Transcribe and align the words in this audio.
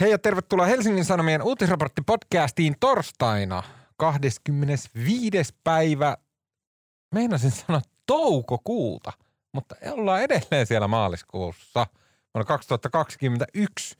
Hei 0.00 0.10
ja 0.10 0.18
tervetuloa 0.18 0.66
Helsingin 0.66 1.04
Sanomien 1.04 1.42
uutisraporttipodcastiin 1.42 2.76
torstaina 2.80 3.62
25. 3.96 5.54
päivä, 5.64 6.16
meinasin 7.14 7.50
sanoa 7.50 7.80
toukokuuta, 8.06 9.12
mutta 9.52 9.74
ollaan 9.90 10.22
edelleen 10.22 10.66
siellä 10.66 10.88
maaliskuussa 10.88 11.86
vuonna 12.34 12.46
2021. 12.46 13.96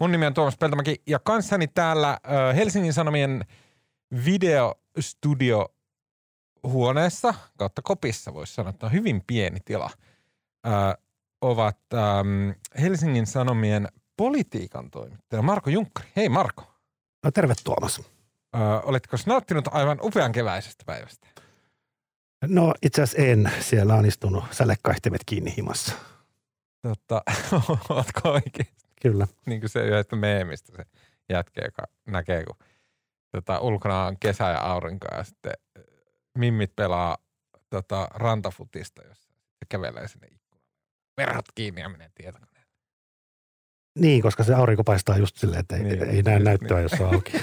Mun 0.00 0.12
nimi 0.12 0.26
on 0.26 0.34
Tuomas 0.34 0.56
Peltomäki 0.56 1.02
ja 1.06 1.18
kanssani 1.18 1.68
täällä 1.68 2.18
Helsingin 2.56 2.92
Sanomien 2.92 3.44
videostudio 4.24 5.74
huoneessa 6.62 7.34
kautta 7.58 7.82
kopissa, 7.82 8.34
voisi 8.34 8.54
sanoa, 8.54 8.70
että 8.70 8.86
on 8.86 8.92
hyvin 8.92 9.22
pieni 9.26 9.60
tila, 9.64 9.90
ovat 11.40 11.78
Helsingin 12.80 13.26
Sanomien 13.26 13.88
politiikan 14.16 14.90
toimittaja 14.90 15.42
Marko 15.42 15.70
Junkkari. 15.70 16.08
Hei 16.16 16.28
Marko. 16.28 16.74
No 17.24 17.30
terve 17.30 17.54
Tuomas. 17.64 17.98
Ö, 17.98 18.58
oletko 18.82 19.16
nauttinut 19.26 19.68
aivan 19.70 19.98
upean 20.02 20.32
keväisestä 20.32 20.84
päivästä? 20.86 21.28
No 22.46 22.74
itse 22.82 23.02
asiassa 23.02 23.22
en. 23.22 23.52
Siellä 23.60 23.94
on 23.94 24.06
istunut 24.06 24.44
sälekkaihtimet 24.50 25.20
kiinni 25.26 25.56
himassa. 25.56 25.94
Totta, 26.82 27.22
ootko 27.90 28.30
oikein? 28.30 28.68
Kyllä. 29.02 29.26
Niin 29.46 29.60
kuin 29.60 29.70
se 29.70 29.84
yhdestä 29.84 30.16
meemistä 30.16 30.72
se 30.76 30.84
jätkä, 31.28 31.62
joka 31.64 31.82
näkee, 32.06 32.44
kun 32.44 32.56
tota, 33.32 33.60
ulkona 33.60 34.04
on 34.04 34.16
kesä 34.20 34.44
ja 34.44 34.60
aurinko 34.60 35.06
ja 35.16 35.24
sitten 35.24 35.52
mimmit 36.38 36.76
pelaa 36.76 37.18
tota, 37.70 38.08
rantafutista, 38.14 39.02
jossa 39.02 39.30
se 39.30 39.66
kävelee 39.68 40.08
sinne 40.08 40.26
ikkunalle. 40.26 40.68
Verhot 41.16 41.44
kiinni 41.54 41.80
ja 41.80 41.88
menee 41.88 42.10
tietokoneelle. 42.14 42.51
Niin, 43.98 44.22
koska 44.22 44.44
se 44.44 44.54
aurinko 44.54 44.84
paistaa 44.84 45.18
just 45.18 45.36
silleen, 45.36 45.60
että 45.60 45.76
ei, 45.76 45.82
Niin, 45.82 46.02
ei 46.02 46.22
näe 46.22 46.34
just 46.34 46.44
näyttöä, 46.44 46.76
niin. 46.76 46.82
jos 46.82 47.00
on 47.00 47.14
auki. 47.14 47.32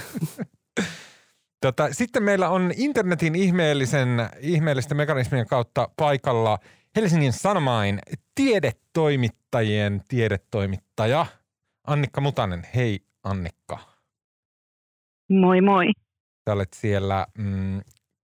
Tota, 1.62 1.94
sitten 1.94 2.24
meillä 2.24 2.50
on 2.50 2.72
internetin 2.78 3.36
ihmeellisen, 3.36 4.10
ihmeellisten 4.40 4.98
mekanismien 4.98 5.48
kautta 5.48 5.90
paikalla 5.96 6.60
Helsingin 6.96 7.34
Sanomain 7.34 8.00
tiedetoimittajien 8.36 10.04
tiedetoimittaja 10.08 11.26
Annikka 11.88 12.22
Mutanen. 12.22 12.68
Hei 12.76 13.00
Annikka. 13.24 13.80
Moi 15.30 15.62
moi. 15.62 15.86
Sä 16.50 16.54
olet 16.54 16.74
siellä 16.74 17.28
mm, 17.38 17.82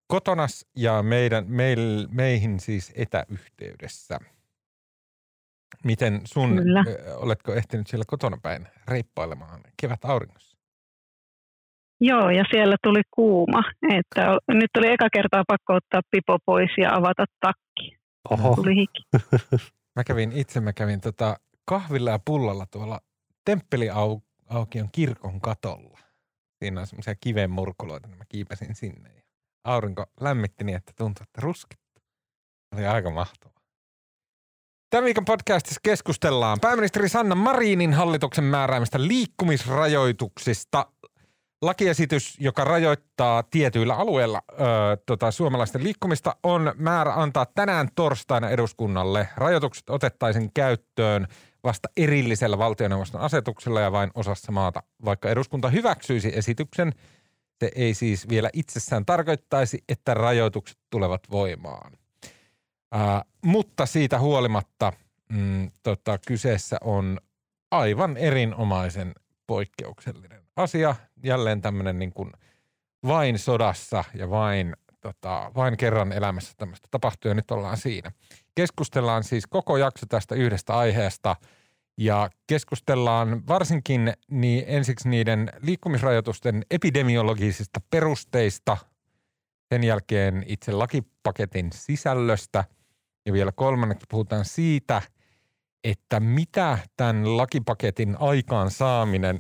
kotonas 0.08 0.66
ja 0.76 1.04
meidän, 1.04 1.46
meil, 1.48 2.08
meihin 2.12 2.60
siis 2.60 2.92
etäyhteydessä. 2.96 4.20
Miten 5.84 6.22
sun, 6.26 6.56
Kyllä. 6.56 6.84
ö, 6.88 7.16
oletko 7.18 7.54
ehtinyt 7.54 7.88
siellä 7.88 8.06
kotona 8.08 8.38
päin 8.42 8.68
reippailemaan 8.88 9.62
kevät 9.82 10.06
auringossa? 10.06 10.58
Joo, 12.02 12.30
ja 12.30 12.44
siellä 12.52 12.76
tuli 12.84 13.02
kuuma. 13.12 13.64
Että 13.94 14.38
nyt 14.48 14.70
oli 14.78 14.88
eka 14.88 15.08
kertaa 15.14 15.44
pakko 15.48 15.74
ottaa 15.74 16.02
pipo 16.12 16.38
pois 16.46 16.70
ja 16.78 16.96
avata 16.96 17.26
takki. 17.40 17.98
Oho, 18.30 18.56
Tuli 18.56 18.76
hiki. 18.76 19.04
Mä 19.96 20.04
kävin 20.04 20.32
itse, 20.32 20.60
mä 20.60 20.74
kävin 20.74 21.02
tota 21.02 21.40
kahvilla 21.66 22.10
ja 22.10 22.20
pullalla 22.26 22.66
tuolla 22.72 23.00
Temppeliaukion 23.46 24.90
kirkon 24.92 25.42
katolla. 25.42 26.00
Siinä 26.60 26.82
on 26.82 26.88
semmoisia 26.88 27.16
kivenmurkuloita, 27.16 28.08
niin 28.08 28.18
mä 28.18 28.24
kiipesin 28.30 28.76
sinne. 28.76 29.10
Ja 29.10 29.22
aurinko 29.64 30.06
lämmitti 30.22 30.64
niin, 30.64 30.76
että 30.76 30.92
tuntui, 30.98 31.24
että 31.24 31.42
ruskittu. 31.42 32.02
Oli 32.76 32.86
aika 32.86 33.10
mahtavaa. 33.12 33.55
Tämän 34.96 35.06
viikon 35.06 35.26
podcastissa 35.26 35.80
keskustellaan 35.84 36.60
pääministeri 36.62 37.10
Sanna 37.10 37.36
Marinin 37.36 37.94
hallituksen 37.94 38.44
määräämistä 38.44 39.08
liikkumisrajoituksista. 39.08 40.86
Lakiesitys, 41.62 42.38
joka 42.40 42.64
rajoittaa 42.64 43.44
tietyillä 43.44 43.96
alueilla 43.96 44.42
ö, 44.52 44.56
tota, 45.06 45.32
suomalaisten 45.32 45.84
liikkumista, 45.84 46.36
on 46.44 46.74
määrä 46.76 47.14
antaa 47.14 47.46
tänään 47.46 47.90
torstaina 47.96 48.50
eduskunnalle. 48.50 49.30
Rajoitukset 49.38 49.90
otettaisiin 49.90 50.52
käyttöön 50.54 51.28
vasta 51.64 51.90
erillisellä 51.98 52.58
valtioneuvoston 52.58 53.22
asetuksella 53.22 53.82
ja 53.82 53.92
vain 53.92 54.12
osassa 54.14 54.52
maata. 54.52 54.84
Vaikka 55.06 55.30
eduskunta 55.30 55.70
hyväksyisi 55.70 56.32
esityksen, 56.36 56.94
se 57.60 57.72
ei 57.76 57.94
siis 57.94 58.30
vielä 58.30 58.50
itsessään 58.54 59.06
tarkoittaisi, 59.06 59.84
että 59.90 60.14
rajoitukset 60.14 60.78
tulevat 60.90 61.22
voimaan. 61.32 62.05
Mutta 63.46 63.86
siitä 63.86 64.20
huolimatta 64.20 64.94
mm, 65.30 65.72
tota, 65.84 66.18
kyseessä 66.28 66.78
on 66.82 67.20
aivan 67.72 68.18
erinomaisen 68.18 69.14
poikkeuksellinen 69.48 70.42
asia. 70.56 70.96
Jälleen 71.24 71.62
tämmöinen 71.62 72.00
niin 72.00 72.14
kuin 72.14 72.32
vain 73.08 73.40
sodassa 73.40 74.04
ja 74.14 74.30
vain, 74.30 74.76
tota, 75.02 75.52
vain 75.56 75.78
kerran 75.78 76.12
elämässä 76.12 76.54
tämmöistä 76.58 76.88
tapahtuu 76.92 77.30
ja 77.30 77.36
nyt 77.36 77.52
ollaan 77.52 77.78
siinä. 77.78 78.12
Keskustellaan 78.56 79.24
siis 79.24 79.48
koko 79.48 79.78
jakso 79.78 80.06
tästä 80.10 80.36
yhdestä 80.36 80.78
aiheesta 80.78 81.36
ja 81.98 82.30
keskustellaan 82.48 83.48
varsinkin 83.48 84.14
niin 84.32 84.64
ensiksi 84.68 85.10
niiden 85.10 85.50
liikkumisrajoitusten 85.62 86.66
epidemiologisista 86.72 87.82
perusteista, 87.90 88.78
sen 89.70 89.84
jälkeen 89.84 90.44
itse 90.48 90.72
lakipaketin 90.72 91.70
sisällöstä 91.74 92.64
ja 93.26 93.34
vielä 93.34 93.52
kolmanneksi 93.52 94.06
puhutaan 94.10 94.46
siitä, 94.46 95.02
että 95.84 96.20
mitä 96.20 96.78
tämän 96.98 97.38
lakipaketin 97.38 98.18
aikaan 98.20 98.72
saaminen 98.72 99.40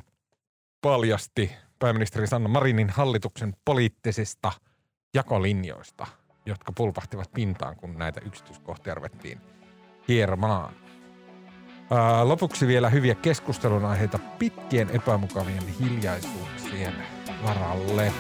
paljasti 0.82 1.52
pääministeri 1.80 2.28
Sanna 2.28 2.50
Marinin 2.50 2.90
hallituksen 2.90 3.56
poliittisista 3.66 4.52
jakolinjoista, 5.14 6.08
jotka 6.46 6.72
pulpahtivat 6.72 7.32
pintaan, 7.34 7.76
kun 7.76 7.98
näitä 7.98 8.22
yksityiskohtia 8.26 8.96
ruvettiin 8.96 9.42
hieromaan. 10.08 10.74
Lopuksi 12.24 12.68
vielä 12.68 12.90
hyviä 12.90 13.16
keskustelun 13.16 13.86
aiheita 13.86 14.20
pitkien 14.40 14.90
epämukavien 14.90 15.68
hiljaisuuksien 15.68 16.94
varalle. 17.44 18.14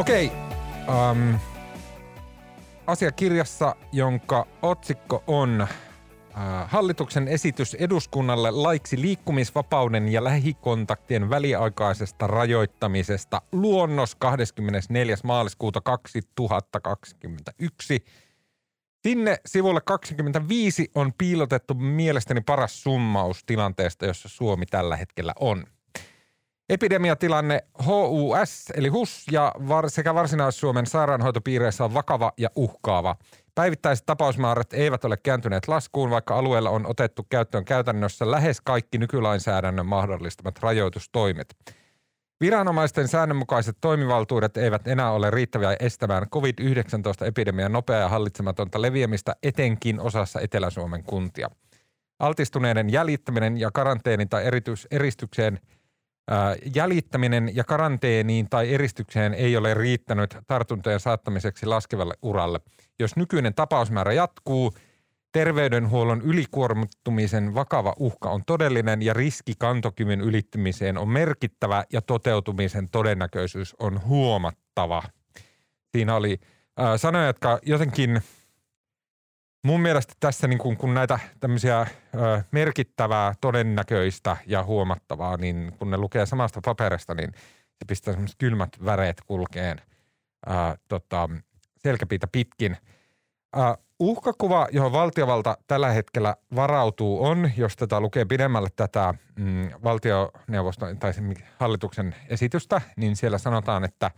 Okei, 0.00 0.32
um, 0.88 1.38
asiakirjassa, 2.86 3.76
jonka 3.92 4.46
otsikko 4.62 5.24
on 5.26 5.60
äh, 5.60 5.68
hallituksen 6.66 7.28
esitys 7.28 7.74
eduskunnalle 7.74 8.50
laiksi 8.50 9.00
liikkumisvapauden 9.00 10.08
ja 10.08 10.24
lähikontaktien 10.24 11.30
väliaikaisesta 11.30 12.26
rajoittamisesta 12.26 13.42
luonnos 13.52 14.14
24. 14.14 15.16
maaliskuuta 15.24 15.80
2021. 15.80 18.04
Sinne 19.02 19.38
sivulle 19.46 19.80
25 19.80 20.90
on 20.94 21.12
piilotettu 21.18 21.74
mielestäni 21.74 22.40
paras 22.40 22.82
summaus 22.82 23.44
tilanteesta, 23.46 24.06
jossa 24.06 24.28
Suomi 24.28 24.66
tällä 24.66 24.96
hetkellä 24.96 25.32
on. 25.40 25.64
Epidemiatilanne 26.70 27.64
HUS 27.86 28.72
eli 28.74 28.88
HUS 28.88 29.24
ja 29.32 29.52
var, 29.68 29.90
sekä 29.90 30.14
Varsinais-Suomen 30.14 30.86
sairaanhoitopiireissä 30.86 31.84
on 31.84 31.94
vakava 31.94 32.32
ja 32.38 32.48
uhkaava. 32.56 33.16
Päivittäiset 33.54 34.06
tapausmäärät 34.06 34.72
eivät 34.72 35.04
ole 35.04 35.16
kääntyneet 35.16 35.68
laskuun, 35.68 36.10
vaikka 36.10 36.38
alueella 36.38 36.70
on 36.70 36.86
otettu 36.86 37.26
käyttöön 37.30 37.64
käytännössä 37.64 38.30
lähes 38.30 38.60
kaikki 38.60 38.98
nykylainsäädännön 38.98 39.86
mahdollistamat 39.86 40.58
rajoitustoimet. 40.58 41.56
Viranomaisten 42.40 43.08
säännönmukaiset 43.08 43.76
toimivaltuudet 43.80 44.56
eivät 44.56 44.88
enää 44.88 45.12
ole 45.12 45.30
riittäviä 45.30 45.76
estämään 45.80 46.28
COVID-19-epidemian 46.30 47.72
nopeaa 47.72 48.00
ja 48.00 48.08
hallitsematonta 48.08 48.82
leviämistä 48.82 49.36
etenkin 49.42 50.00
osassa 50.00 50.40
Etelä-Suomen 50.40 51.04
kuntia. 51.04 51.50
Altistuneiden 52.18 52.90
jäljittäminen 52.90 53.56
ja 53.56 53.70
karanteenin 53.70 54.28
tai 54.28 54.44
erityis, 54.44 54.88
eristykseen 54.90 55.60
Ää, 55.62 55.79
Jäljittäminen 56.74 57.50
ja 57.56 57.64
karanteeniin 57.64 58.48
tai 58.50 58.74
eristykseen 58.74 59.34
ei 59.34 59.56
ole 59.56 59.74
riittänyt 59.74 60.38
tartuntojen 60.46 61.00
saattamiseksi 61.00 61.66
laskevalle 61.66 62.14
uralle. 62.22 62.60
Jos 62.98 63.16
nykyinen 63.16 63.54
tapausmäärä 63.54 64.12
jatkuu, 64.12 64.74
terveydenhuollon 65.32 66.22
ylikuormittumisen 66.22 67.54
vakava 67.54 67.94
uhka 67.98 68.30
on 68.30 68.42
todellinen 68.46 69.02
ja 69.02 69.14
riski 69.14 69.52
kantokyvyn 69.58 70.20
ylittymiseen 70.20 70.98
on 70.98 71.08
merkittävä 71.08 71.84
ja 71.92 72.02
toteutumisen 72.02 72.88
todennäköisyys 72.88 73.76
on 73.78 74.00
huomattava. 74.04 75.02
Siinä 75.92 76.14
oli 76.14 76.40
sanoja, 76.96 77.26
jotka 77.26 77.58
jotenkin 77.62 78.22
mun 79.64 79.80
mielestä 79.80 80.12
tässä 80.20 80.46
niin 80.48 80.58
kun, 80.58 80.76
kun 80.76 80.94
näitä 80.94 81.18
tämmöisiä 81.40 81.80
ö, 81.80 81.86
merkittävää, 82.50 83.34
todennäköistä 83.40 84.36
ja 84.46 84.64
huomattavaa, 84.64 85.36
niin 85.36 85.72
kun 85.78 85.90
ne 85.90 85.96
lukee 85.96 86.26
samasta 86.26 86.60
paperista, 86.64 87.14
niin 87.14 87.32
se 87.80 87.84
pistää 87.86 88.14
semmoiset 88.14 88.38
kylmät 88.38 88.84
väreet 88.84 89.20
kulkeen 89.26 89.80
ää, 90.46 90.76
tota, 90.88 91.28
selkäpiitä 91.76 92.26
pitkin. 92.26 92.76
Äh, 93.58 93.76
uhkakuva, 93.98 94.68
johon 94.72 94.92
valtiovalta 94.92 95.58
tällä 95.66 95.90
hetkellä 95.90 96.36
varautuu, 96.54 97.24
on, 97.24 97.50
jos 97.56 97.76
tätä 97.76 98.00
lukee 98.00 98.24
pidemmälle 98.24 98.68
tätä 98.76 99.14
mm, 99.36 99.70
valtioneuvoston 99.84 100.98
tai 100.98 101.12
hallituksen 101.58 102.14
esitystä, 102.28 102.80
niin 102.96 103.16
siellä 103.16 103.38
sanotaan, 103.38 103.84
että 103.84 104.10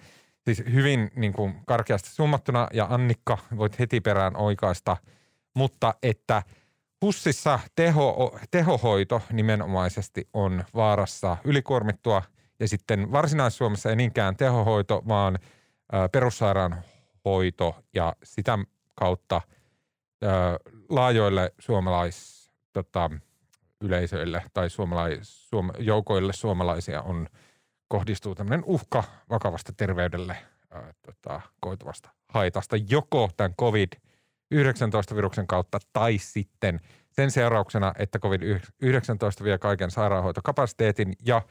siis 0.45 0.63
hyvin 0.73 1.11
niin 1.17 1.33
kuin 1.33 1.55
karkeasti 1.67 2.11
summattuna, 2.11 2.69
ja 2.73 2.87
Annikka, 2.91 3.39
voit 3.57 3.79
heti 3.79 4.01
perään 4.01 4.37
oikaista, 4.37 4.97
mutta 5.55 5.95
että 6.03 6.43
Hussissa 7.03 7.61
teho, 7.75 8.39
tehohoito 8.51 9.23
nimenomaisesti 9.33 10.29
on 10.33 10.65
vaarassa 10.75 11.37
ylikuormittua, 11.45 12.23
ja 12.61 12.69
sitten 12.69 13.13
Varsinais-Suomessa 13.13 13.91
ei 13.91 13.97
niinkään 13.97 14.37
tehohoito, 14.37 15.03
vaan 15.09 15.39
perussairaanhoito 16.13 17.77
ja 17.95 18.17
sitä 18.23 18.59
kautta– 18.95 19.41
laajoille 20.89 21.55
suomalais 21.59 22.51
tota, 22.73 23.11
yleisöille 23.81 24.43
tai 24.55 24.71
suomalais, 24.71 25.49
suom, 25.49 25.71
joukoille 25.79 26.33
suomalaisia 26.33 27.03
on 27.03 27.27
kohdistuu 27.89 28.35
tämmöinen 28.35 28.65
uhka 28.65 29.05
vakavasta 29.31 29.73
terveydelle 29.77 30.37
ää, 30.71 30.93
tota, 31.07 31.41
koituvasta 31.61 32.11
haitasta. 32.29 32.77
Joko 32.89 33.31
tämän 33.37 33.55
COVID-19-viruksen 34.53 35.47
kautta 35.47 35.79
tai 35.93 36.19
sitten 36.19 36.81
sen 37.11 37.31
seurauksena, 37.31 37.93
että 37.99 38.19
COVID-19 38.19 39.45
vie 39.45 39.59
kaiken 39.59 39.91
sairaanhoitokapasiteetin 39.91 41.13
ja 41.27 41.43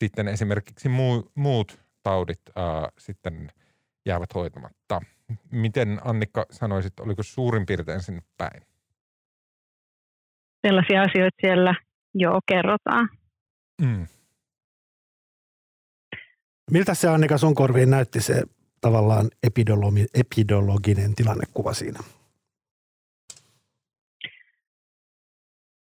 sitten 0.00 0.28
esimerkiksi 0.28 0.88
muu, 0.88 1.32
muut 1.34 1.80
taudit 2.02 2.40
ää, 2.56 2.88
sitten 2.98 3.52
jäävät 4.06 4.34
hoitamatta. 4.34 5.00
Miten 5.50 6.00
Annikka 6.04 6.46
sanoisit, 6.50 7.00
oliko 7.00 7.22
suurin 7.22 7.66
piirtein 7.66 8.02
sinne 8.02 8.22
päin? 8.36 8.62
Sellaisia 10.66 11.02
asioita 11.02 11.36
siellä 11.40 11.74
jo 12.14 12.40
kerrotaan. 12.46 13.08
Mm. 13.82 14.06
Miltä 16.70 16.94
se 16.94 17.08
Annika 17.08 17.38
sun 17.38 17.54
korviin 17.54 17.90
näytti 17.90 18.20
se 18.20 18.42
tavallaan 18.80 19.30
epidologi, 19.42 20.06
epidologinen 20.14 21.14
tilannekuva 21.14 21.72
siinä? 21.72 22.00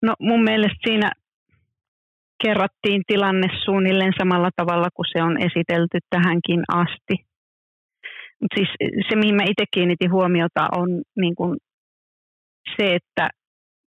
No 0.04 0.14
mun 0.20 0.42
mielestä 0.44 0.78
siinä 0.84 1.10
kerrottiin 2.42 3.02
tilanne 3.06 3.48
suunnilleen 3.64 4.12
samalla 4.18 4.50
tavalla 4.56 4.88
kuin 4.94 5.06
se 5.12 5.22
on 5.22 5.36
esitelty 5.42 5.98
tähänkin 6.10 6.62
asti. 6.68 7.14
Mutta 8.40 8.54
siis 8.56 8.68
se, 9.08 9.16
mihin 9.16 9.34
mä 9.34 9.42
itse 9.42 9.64
kiinnitin 9.74 10.12
huomiota, 10.12 10.68
on 10.76 10.88
niin 11.16 11.34
kun 11.34 11.56
se, 12.76 12.94
että 12.94 13.30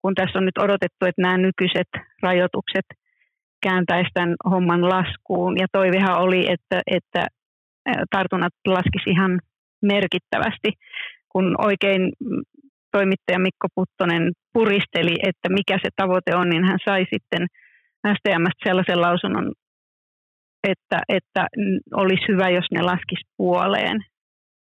kun 0.02 0.14
tässä 0.14 0.38
on 0.38 0.44
nyt 0.44 0.58
odotettu, 0.58 1.06
että 1.06 1.22
nämä 1.22 1.38
nykyiset 1.38 1.90
rajoitukset 2.22 2.86
kääntäisi 3.62 4.10
tämän 4.14 4.34
homman 4.50 4.88
laskuun, 4.88 5.58
ja 5.58 5.66
toivehan 5.72 6.18
oli, 6.18 6.40
että, 6.52 6.80
että 6.86 7.26
tartunnat 8.10 8.52
laskisi 8.66 9.10
ihan 9.10 9.40
merkittävästi, 9.82 10.70
kun 11.28 11.54
oikein 11.58 12.12
toimittaja 12.96 13.38
Mikko 13.38 13.66
Puttonen 13.75 14.25
puristeli, 14.52 15.14
että 15.28 15.48
mikä 15.48 15.76
se 15.82 15.88
tavoite 15.96 16.37
on, 16.40 16.48
niin 16.48 16.64
hän 16.64 16.78
sai 16.84 17.04
sitten 17.12 17.43
STMstä 18.16 18.64
sellaisen 18.64 19.00
lausunnon, 19.00 19.52
että, 20.72 20.98
että 21.08 21.43
olisi 22.02 22.25
hyvä, 22.28 22.48
jos 22.48 22.69
ne 22.75 22.82
laskisi 22.82 23.25
puoleen. 23.37 23.98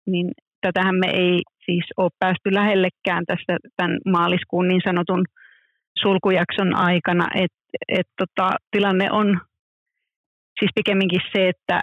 Niin 0.07 0.31
tätähän 0.61 0.95
me 0.95 1.09
ei 1.15 1.43
siis 1.65 1.87
ole 1.97 2.11
päästy 2.19 2.55
lähellekään 2.55 3.25
tässä 3.27 3.53
tämän 3.77 3.99
maaliskuun 4.07 4.69
niin 4.69 4.83
sanotun 4.85 5.25
sulkujakson 6.03 6.77
aikana, 6.77 7.27
että 7.35 7.63
et 7.89 8.09
tota, 8.21 8.57
tilanne 8.71 9.09
on 9.11 9.41
siis 10.59 10.71
pikemminkin 10.75 11.21
se, 11.33 11.49
että 11.49 11.81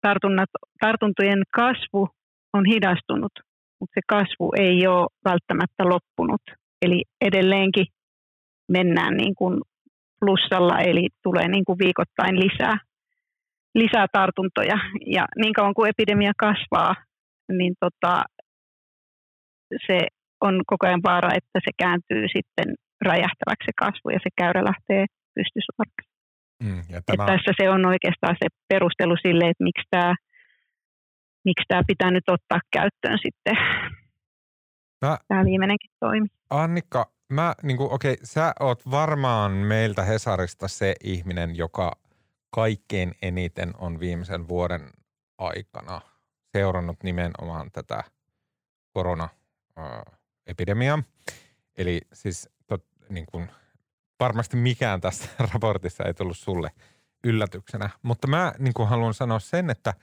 tartunnat, 0.00 0.50
tartuntojen 0.80 1.42
kasvu 1.54 2.08
on 2.52 2.64
hidastunut, 2.72 3.32
mutta 3.80 3.94
se 3.94 4.00
kasvu 4.08 4.52
ei 4.58 4.86
ole 4.86 5.08
välttämättä 5.24 5.82
loppunut. 5.84 6.42
Eli 6.82 7.02
edelleenkin 7.20 7.86
mennään 8.68 9.16
niin 9.16 9.34
kuin 9.34 9.60
plussalla, 10.20 10.78
eli 10.78 11.08
tulee 11.22 11.48
niin 11.48 11.64
kuin 11.64 11.78
viikoittain 11.78 12.40
lisää 12.40 12.78
lisää 13.74 14.06
tartuntoja. 14.12 14.78
Ja 15.06 15.24
niin 15.36 15.52
kauan 15.52 15.74
kuin 15.74 15.90
epidemia 15.90 16.32
kasvaa, 16.38 16.94
niin 17.58 17.74
tota, 17.80 18.22
se 19.86 19.98
on 20.40 20.60
koko 20.66 20.86
ajan 20.86 21.02
vaara, 21.02 21.30
että 21.34 21.58
se 21.64 21.70
kääntyy 21.78 22.24
sitten 22.36 22.74
räjähtäväksi 23.04 23.66
se 23.66 23.72
kasvu 23.84 24.10
ja 24.10 24.18
se 24.22 24.30
käyrä 24.40 24.60
lähtee 24.64 25.04
pystysuoraksi. 25.34 26.08
Mm, 26.64 26.82
tämä... 27.06 27.26
Tässä 27.26 27.52
se 27.60 27.70
on 27.70 27.86
oikeastaan 27.86 28.36
se 28.42 28.46
perustelu 28.68 29.16
sille, 29.22 29.44
että 29.50 29.64
miksi 29.64 29.86
tämä, 29.90 30.14
miksi 31.44 31.64
tämä 31.68 31.82
pitää 31.86 32.10
nyt 32.10 32.28
ottaa 32.28 32.60
käyttöön 32.72 33.18
sitten 33.22 33.56
mä... 35.04 35.18
tämä 35.28 35.44
viimeinenkin 35.44 35.90
toimi. 36.00 36.26
Annikka, 36.50 37.12
mä, 37.32 37.54
niin 37.62 37.76
kuin, 37.76 37.92
okei, 37.92 38.16
sä 38.22 38.52
oot 38.60 38.90
varmaan 38.90 39.52
meiltä 39.52 40.02
Hesarista 40.02 40.68
se 40.68 40.94
ihminen, 41.04 41.56
joka 41.56 41.92
kaikkein 42.50 43.14
eniten 43.22 43.72
on 43.78 44.00
viimeisen 44.00 44.48
vuoden 44.48 44.90
aikana 45.38 46.00
seurannut 46.52 47.02
nimenomaan 47.02 47.70
tätä 47.72 48.04
koronaepidemiaa. 48.90 51.02
Eli 51.78 52.00
siis 52.12 52.50
tot, 52.66 52.84
niin 53.08 53.26
kuin, 53.26 53.50
varmasti 54.20 54.56
mikään 54.56 55.00
tässä 55.00 55.28
raportissa 55.52 56.04
ei 56.04 56.14
tullut 56.14 56.38
sulle 56.38 56.70
yllätyksenä, 57.24 57.90
mutta 58.02 58.26
mä 58.26 58.52
niin 58.58 58.74
kuin 58.74 58.88
haluan 58.88 59.14
sanoa 59.14 59.38
sen, 59.38 59.70
että 59.70 59.94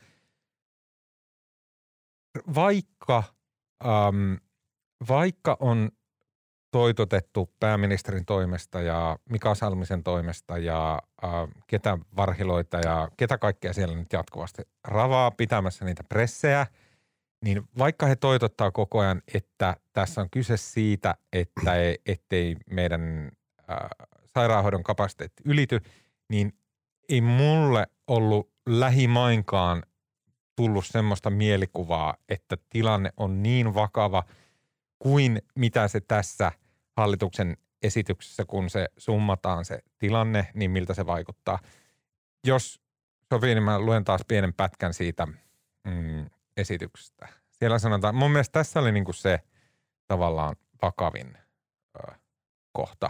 vaikka, 2.55 3.23
ähm, 3.85 4.33
vaikka 5.09 5.57
on 5.59 5.89
toitotettu 6.71 7.53
pääministerin 7.59 8.25
toimesta 8.25 8.81
ja 8.81 9.17
Mika 9.29 9.55
Salmisen 9.55 10.03
toimesta 10.03 10.57
ja 10.57 11.01
äh, 11.23 11.31
ketä 11.67 11.97
varhiloita 12.15 12.79
ja 12.79 13.09
ketä 13.17 13.37
kaikkea 13.37 13.73
siellä 13.73 13.95
nyt 13.95 14.13
jatkuvasti 14.13 14.61
ravaa 14.83 15.31
pitämässä 15.31 15.85
niitä 15.85 16.03
pressejä, 16.03 16.67
niin 17.45 17.63
vaikka 17.77 18.05
he 18.05 18.15
toitottaa 18.15 18.71
koko 18.71 18.99
ajan, 18.99 19.21
että 19.33 19.75
tässä 19.93 20.21
on 20.21 20.29
kyse 20.29 20.57
siitä, 20.57 21.15
että 21.33 21.75
ei, 21.75 21.99
ettei 22.05 22.55
meidän 22.69 23.31
äh, 23.71 23.77
sairaanhoidon 24.33 24.83
kapasiteetti 24.83 25.43
ylity, 25.45 25.81
niin 26.29 26.53
ei 27.09 27.21
mulle 27.21 27.87
ollut 28.07 28.51
lähimainkaan 28.65 29.83
tullut 30.61 30.85
semmoista 30.85 31.29
mielikuvaa, 31.29 32.17
että 32.29 32.57
tilanne 32.69 33.09
on 33.17 33.43
niin 33.43 33.73
vakava 33.73 34.23
kuin 34.99 35.41
mitä 35.55 35.87
se 35.87 35.99
tässä– 35.99 36.51
hallituksen 36.97 37.57
esityksessä, 37.81 38.45
kun 38.45 38.69
se 38.69 38.87
summataan 38.97 39.65
se 39.65 39.79
tilanne, 39.99 40.47
niin 40.53 40.71
miltä 40.71 40.93
se 40.93 41.05
vaikuttaa. 41.05 41.59
Jos 42.47 42.81
sopii, 43.33 43.55
niin 43.55 43.63
mä 43.63 43.79
luen 43.79 44.03
taas 44.03 44.21
pienen 44.27 44.53
pätkän 44.53 44.93
siitä 44.93 45.27
mm, 45.87 46.25
esityksestä. 46.57 47.27
Siellä 47.51 47.79
sanotaan, 47.79 48.15
mun 48.15 48.31
mielestä 48.31 48.59
tässä 48.59 48.79
oli 48.79 48.91
niin 48.91 49.05
kuin 49.05 49.15
se 49.15 49.39
tavallaan 50.07 50.55
vakavin 50.81 51.37
ö, 51.99 52.11
kohta. 52.71 53.09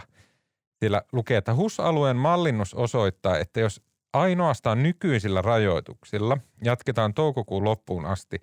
Siellä 0.78 1.02
lukee, 1.12 1.36
että 1.36 1.54
HUS-alueen 1.54 2.16
mallinnus 2.16 2.74
osoittaa, 2.74 3.38
että 3.38 3.60
jos 3.60 3.82
ainoastaan 4.12 4.82
nykyisillä 4.82 5.42
rajoituksilla 5.42 6.38
jatketaan 6.64 7.14
toukokuun 7.14 7.64
loppuun 7.64 8.06
asti, 8.06 8.42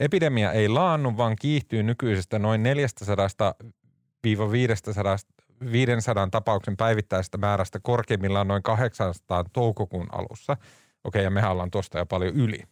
epidemia 0.00 0.52
ei 0.52 0.68
laannu, 0.68 1.16
vaan 1.16 1.36
kiihtyy 1.40 1.82
nykyisestä 1.82 2.38
noin 2.38 2.62
400 2.62 3.54
500, 4.22 5.16
500 5.72 6.28
tapauksen 6.30 6.76
päivittäisestä 6.76 7.38
määrästä 7.38 7.80
korkeimmillaan 7.82 8.48
noin 8.48 8.62
800 8.62 9.44
toukokuun 9.52 10.06
alussa. 10.12 10.56
Okei, 11.04 11.24
ja 11.24 11.30
mehän 11.30 11.50
ollaan 11.50 11.70
tuosta 11.70 11.98
jo 11.98 12.06
paljon 12.06 12.34
yli. 12.34 12.62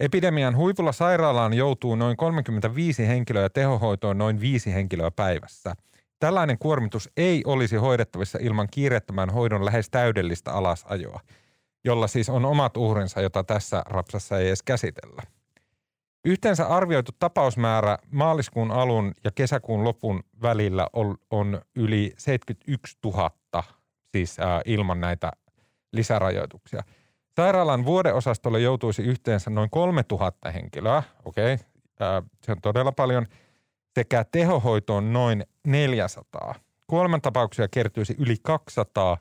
Epidemian 0.00 0.56
huipulla 0.56 0.92
sairaalaan 0.92 1.54
joutuu 1.54 1.96
noin 1.96 2.16
35 2.16 3.06
henkilöä 3.06 3.42
ja 3.42 3.50
tehohoitoon 3.50 4.18
noin 4.18 4.40
5 4.40 4.74
henkilöä 4.74 5.10
päivässä. 5.10 5.74
Tällainen 6.18 6.58
kuormitus 6.58 7.10
ei 7.16 7.42
olisi 7.46 7.76
hoidettavissa 7.76 8.38
ilman 8.42 8.68
kiireettömän 8.70 9.30
hoidon 9.30 9.64
lähes 9.64 9.90
täydellistä 9.90 10.52
alasajoa, 10.52 11.20
jolla 11.88 12.06
siis 12.06 12.28
on 12.28 12.44
omat 12.44 12.76
uhrinsa, 12.76 13.20
jota 13.20 13.44
tässä 13.44 13.82
rapsassa 13.86 14.38
ei 14.38 14.46
edes 14.46 14.62
käsitellä. 14.62 15.22
Yhteensä 16.24 16.66
arvioitu 16.66 17.12
tapausmäärä 17.18 17.98
maaliskuun 18.10 18.70
alun 18.70 19.14
ja 19.24 19.30
kesäkuun 19.34 19.84
lopun 19.84 20.22
välillä 20.42 20.88
on, 21.30 21.62
yli 21.76 22.12
71 22.18 22.98
000, 23.04 23.30
siis 24.12 24.36
ilman 24.64 25.00
näitä 25.00 25.32
lisärajoituksia. 25.92 26.82
Sairaalan 27.36 27.84
vuodeosastolle 27.84 28.60
joutuisi 28.60 29.02
yhteensä 29.02 29.50
noin 29.50 29.70
3000 29.70 30.50
henkilöä, 30.50 31.02
okei, 31.24 31.54
okay, 31.54 32.22
se 32.42 32.52
on 32.52 32.60
todella 32.62 32.92
paljon. 32.92 33.26
sekä 33.94 34.24
tehohoitoon 34.24 35.12
noin 35.12 35.44
400. 35.66 36.54
Kuolemantapauksia 36.86 37.68
kertyisi 37.68 38.14
yli 38.18 38.36
200 38.42 39.16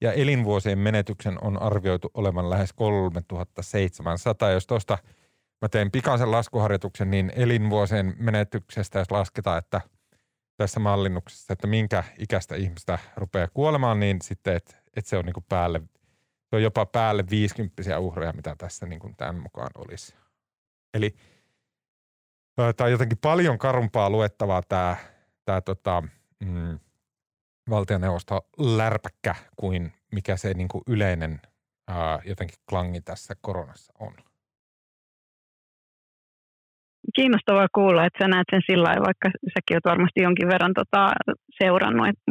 ja 0.00 0.12
elinvuosien 0.12 0.78
menetyksen 0.78 1.44
on 1.44 1.62
arvioitu 1.62 2.10
olevan 2.14 2.50
lähes 2.50 2.72
3700. 2.72 4.50
Jos 4.50 4.66
tuosta 4.66 4.98
mä 5.62 5.68
teen 5.68 5.90
pikaisen 5.90 6.30
laskuharjoituksen, 6.30 7.10
niin 7.10 7.32
elinvuosien 7.36 8.14
menetyksestä, 8.18 8.98
jos 8.98 9.10
lasketaan, 9.10 9.58
että 9.58 9.80
tässä 10.56 10.80
mallinnuksessa, 10.80 11.52
että 11.52 11.66
minkä 11.66 12.04
ikäistä 12.18 12.56
ihmistä 12.56 12.98
rupeaa 13.16 13.48
kuolemaan, 13.54 14.00
niin 14.00 14.16
sitten, 14.22 14.56
että, 14.56 14.76
että 14.96 15.10
se 15.10 15.16
on 15.16 15.24
niin 15.24 15.34
kuin 15.34 15.46
päälle, 15.48 15.80
se 16.50 16.56
on 16.56 16.62
jopa 16.62 16.86
päälle 16.86 17.24
50 17.30 17.98
uhreja, 17.98 18.32
mitä 18.32 18.54
tässä 18.58 18.86
niin 18.86 19.00
kuin 19.00 19.16
tämän 19.16 19.40
mukaan 19.40 19.70
olisi. 19.74 20.14
Eli 20.94 21.14
tämä 22.56 22.86
on 22.86 22.90
jotenkin 22.90 23.18
paljon 23.18 23.58
karumpaa 23.58 24.10
luettavaa 24.10 24.62
tämä, 24.68 24.96
tämä 25.44 25.60
tota, 25.60 26.02
mm, 26.44 26.78
valtioneuvosto 27.70 28.40
lärpäkkä 28.58 29.34
kuin 29.56 29.92
mikä 30.12 30.36
se 30.36 30.54
niin 30.54 30.68
kuin 30.68 30.82
yleinen 30.86 31.40
ää, 31.88 32.18
jotenkin 32.24 32.58
klangi 32.68 33.00
tässä 33.00 33.34
koronassa 33.40 33.92
on. 34.00 34.12
Kiinnostavaa 37.14 37.66
kuulla, 37.74 38.06
että 38.06 38.24
sä 38.24 38.28
näet 38.28 38.46
sen 38.50 38.62
sillä 38.66 38.84
lailla, 38.88 39.06
vaikka 39.06 39.30
säkin 39.54 39.76
oot 39.76 39.90
varmasti 39.92 40.22
jonkin 40.22 40.48
verran 40.48 40.74
tota 40.74 41.10
seurannut. 41.62 42.08
Että 42.08 42.24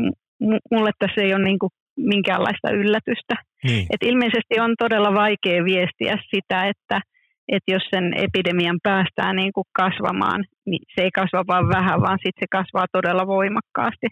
mulle 0.72 0.92
tässä 1.00 1.22
ei 1.22 1.34
ole 1.34 1.44
niin 1.44 1.60
kuin 1.60 1.72
minkäänlaista 1.98 2.72
yllätystä. 2.72 3.36
Niin. 3.64 3.88
Et 3.94 4.04
ilmeisesti 4.04 4.60
on 4.60 4.74
todella 4.78 5.14
vaikea 5.14 5.64
viestiä 5.64 6.18
sitä, 6.36 6.58
että, 6.66 7.02
että 7.48 7.72
jos 7.72 7.84
sen 7.90 8.14
epidemian 8.18 8.80
päästään 8.84 9.36
niin 9.36 9.54
kuin 9.54 9.66
kasvamaan, 9.74 10.46
niin 10.66 10.84
se 10.96 11.02
ei 11.02 11.12
kasva 11.12 11.44
vain 11.48 11.68
vähän, 11.70 12.02
vaan 12.02 12.20
sitten 12.24 12.42
se 12.44 12.48
kasvaa 12.52 12.86
todella 12.92 13.28
voimakkaasti. 13.28 14.08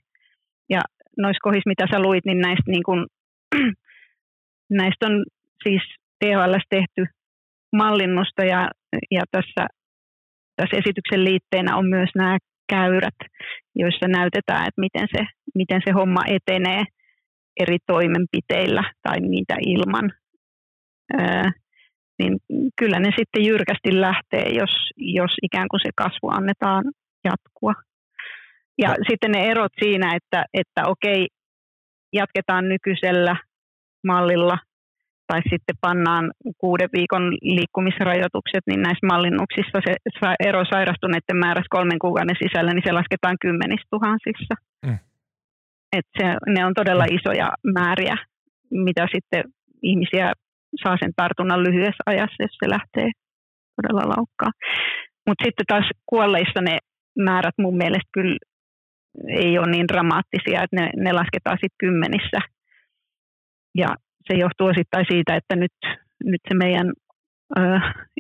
Ja 0.70 0.82
noissa 1.18 1.44
kohdissa, 1.44 1.70
mitä 1.74 1.86
sä 1.92 2.00
luit, 2.00 2.26
niin 2.26 2.40
näistä, 2.40 2.72
niin 2.72 2.84
kuin, 2.84 3.06
näistä 4.82 5.06
on 5.06 5.26
siis 5.64 5.82
THL 6.20 6.56
tehty 6.70 7.06
mallinnusta 7.76 8.44
ja, 8.44 8.70
ja 9.12 9.22
tässä, 9.32 9.68
tässä 10.56 10.78
esityksen 10.78 11.24
liitteenä 11.24 11.78
on 11.78 11.90
myös 11.90 12.10
nämä 12.16 12.38
käyrät, 12.70 13.20
joissa 13.76 14.08
näytetään, 14.08 14.68
että 14.68 14.82
miten 14.82 15.08
se, 15.16 15.26
miten 15.56 15.82
se 15.86 15.92
homma 15.92 16.22
etenee 16.28 16.84
eri 17.60 17.78
toimenpiteillä 17.88 18.84
tai 19.04 19.20
niitä 19.20 19.56
ilman. 19.66 20.12
Öö, 21.14 21.44
niin 22.20 22.38
kyllä 22.80 23.00
ne 23.00 23.10
sitten 23.18 23.46
jyrkästi 23.46 24.02
lähtee, 24.02 24.50
jos, 24.50 24.74
jos 24.98 25.32
ikään 25.44 25.68
kuin 25.68 25.80
se 25.84 25.90
kasvu 25.96 26.30
annetaan 26.32 26.84
jatkua. 27.24 27.74
Ja 28.78 28.90
no. 28.90 28.96
sitten 29.10 29.32
ne 29.32 29.46
erot 29.46 29.72
siinä, 29.84 30.16
että, 30.16 30.46
että 30.54 30.82
okei, 30.88 31.28
jatketaan 32.14 32.70
nykyisellä 32.70 33.36
mallilla 34.08 34.58
tai 35.28 35.42
sitten 35.52 35.76
pannaan 35.82 36.32
kuuden 36.58 36.90
viikon 36.94 37.24
liikkumisrajoitukset, 37.42 38.64
niin 38.68 38.82
näissä 38.82 39.08
mallinnuksissa 39.08 39.80
se 39.86 39.94
ero 40.40 40.62
sairastuneiden 40.66 41.38
määrässä 41.46 41.76
kolmen 41.78 42.00
kuukauden 42.00 42.36
sisällä, 42.44 42.72
niin 42.74 42.88
se 42.88 42.92
lasketaan 42.92 43.38
kymmenistuhansissa. 43.42 44.56
Mm. 44.86 45.00
Et 45.98 46.08
se, 46.18 46.26
ne 46.54 46.66
on 46.66 46.74
todella 46.74 47.06
mm. 47.06 47.16
isoja 47.18 47.50
määriä, 47.74 48.16
mitä 48.72 49.08
sitten 49.14 49.44
ihmisiä 49.84 50.34
saa 50.84 50.98
sen 51.00 51.14
tartunnan 51.16 51.64
lyhyessä 51.64 52.04
ajassa, 52.06 52.44
jos 52.44 52.58
se 52.64 52.70
lähtee 52.70 53.10
todella 53.78 54.14
laukkaan. 54.16 54.54
Mutta 55.28 55.44
sitten 55.46 55.66
taas 55.68 55.90
kuolleissa 56.06 56.62
ne 56.62 56.78
määrät 57.20 57.58
mun 57.58 57.78
mielestä 57.78 58.10
kyllä 58.14 58.38
ei 59.28 59.58
ole 59.58 59.72
niin 59.72 59.88
dramaattisia, 59.88 60.64
että 60.64 60.76
ne, 60.76 60.90
ne 60.96 61.14
lasketaan 61.14 61.58
sitten 61.58 61.78
kymmenissä. 61.78 62.40
Ja 63.76 63.88
se 64.28 64.34
johtuu 64.34 64.68
osittain 64.68 65.06
siitä, 65.12 65.36
että 65.36 65.56
nyt, 65.56 65.74
nyt 66.24 66.42
se 66.48 66.56
meidän 66.56 66.94
ö, 67.58 67.62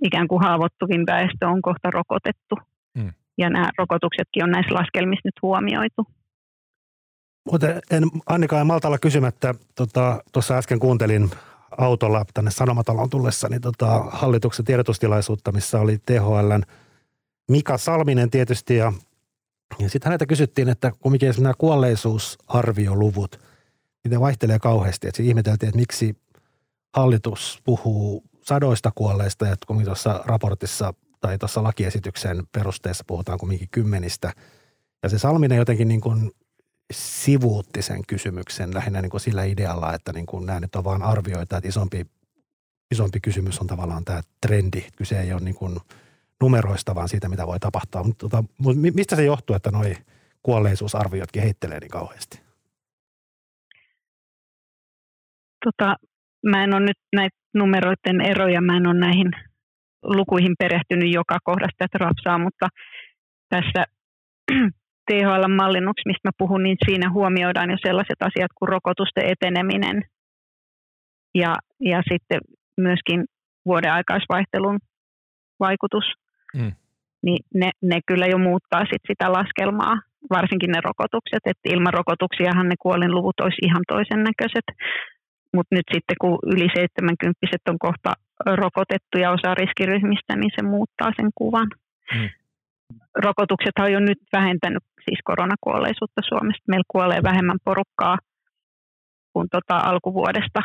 ikään 0.03 0.27
kuin 0.27 0.43
haavoittuvin 0.43 1.05
väestö 1.05 1.47
on 1.47 1.61
kohta 1.61 1.91
rokotettu. 1.91 2.55
Hmm. 2.99 3.13
Ja 3.37 3.49
nämä 3.49 3.69
rokotuksetkin 3.77 4.43
on 4.43 4.51
näissä 4.51 4.73
laskelmissa 4.73 5.27
nyt 5.27 5.41
huomioitu. 5.41 6.07
Mutta 7.51 7.67
en 7.91 8.03
Annika 8.25 8.55
ja 8.55 8.65
Maltalla 8.65 8.97
kysymättä, 8.97 9.53
tuossa 9.75 10.21
tota, 10.33 10.57
äsken 10.57 10.79
kuuntelin 10.79 11.29
autolla 11.77 12.25
tänne 12.33 12.51
Sanomataloon 12.51 13.09
tullessa, 13.09 13.49
niin 13.49 13.61
tota, 13.61 14.03
hallituksen 14.11 14.65
tiedotustilaisuutta, 14.65 15.51
missä 15.51 15.79
oli 15.79 15.97
THLn 15.97 16.61
Mika 17.51 17.77
Salminen 17.77 18.29
tietysti 18.29 18.75
ja 18.75 18.93
ja 19.79 19.89
sitten 19.89 20.09
häneltä 20.09 20.25
kysyttiin, 20.25 20.69
että 20.69 20.91
kumminkin 20.99 21.33
nämä 21.39 21.53
kuolleisuusarvioluvut, 21.57 23.39
niin 24.03 24.11
ne 24.11 24.19
vaihtelee 24.19 24.59
kauheasti. 24.59 25.07
Että 25.07 25.23
ihmeteltiin, 25.23 25.69
että 25.69 25.79
miksi 25.79 26.17
hallitus 26.95 27.61
puhuu 27.63 28.23
sadoista 28.41 28.91
kuolleista 28.95 29.47
ja 29.47 29.55
kun 29.67 29.83
tuossa 29.83 30.23
raportissa 30.25 30.93
tai 31.19 31.37
tuossa 31.37 31.63
lakiesityksen 31.63 32.43
perusteessa 32.51 33.03
puhutaan 33.07 33.37
kumminkin 33.37 33.69
kymmenistä. 33.71 34.33
Ja 35.03 35.09
se 35.09 35.19
Salminen 35.19 35.57
jotenkin 35.57 35.87
niin 35.87 36.01
kuin 36.01 36.31
sivuutti 36.93 37.81
sen 37.81 38.01
kysymyksen 38.07 38.73
lähinnä 38.73 39.01
niin 39.01 39.09
kuin 39.09 39.21
sillä 39.21 39.43
idealla, 39.43 39.93
että 39.93 40.13
niin 40.13 40.25
kuin 40.25 40.45
nämä 40.45 40.59
nyt 40.59 40.75
on 40.75 40.83
vain 40.83 41.03
arvioita, 41.03 41.57
että 41.57 41.69
isompi, 41.69 42.05
isompi 42.91 43.19
kysymys 43.19 43.59
on 43.59 43.67
tavallaan 43.67 44.05
tämä 44.05 44.21
trendi. 44.41 44.83
Kyse 44.95 45.21
ei 45.21 45.33
ole 45.33 45.41
niin 45.41 45.55
kuin– 45.55 45.79
numeroista, 46.41 46.95
vaan 46.95 47.09
siitä, 47.09 47.29
mitä 47.29 47.47
voi 47.47 47.59
tapahtua. 47.59 48.03
Mutta 48.03 48.29
tota, 48.29 48.43
mistä 48.93 49.15
se 49.15 49.25
johtuu, 49.25 49.55
että 49.55 49.71
nuo 49.71 49.83
kuolleisuusarviot 50.43 51.31
kehittelee 51.31 51.79
niin 51.79 51.91
kauheasti? 51.91 52.41
Tota, 55.65 55.95
mä 56.45 56.63
en 56.63 56.73
ole 56.73 56.85
nyt 56.85 56.97
näitä 57.15 57.37
numeroiden 57.53 58.21
eroja, 58.21 58.61
mä 58.61 58.77
en 58.77 58.87
ole 58.87 58.99
näihin 58.99 59.31
lukuihin 60.03 60.55
perehtynyt 60.59 61.13
joka 61.13 61.37
kohdasta 61.43 61.85
että 61.85 61.97
rapsaa, 61.97 62.37
mutta 62.37 62.67
tässä 63.49 63.85
THL-mallinnuksi, 65.11 66.01
mistä 66.05 66.27
mä 66.27 66.31
puhun, 66.37 66.63
niin 66.63 66.77
siinä 66.85 67.11
huomioidaan 67.11 67.71
jo 67.71 67.77
sellaiset 67.85 68.21
asiat 68.21 68.51
kuin 68.55 68.69
rokotusten 68.69 69.25
eteneminen 69.25 70.03
ja, 71.35 71.55
ja 71.79 72.01
sitten 72.11 72.39
myöskin 72.77 73.25
vuoden 73.65 73.93
aikaisvaihtelun 73.93 74.79
vaikutus 75.59 76.03
mm. 76.55 76.71
niin 77.25 77.39
ne, 77.53 77.71
ne 77.81 77.99
kyllä 78.05 78.27
jo 78.27 78.37
muuttaa 78.37 78.83
sit 78.91 79.03
sitä 79.07 79.31
laskelmaa, 79.31 79.95
varsinkin 80.29 80.71
ne 80.71 80.79
rokotukset. 80.83 81.43
että 81.45 81.69
ilman 81.73 81.93
rokotuksiahan 81.93 82.69
ne 82.69 82.75
kuolinluvut 82.79 83.39
olisi 83.39 83.61
ihan 83.67 83.83
toisen 83.87 84.23
näköiset. 84.23 84.67
Mutta 85.55 85.75
nyt 85.75 85.87
sitten 85.93 86.15
kun 86.21 86.39
yli 86.53 86.67
70 86.75 87.39
on 87.69 87.79
kohta 87.79 88.13
rokotettu 88.45 89.15
ja 89.23 89.31
osa 89.31 89.55
riskiryhmistä, 89.55 90.35
niin 90.35 90.51
se 90.55 90.63
muuttaa 90.63 91.11
sen 91.15 91.29
kuvan. 91.35 91.67
Mm. 92.15 92.29
Rokotukset 93.25 93.77
on 93.79 93.91
jo 93.91 93.99
nyt 93.99 94.21
vähentänyt 94.33 94.83
siis 95.05 95.19
koronakuolleisuutta 95.23 96.21
Suomesta. 96.29 96.63
Meillä 96.67 96.83
kuolee 96.87 97.23
vähemmän 97.23 97.57
porukkaa 97.63 98.17
kuin 99.33 99.47
tota 99.51 99.77
alkuvuodesta, 99.77 100.61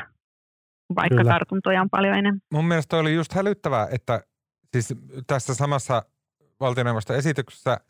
vaikka 0.97 1.17
Kyllä. 1.17 1.33
tartuntoja 1.33 1.83
on 1.83 1.91
paljon 1.91 2.15
enemmän. 2.15 2.41
Mun 2.53 2.65
mielestä 2.65 2.97
oli 2.97 3.15
just 3.15 3.35
hälyttävää, 3.35 3.87
että 3.93 4.21
Siis 4.73 4.95
tässä 5.26 5.55
samassa 5.55 6.02
valtioneuvoston 6.61 7.17
esityksessä 7.17 7.81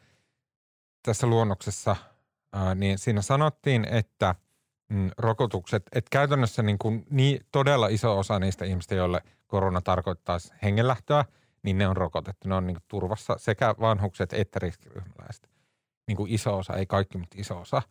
tässä 1.03 1.27
luonnoksessa, 1.27 1.97
ää, 2.53 2.75
niin 2.75 2.99
siinä 2.99 3.23
sanottiin, 3.23 3.87
että 3.91 4.35
mm, 4.89 5.11
rokotukset, 5.19 5.83
että 5.93 6.09
käytännössä 6.11 6.63
niin, 6.63 6.79
kuin 6.79 7.07
niin 7.11 7.47
todella 7.53 7.89
iso 7.89 8.19
osa 8.19 8.39
niistä 8.39 8.65
ihmistä, 8.65 8.95
joille 8.95 9.21
korona 9.47 9.81
tarkoittaa 9.81 10.39
hengenlähtöä, 10.63 11.25
niin 11.63 11.79
ne 11.79 11.89
on 11.89 11.97
rokotettu. 11.97 12.49
Ne 12.49 12.55
on 12.55 12.67
niin 12.67 12.79
turvassa 12.89 13.35
sekä 13.39 13.75
vanhukset 13.81 14.33
että 14.33 14.59
riskiryhmäläiset. 14.59 15.51
Niin 16.07 16.17
kuin 16.17 16.31
iso 16.31 16.59
osa, 16.59 16.75
ei 16.77 16.87
kaikki, 16.87 17.19
mutta 17.19 17.37
iso 17.41 17.61
osa. 17.61 17.83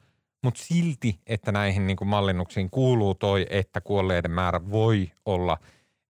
Mutta 0.43 0.59
silti, 0.63 1.19
että 1.27 1.51
näihin 1.51 1.87
niin 1.87 1.97
kuin 1.97 2.07
mallinnuksiin 2.07 2.69
kuuluu 2.69 3.15
toi, 3.15 3.45
että 3.49 3.81
kuolleiden 3.81 4.31
määrä 4.31 4.69
voi 4.71 5.11
olla 5.25 5.57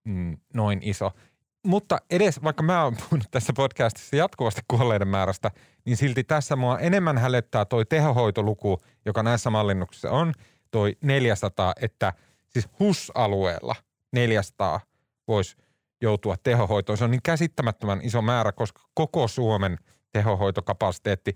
mm, 0.04 0.38
noin 0.54 0.80
iso– 0.84 1.12
mutta 1.65 1.98
edes 2.10 2.44
vaikka 2.44 2.63
mä 2.63 2.84
oon 2.84 2.98
puhunut 2.98 3.27
tässä 3.32 3.53
podcastissa 3.53 4.15
jatkuvasti 4.15 4.62
kuolleiden 4.68 5.08
määrästä, 5.08 5.51
niin 5.86 5.98
silti 5.98 6.24
tässä 6.24 6.56
mua 6.56 6.80
enemmän 6.80 7.18
hälettää 7.18 7.65
toi 7.65 7.86
tehohoitoluku, 7.86 8.82
joka 9.06 9.24
näissä 9.24 9.50
mallinnuksissa 9.50 10.12
on, 10.12 10.34
toi 10.72 10.98
400, 11.01 11.74
että 11.82 12.13
siis 12.48 12.70
HUS-alueella 12.80 13.75
400 14.12 14.80
voisi 15.27 15.58
joutua 16.01 16.36
tehohoitoon. 16.44 16.98
Se 16.98 17.03
on 17.03 17.12
niin 17.12 17.22
käsittämättömän 17.24 18.01
iso 18.03 18.22
määrä, 18.22 18.51
koska 18.51 18.82
koko 18.94 19.27
Suomen 19.27 19.77
tehohoitokapasiteetti 20.12 21.34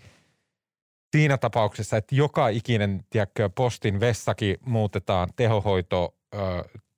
siinä 1.12 1.38
tapauksessa, 1.38 1.98
että 1.98 2.16
joka 2.16 2.48
ikinen 2.48 3.06
tiedätkö, 3.10 3.50
postin 3.56 4.00
vessakin 4.00 4.58
muutetaan 4.66 5.30
tehohoito 5.36 6.16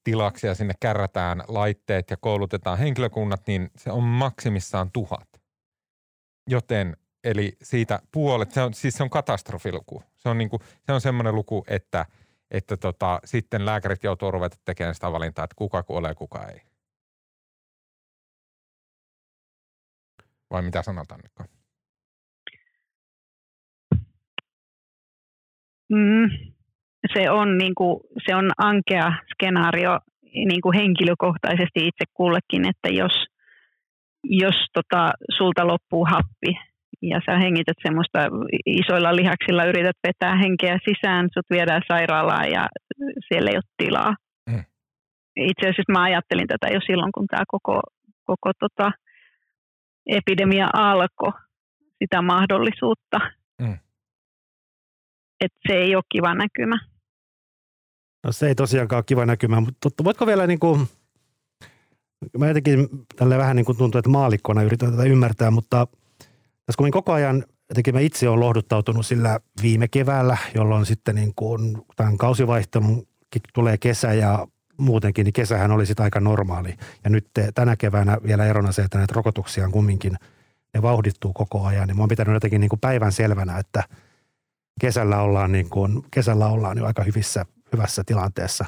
tilaksi 0.07 0.47
ja 0.47 0.55
sinne 0.55 0.73
kärrätään 0.79 1.43
laitteet 1.47 2.09
ja 2.09 2.17
koulutetaan 2.17 2.77
henkilökunnat, 2.77 3.47
niin 3.47 3.71
se 3.77 3.91
on 3.91 4.03
maksimissaan 4.03 4.91
tuhat. 4.91 5.41
Joten 6.49 6.97
eli 7.23 7.57
siitä 7.61 7.99
puolet, 8.11 8.51
se 8.51 8.61
on, 8.61 8.73
siis 8.73 8.93
se 8.93 9.03
on 9.03 9.09
katastrofiluku. 9.09 10.03
Se 10.15 10.29
on, 10.29 10.37
niinku, 10.37 10.59
se 10.85 10.91
on 10.93 11.01
semmoinen 11.01 11.35
luku, 11.35 11.65
että, 11.67 12.05
että 12.51 12.77
tota, 12.77 13.19
sitten 13.25 13.65
lääkärit 13.65 14.03
joutuu 14.03 14.31
ruveta 14.31 14.57
tekemään 14.65 14.95
sitä 14.95 15.11
valintaa, 15.11 15.43
että 15.43 15.55
kuka 15.55 15.83
kuolee, 15.83 16.15
kuka 16.15 16.47
ei. 16.47 16.61
Vai 20.51 20.61
mitä 20.61 20.83
sanotaan, 20.83 21.19
Mikko? 21.23 21.43
Mm, 25.89 26.53
se, 27.13 27.31
on, 27.31 27.57
niin 27.57 27.75
kuin, 27.75 27.99
se 28.27 28.35
on 28.35 28.51
ankea 28.57 29.11
skenaario 29.33 29.99
niin 30.23 30.61
kuin 30.61 30.75
henkilökohtaisesti 30.77 31.87
itse 31.87 32.05
kullekin, 32.13 32.67
että 32.67 32.89
jos, 32.89 33.25
jos 34.23 34.55
tota, 34.73 35.11
sulta 35.37 35.67
loppuu 35.67 36.05
happi 36.05 36.57
ja 37.01 37.19
sä 37.25 37.37
hengität 37.37 37.77
semmoista 37.81 38.19
isoilla 38.65 39.15
lihaksilla, 39.15 39.65
yrität 39.65 39.97
vetää 40.07 40.35
henkeä 40.35 40.77
sisään, 40.85 41.27
sut 41.33 41.45
viedään 41.49 41.81
sairaalaan 41.87 42.51
ja 42.51 42.67
siellä 43.27 43.49
ei 43.49 43.57
ole 43.57 43.73
tilaa. 43.77 44.15
Mm. 44.49 44.63
Itse 45.35 45.69
asiassa 45.69 45.91
mä 45.91 46.03
ajattelin 46.03 46.47
tätä 46.47 46.73
jo 46.73 46.79
silloin, 46.81 47.11
kun 47.11 47.27
tämä 47.27 47.43
koko, 47.47 47.81
koko 48.23 48.51
tota, 48.59 48.91
epidemia 50.07 50.67
alkoi, 50.73 51.31
sitä 51.99 52.21
mahdollisuutta. 52.21 53.19
Mm. 53.61 53.77
Että 55.41 55.59
se 55.67 55.73
ei 55.73 55.95
ole 55.95 56.03
kiva 56.09 56.33
näkymä. 56.33 56.79
No 58.23 58.31
se 58.31 58.47
ei 58.47 58.55
tosiaankaan 58.55 58.97
ole 58.97 59.03
kiva 59.03 59.25
näkymä, 59.25 59.61
mutta 59.61 60.03
voitko 60.03 60.25
vielä 60.25 60.47
niin 60.47 60.59
kuin, 60.59 60.87
mä 62.37 62.47
jotenkin 62.47 62.89
tälle 63.15 63.37
vähän 63.37 63.55
niin 63.55 63.65
kuin 63.65 63.77
tuntuu, 63.77 63.99
että 63.99 64.09
maalikkona 64.09 64.63
yritän 64.63 64.91
tätä 64.91 65.03
ymmärtää, 65.03 65.51
mutta 65.51 65.87
tässä 66.65 66.77
kun 66.77 66.91
koko 66.91 67.13
ajan 67.13 67.43
jotenkin 67.69 67.93
mä 67.93 67.99
itse 67.99 68.29
olen 68.29 68.39
lohduttautunut 68.39 69.05
sillä 69.05 69.39
viime 69.61 69.87
keväällä, 69.87 70.37
jolloin 70.55 70.85
sitten 70.85 71.15
niin 71.15 71.33
kuin 71.35 71.77
tämän 71.95 72.17
kausivaihtelun 72.17 73.07
tulee 73.53 73.77
kesä 73.77 74.13
ja 74.13 74.47
muutenkin, 74.77 75.23
niin 75.23 75.33
kesähän 75.33 75.71
oli 75.71 75.85
sitten 75.85 76.03
aika 76.03 76.19
normaali. 76.19 76.77
Ja 77.03 77.09
nyt 77.09 77.27
tänä 77.55 77.75
keväänä 77.75 78.17
vielä 78.23 78.45
erona 78.45 78.71
se, 78.71 78.81
että 78.81 78.97
näitä 78.97 79.13
rokotuksia 79.13 79.65
on 79.65 79.71
kumminkin, 79.71 80.15
ne 80.73 80.81
vauhdittuu 80.81 81.33
koko 81.33 81.65
ajan. 81.65 81.87
Niin 81.87 81.97
mä 81.97 82.01
oon 82.01 82.09
pitänyt 82.09 82.33
jotenkin 82.33 82.61
niin 82.61 82.69
kuin 82.69 82.79
päivän 82.79 83.11
selvänä, 83.11 83.57
että 83.57 83.83
kesällä 84.81 85.21
ollaan, 85.21 85.51
niin 85.51 85.69
kuin, 85.69 86.03
kesällä 86.11 86.47
ollaan 86.47 86.77
jo 86.77 86.85
aika 86.85 87.03
hyvissä, 87.03 87.45
hyvässä 87.73 88.03
tilanteessa. 88.05 88.65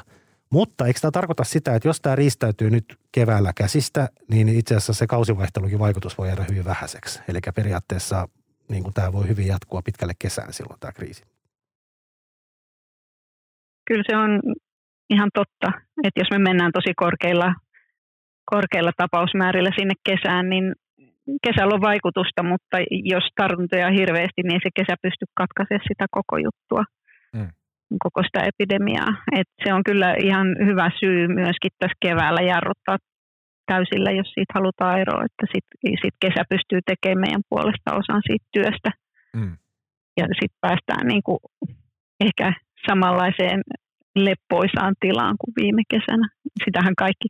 Mutta 0.52 0.86
eikö 0.86 1.00
tämä 1.00 1.10
tarkoita 1.10 1.44
sitä, 1.44 1.74
että 1.74 1.88
jos 1.88 2.00
tämä 2.00 2.16
riistäytyy 2.16 2.70
nyt 2.70 2.84
keväällä 3.12 3.52
käsistä, 3.56 4.08
niin 4.30 4.48
itse 4.48 4.74
asiassa 4.74 4.92
se 4.92 5.06
kausivaihtelukin 5.06 5.78
vaikutus 5.78 6.18
voi 6.18 6.28
jäädä 6.28 6.44
hyvin 6.50 6.64
vähäiseksi. 6.64 7.22
Eli 7.28 7.38
periaatteessa 7.54 8.28
niin 8.68 8.82
kuin 8.82 8.94
tämä 8.94 9.12
voi 9.12 9.28
hyvin 9.28 9.46
jatkua 9.46 9.82
pitkälle 9.84 10.12
kesään 10.18 10.52
silloin 10.52 10.80
tämä 10.80 10.92
kriisi. 10.92 11.24
Kyllä 13.88 14.02
se 14.10 14.16
on 14.16 14.40
ihan 15.10 15.30
totta, 15.34 15.68
että 16.04 16.20
jos 16.20 16.30
me 16.30 16.38
mennään 16.38 16.72
tosi 16.72 16.92
korkeilla, 16.96 17.54
korkeilla 18.44 18.92
tapausmäärillä 18.96 19.70
sinne 19.78 19.94
kesään, 20.08 20.50
niin 20.50 20.74
kesällä 21.46 21.74
on 21.74 21.80
vaikutusta, 21.80 22.42
mutta 22.42 22.76
jos 23.14 23.24
tartuntoja 23.36 23.86
on 23.86 23.92
hirveästi, 23.92 24.42
niin 24.42 24.60
se 24.62 24.70
kesä 24.74 24.94
pystyy 25.02 25.28
katkaisemaan 25.34 25.88
sitä 25.88 26.06
koko 26.10 26.36
juttua, 26.46 26.82
mm. 27.32 27.48
Koko 28.04 28.22
sitä 28.22 28.40
epidemiaa. 28.52 29.12
Et 29.38 29.48
se 29.64 29.74
on 29.74 29.82
kyllä 29.84 30.14
ihan 30.24 30.48
hyvä 30.66 30.90
syy 31.00 31.28
myöskin 31.28 31.70
tässä 31.78 31.96
keväällä 32.00 32.42
jarruttaa 32.42 32.96
täysillä, 33.66 34.10
jos 34.10 34.30
siitä 34.34 34.52
halutaan 34.54 35.00
eroa, 35.00 35.24
että 35.24 35.44
sitten 35.54 35.92
sit 36.02 36.16
kesä 36.20 36.42
pystyy 36.52 36.80
tekemään 36.86 37.20
meidän 37.24 37.48
puolesta 37.50 37.98
osan 38.00 38.22
siitä 38.26 38.46
työstä. 38.52 38.90
Mm. 39.36 39.56
Ja 40.18 40.24
sitten 40.40 40.60
päästään 40.60 41.06
niinku 41.06 41.38
ehkä 42.20 42.52
samanlaiseen 42.86 43.60
leppoisaan 44.16 44.94
tilaan 45.00 45.36
kuin 45.40 45.52
viime 45.60 45.82
kesänä. 45.88 46.28
Sitähän 46.64 46.94
kaikki 46.98 47.28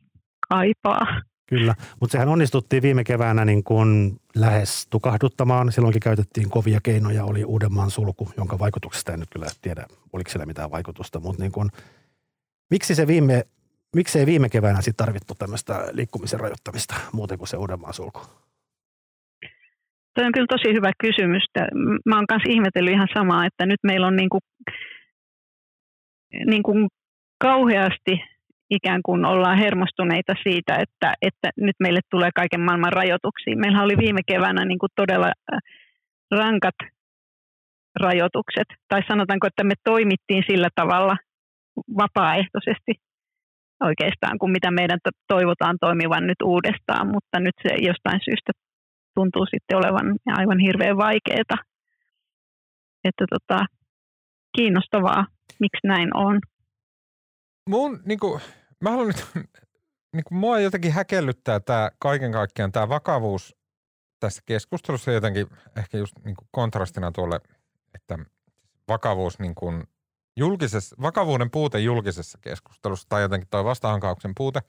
kaipaa. 0.49 1.05
Kyllä, 1.51 1.75
mutta 1.99 2.11
sehän 2.11 2.27
onnistuttiin 2.27 2.83
viime 2.83 3.03
keväänä 3.03 3.45
niin 3.45 3.63
kuin 3.63 4.19
lähes 4.35 4.87
tukahduttamaan. 4.89 5.71
Silloinkin 5.71 5.99
käytettiin 5.99 6.49
kovia 6.49 6.79
keinoja, 6.83 7.25
oli 7.25 7.45
Uudenmaan 7.45 7.91
sulku, 7.91 8.29
jonka 8.37 8.59
vaikutuksesta 8.59 9.13
en 9.13 9.19
nyt 9.19 9.29
kyllä 9.33 9.45
tiedä, 9.61 9.85
oliko 10.13 10.29
sillä 10.29 10.45
mitään 10.45 10.71
vaikutusta. 10.71 11.19
Mutta 11.19 11.43
niin 11.43 11.51
kuin, 11.51 11.69
miksi 12.69 12.95
se 12.95 13.07
viime, 13.07 13.43
miksi 13.95 14.19
ei 14.19 14.25
viime 14.25 14.49
keväänä 14.49 14.81
sitten 14.81 15.05
tarvittu 15.05 15.35
tämmöistä 15.35 15.87
liikkumisen 15.91 16.39
rajoittamista 16.39 16.95
muuten 17.13 17.37
kuin 17.37 17.47
se 17.47 17.57
Uudenmaan 17.57 17.93
sulku? 17.93 18.19
Tuo 20.15 20.25
on 20.25 20.31
kyllä 20.31 20.47
tosi 20.49 20.73
hyvä 20.73 20.91
kysymys. 20.99 21.43
Mä 22.05 22.15
oon 22.15 22.27
kanssa 22.27 22.49
ihmetellyt 22.49 22.93
ihan 22.93 23.07
samaa, 23.13 23.45
että 23.45 23.65
nyt 23.65 23.79
meillä 23.83 24.07
on 24.07 24.15
niin 24.15 24.29
kuin 24.29 24.41
niin 26.45 26.63
kuin 26.63 26.87
kauheasti 27.39 28.21
ikään 28.71 29.01
kuin 29.05 29.25
ollaan 29.25 29.57
hermostuneita 29.57 30.33
siitä, 30.43 30.73
että, 30.75 31.13
että 31.21 31.49
nyt 31.57 31.75
meille 31.79 31.99
tulee 32.11 32.29
kaiken 32.35 32.61
maailman 32.61 32.93
rajoituksia. 32.93 33.57
Meillä 33.57 33.83
oli 33.83 33.97
viime 33.97 34.21
keväänä 34.27 34.65
niin 34.65 34.79
kuin 34.79 34.89
todella 34.95 35.27
äh, 35.27 35.59
rankat 36.31 36.75
rajoitukset, 37.99 38.67
tai 38.87 39.01
sanotaanko, 39.07 39.47
että 39.47 39.63
me 39.63 39.73
toimittiin 39.83 40.43
sillä 40.49 40.69
tavalla 40.75 41.15
vapaaehtoisesti 41.97 42.93
oikeastaan, 43.83 44.39
kuin 44.39 44.51
mitä 44.51 44.71
meidän 44.71 44.99
toivotaan 45.27 45.77
toimivan 45.81 46.27
nyt 46.27 46.41
uudestaan, 46.43 47.07
mutta 47.07 47.39
nyt 47.39 47.55
se 47.63 47.69
jostain 47.89 48.19
syystä 48.25 48.51
tuntuu 49.15 49.45
sitten 49.45 49.77
olevan 49.77 50.15
aivan 50.27 50.59
hirveän 50.59 50.97
vaikeaa. 50.97 51.57
Että 53.03 53.25
tota, 53.29 53.65
kiinnostavaa 54.57 55.25
miksi 55.59 55.87
näin 55.87 56.17
on? 56.17 56.39
Mun, 57.69 57.99
niin 58.05 58.19
kuin, 58.19 58.41
mä 58.81 58.89
haluan 58.89 59.07
nyt, 59.07 59.25
niin 60.15 60.23
kuin, 60.23 60.37
mua 60.37 60.59
jotenkin 60.59 60.91
häkellyttää 60.91 61.59
tämä 61.59 61.91
kaiken 61.99 62.31
kaikkiaan 62.31 62.71
tämä 62.71 62.89
vakavuus 62.89 63.55
tässä 64.19 64.41
keskustelussa 64.45 65.11
jotenkin 65.11 65.47
ehkä 65.77 65.97
just 65.97 66.13
niin 66.25 66.35
kuin 66.35 66.47
kontrastina 66.51 67.11
tuolle, 67.11 67.39
että 67.95 68.17
vakavuus 68.87 69.39
niin 69.39 69.55
kuin 69.55 69.83
julkisessa, 70.37 70.95
vakavuuden 71.01 71.51
puute 71.51 71.79
julkisessa 71.79 72.37
keskustelussa 72.41 73.09
tai 73.09 73.21
jotenkin 73.21 73.49
toi 73.49 73.63
vastahankauksen 73.63 74.31
puute. 74.37 74.61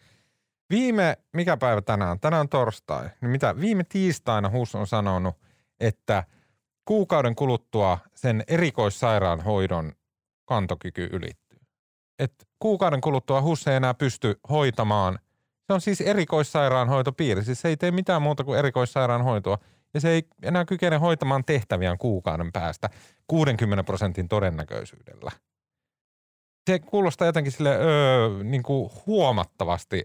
Viime, 0.71 1.17
mikä 1.33 1.57
päivä 1.57 1.83
tänään? 1.83 2.21
Tänään 2.21 2.41
on 2.41 2.49
torstai. 2.49 3.11
Niin 3.21 3.31
mitä 3.31 3.61
viime 3.61 3.85
tiistaina 3.85 4.51
HUS 4.51 4.75
on 4.75 4.87
sanonut, 4.87 5.35
että 5.81 6.25
kuukauden 6.85 7.35
kuluttua 7.35 7.99
sen 8.15 8.45
erikoissairaanhoidon 8.47 9.93
kantokyky 10.45 11.09
ylittyy. 11.13 11.42
Et 12.23 12.49
kuukauden 12.59 13.01
kuluttua 13.01 13.43
HUS 13.43 13.69
ei 13.69 13.77
enää 13.77 13.95
pysty 13.95 14.41
hoitamaan. 14.51 15.19
Se 15.67 15.73
on 15.73 15.81
siis 15.81 16.01
erikoissairaanhoitopiiri. 16.01 17.45
Siis 17.45 17.61
se 17.61 17.69
ei 17.69 17.77
tee 17.77 17.91
mitään 17.91 18.23
muuta 18.23 18.45
kuin 18.45 18.59
erikoissairaanhoitoa. 18.59 19.59
Ja 19.95 20.01
se 20.01 20.11
ei 20.11 20.23
enää 20.43 20.65
kykene 20.65 20.97
hoitamaan 20.97 21.45
tehtäviään 21.45 21.99
kuukauden 21.99 22.53
päästä 22.53 22.89
60 23.27 23.85
prosentin 23.85 24.29
todennäköisyydellä. 24.29 25.31
Se 26.71 26.79
kuulostaa 26.79 27.27
jotenkin 27.27 27.53
sille 27.53 27.77
öö, 27.77 28.45
niin 28.45 28.63
kuin 28.63 28.91
huomattavasti 29.07 30.03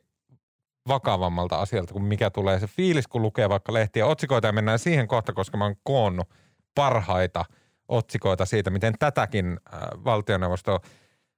vakavammalta 0.87 1.61
asialta 1.61 1.93
kuin 1.93 2.05
mikä 2.05 2.29
tulee 2.29 2.59
se 2.59 2.67
fiilis, 2.67 3.07
kun 3.07 3.21
lukee 3.21 3.49
vaikka 3.49 3.73
lehtiä 3.73 4.05
otsikoita 4.05 4.47
ja 4.47 4.53
mennään 4.53 4.79
siihen 4.79 5.07
kohta, 5.07 5.33
koska 5.33 5.57
mä 5.57 5.63
oon 5.63 5.75
koonnut 5.83 6.29
parhaita– 6.75 7.45
otsikoita 7.87 8.45
siitä, 8.45 8.69
miten 8.69 8.93
tätäkin 8.99 9.59
äh, 9.73 9.79
valtioneuvosto 10.05 10.79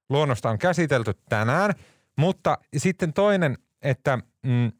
luonnosta 0.09 0.49
on 0.49 0.57
käsitelty 0.57 1.13
tänään. 1.29 1.73
Mutta 2.17 2.57
sitten 2.77 3.13
toinen, 3.13 3.57
että 3.81 4.19
mm, 4.45 4.71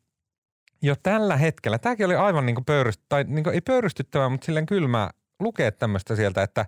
jo 0.82 0.96
tällä 1.04 1.38
hetkellä, 1.38 1.80
tämäkin 1.80 2.06
oli 2.06 2.16
aivan 2.16 2.46
niin 2.46 2.56
kuin 2.56 2.66
tai 3.10 3.24
niin 3.24 3.44
kuin 3.44 3.54
ei 3.54 3.62
pöyrystyttävää, 3.62 4.30
mutta 4.30 4.46
silleen 4.46 4.66
kylmää 4.66 5.10
lukea 5.40 5.72
tämmöistä 5.72 6.16
sieltä, 6.16 6.44
että 6.44 6.66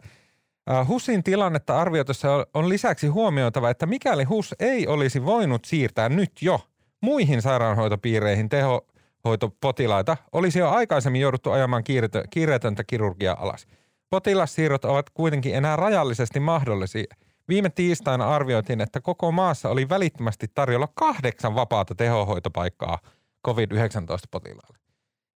HUSin 0.88 1.24
tilannetta 1.24 1.82
arvioitussa 1.82 2.48
on 2.54 2.70
lisäksi 2.70 3.08
huomioitava, 3.08 3.70
että 3.70 3.86
mikäli 3.86 4.24
HUS 4.24 4.56
ei 4.60 4.88
olisi 4.88 5.26
voinut 5.26 5.66
siirtää 5.66 6.10
nyt 6.10 6.32
jo 6.42 6.60
muihin 7.02 7.42
sairaanhoitopiireihin 7.42 8.50
tehohoitopotilaita, 8.50 10.18
olisi 10.32 10.60
jo 10.60 10.70
aikaisemmin 10.70 11.22
jouduttu 11.22 11.52
ajamaan 11.52 11.84
kiireetöntä 12.30 12.84
kirurgia 12.84 13.36
alas– 13.40 13.68
Potilassiirrot 14.12 14.86
ovat 14.86 15.10
kuitenkin 15.10 15.56
enää 15.56 15.76
rajallisesti 15.76 16.40
mahdollisia. 16.40 17.16
Viime 17.52 17.70
tiistaina 17.70 18.30
arvioitiin, 18.30 18.82
että 18.82 19.02
koko 19.02 19.32
maassa 19.32 19.70
oli 19.70 19.90
välittömästi 19.90 20.48
tarjolla 20.54 20.88
kahdeksan 20.94 21.56
vapaata 21.56 21.96
tehohoitopaikkaa 21.96 23.00
COVID-19-potilaille. 23.48 24.78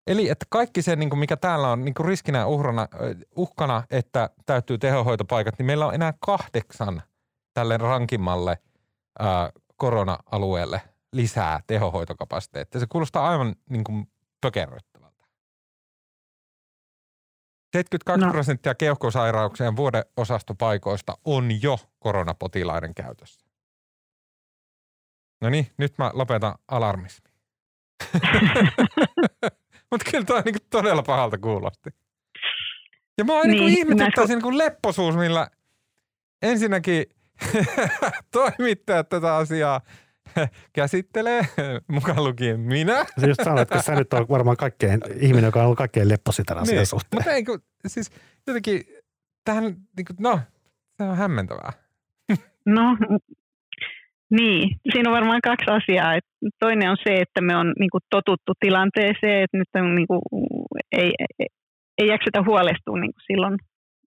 Eli 0.07 0.29
että 0.29 0.45
kaikki 0.49 0.81
se, 0.81 0.95
niin 0.95 1.19
mikä 1.19 1.37
täällä 1.37 1.71
on 1.71 1.85
niin 1.85 1.95
riskinä 2.05 2.45
uhrana, 2.45 2.87
uhkana, 3.35 3.83
että 3.89 4.29
täytyy 4.45 4.77
tehohoitopaikat, 4.77 5.55
niin 5.57 5.65
meillä 5.65 5.85
on 5.87 5.93
enää 5.93 6.13
kahdeksan 6.25 7.01
tälle 7.53 7.77
rankimmalle 7.77 8.57
ää, 9.19 9.49
korona-alueelle 9.75 10.81
lisää 11.13 11.59
tehohoitokapasiteettia. 11.67 12.79
Se 12.79 12.87
kuulostaa 12.89 13.29
aivan 13.29 13.55
niin 13.69 13.83
kuin. 13.83 14.07
72 17.75 18.25
no. 18.25 18.31
prosenttia 18.31 18.75
keuhkosairauksien 18.75 19.75
vuodeosastopaikoista 19.75 21.17
on 21.25 21.61
jo 21.61 21.79
koronapotilaiden 21.99 22.95
käytössä. 22.95 23.45
No 25.41 25.49
niin, 25.49 25.67
nyt 25.77 25.97
mä 25.97 26.11
lopetan 26.13 26.55
alarmismi. 26.67 27.29
Mutta 29.91 30.11
kyllä 30.11 30.25
tämä 30.25 30.41
niinku 30.41 30.65
todella 30.69 31.03
pahalta 31.03 31.37
kuulosti. 31.37 31.89
Ja 33.17 33.23
mä 33.23 33.33
oon 33.33 33.47
niinku 33.47 33.65
niin, 33.65 33.75
niinku 33.75 33.91
ihmetyttää 33.91 34.27
se 34.27 34.33
niinku 34.33 34.57
lepposuus, 34.57 35.15
millä 35.15 35.47
ensinnäkin 36.41 37.05
toimittajat 38.31 39.09
tätä 39.09 39.35
asiaa 39.35 39.81
käsittelee, 40.73 41.41
mukaan 41.87 42.23
lukien 42.23 42.59
minä. 42.59 43.05
Se 43.17 43.27
just 43.27 43.43
sanoit, 43.43 43.61
että 43.61 43.81
sä 43.81 43.95
nyt 43.95 44.13
on 44.13 44.25
varmaan 44.29 44.57
kaikkein, 44.57 44.99
ihminen, 45.19 45.45
joka 45.45 45.59
on 45.59 45.65
ollut 45.65 45.77
kaikkein 45.77 46.09
lepposi 46.09 46.43
tämän 46.43 46.63
asian 46.63 46.77
niin, 46.77 46.85
suhteen. 46.85 47.17
Mutta 47.19 47.31
ei, 47.31 47.43
kun, 47.43 47.59
siis 47.87 48.11
jotenkin 48.47 48.81
tähän, 49.45 49.63
niin 49.63 50.05
kuin, 50.07 50.17
no, 50.19 50.39
se 50.97 51.03
on 51.03 51.17
hämmentävää. 51.17 51.71
No, 52.65 52.97
niin. 54.31 54.79
Siinä 54.91 55.09
on 55.09 55.15
varmaan 55.15 55.41
kaksi 55.41 55.71
asiaa. 55.71 56.15
Et 56.15 56.25
toinen 56.59 56.89
on 56.89 56.97
se, 57.03 57.13
että 57.15 57.41
me 57.41 57.55
on 57.55 57.73
niin 57.79 57.89
kuin, 57.89 58.01
totuttu 58.09 58.53
tilanteeseen, 58.59 59.43
että 59.43 59.57
nyt 59.57 59.67
on, 59.75 59.95
niin 59.95 60.07
kuin, 60.07 60.21
ei, 60.91 61.11
ei, 61.39 61.47
ei 61.97 62.07
jaksetä 62.07 62.43
huolestua 62.43 62.99
niin 62.99 63.13
kuin 63.13 63.23
silloin 63.27 63.57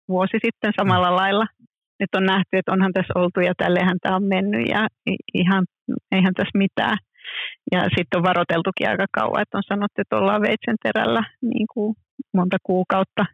vuosi 0.09 0.39
sitten 0.45 0.73
samalla 0.77 1.17
lailla 1.17 1.47
nyt 2.01 2.13
on 2.17 2.25
nähty, 2.25 2.53
että 2.57 2.73
onhan 2.73 2.93
tässä 2.93 3.13
oltu 3.21 3.41
ja 3.41 3.53
tällehän 3.57 3.99
tämä 4.03 4.17
on 4.17 4.25
mennyt 4.25 4.69
ja 4.69 4.87
ihan, 5.35 5.65
eihän 6.13 6.35
tässä 6.35 6.59
mitään. 6.59 6.99
Ja 7.73 7.81
sitten 7.97 8.19
on 8.19 8.23
varoteltukin 8.23 8.89
aika 8.89 9.07
kauan, 9.13 9.43
että 9.43 9.59
on 9.59 9.69
sanottu, 9.69 10.01
että 10.01 10.17
ollaan 10.17 10.43
veitsen 10.43 10.77
terällä 10.83 11.23
niin 11.43 11.67
kuin 11.75 11.95
monta 12.35 12.57
kuukautta. 12.63 13.25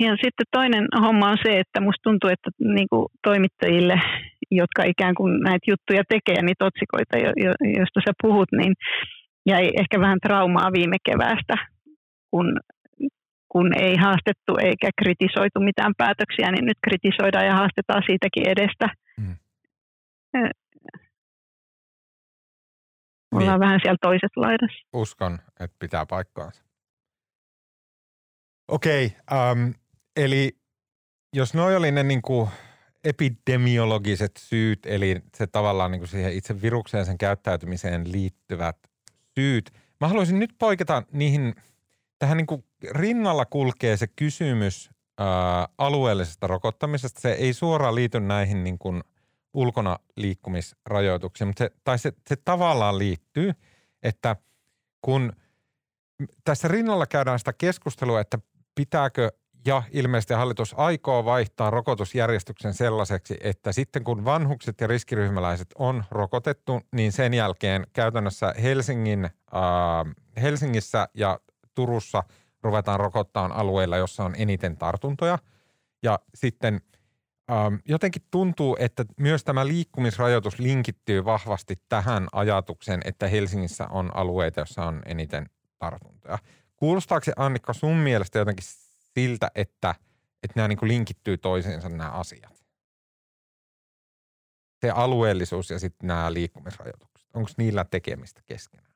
Ja 0.00 0.10
sitten 0.22 0.46
toinen 0.50 0.86
homma 1.00 1.30
on 1.30 1.38
se, 1.42 1.60
että 1.60 1.80
musta 1.80 2.02
tuntuu, 2.02 2.30
että 2.30 2.50
niin 2.58 2.88
kuin 2.90 3.06
toimittajille, 3.24 4.00
jotka 4.50 4.82
ikään 4.84 5.14
kuin 5.14 5.40
näitä 5.40 5.70
juttuja 5.70 6.02
tekee, 6.08 6.42
niitä 6.42 6.64
otsikoita, 6.64 7.18
joista 7.78 8.00
sä 8.06 8.12
puhut, 8.22 8.48
niin 8.58 8.74
jäi 9.46 9.70
ehkä 9.80 10.00
vähän 10.00 10.18
traumaa 10.22 10.72
viime 10.72 10.96
keväästä, 11.10 11.54
kun 12.30 12.46
kun 13.52 13.78
ei 13.78 13.96
haastettu 13.96 14.52
eikä 14.62 14.90
kritisoitu 15.02 15.60
mitään 15.60 15.92
päätöksiä, 15.98 16.52
niin 16.52 16.64
nyt 16.64 16.78
kritisoidaan 16.86 17.46
ja 17.46 17.56
haastetaan 17.56 18.02
siitäkin 18.06 18.48
edestä. 18.48 18.88
Mm. 19.16 19.36
Ollaan 23.32 23.60
niin. 23.60 23.60
vähän 23.60 23.80
siellä 23.82 23.98
toisessa 24.00 24.40
laidassa. 24.40 24.86
Uskon, 24.92 25.38
että 25.60 25.76
pitää 25.78 26.06
paikkaansa. 26.06 26.62
Okei, 28.68 29.06
okay, 29.06 29.52
um, 29.52 29.74
eli 30.16 30.56
jos 31.36 31.54
noi 31.54 31.76
oli 31.76 31.90
ne 31.90 32.02
niin 32.02 32.22
kuin 32.22 32.48
epidemiologiset 33.04 34.32
syyt, 34.38 34.86
eli 34.86 35.22
se 35.34 35.46
tavallaan 35.46 35.90
niin 35.90 36.00
kuin 36.00 36.08
siihen 36.08 36.32
itse 36.32 36.62
virukseen 36.62 37.06
sen 37.06 37.18
käyttäytymiseen 37.18 38.12
liittyvät 38.12 38.76
syyt. 39.38 39.70
Mä 40.00 40.08
haluaisin 40.08 40.38
nyt 40.38 40.54
poiketa 40.58 41.02
niihin– 41.12 41.54
tähän 42.22 42.36
niin 42.36 42.46
kuin 42.46 42.64
rinnalla 42.90 43.44
kulkee 43.44 43.96
se 43.96 44.06
kysymys 44.06 44.90
ää, 45.18 45.68
alueellisesta 45.78 46.46
rokottamisesta. 46.46 47.20
Se 47.20 47.32
ei 47.32 47.52
suoraan 47.52 47.94
liity 47.94 48.20
näihin 48.20 48.64
niin 48.64 48.78
kuin 48.78 49.02
ulkona 49.54 49.98
liikkumisrajoituksiin, 50.16 51.48
mutta 51.48 51.64
se, 51.64 51.70
tai 51.84 51.98
se, 51.98 52.12
se 52.26 52.36
tavallaan 52.36 52.98
liittyy, 52.98 53.52
että 54.02 54.36
kun 55.00 55.32
tässä 56.44 56.68
rinnalla 56.68 57.06
käydään 57.06 57.38
sitä 57.38 57.52
keskustelua, 57.52 58.20
että 58.20 58.38
pitääkö 58.74 59.30
ja 59.66 59.82
ilmeisesti 59.90 60.34
hallitus 60.34 60.74
aikoo 60.76 61.24
vaihtaa 61.24 61.70
rokotusjärjestyksen 61.70 62.74
sellaiseksi, 62.74 63.36
että 63.40 63.72
sitten 63.72 64.04
kun 64.04 64.24
vanhukset 64.24 64.80
ja 64.80 64.86
riskiryhmäläiset 64.86 65.68
on 65.78 66.04
rokotettu, 66.10 66.80
niin 66.92 67.12
sen 67.12 67.34
jälkeen 67.34 67.86
käytännössä 67.92 68.54
Helsingin, 68.62 69.24
äh, 69.24 70.14
Helsingissä 70.42 71.08
ja 71.14 71.40
Turussa 71.74 72.22
ruvetaan 72.62 73.00
rokottaa 73.00 73.50
alueilla, 73.54 73.96
jossa 73.96 74.24
on 74.24 74.34
eniten 74.38 74.76
tartuntoja. 74.76 75.38
Ja 76.02 76.18
sitten 76.34 76.80
ähm, 77.50 77.74
jotenkin 77.84 78.22
tuntuu, 78.30 78.76
että 78.80 79.04
myös 79.20 79.44
tämä 79.44 79.66
liikkumisrajoitus 79.66 80.58
linkittyy 80.58 81.24
vahvasti 81.24 81.80
tähän 81.88 82.28
ajatukseen, 82.32 83.00
että 83.04 83.28
Helsingissä 83.28 83.86
on 83.86 84.16
alueita, 84.16 84.60
joissa 84.60 84.84
on 84.84 85.02
eniten 85.06 85.50
tartuntoja. 85.78 86.38
Kuulostaako 86.76 87.24
se 87.24 87.32
Annikka 87.36 87.72
sun 87.72 87.96
mielestä 87.96 88.38
jotenkin 88.38 88.66
siltä, 89.14 89.50
että, 89.54 89.94
että 90.42 90.52
nämä 90.56 90.68
niin 90.68 90.78
kuin 90.78 90.88
linkittyy 90.88 91.38
toisiinsa 91.38 91.88
nämä 91.88 92.10
asiat? 92.10 92.64
Se 94.80 94.90
alueellisuus 94.90 95.70
ja 95.70 95.78
sitten 95.78 96.06
nämä 96.06 96.32
liikkumisrajoitukset. 96.32 97.28
Onko 97.34 97.50
niillä 97.56 97.84
tekemistä 97.84 98.42
keskenään? 98.46 98.91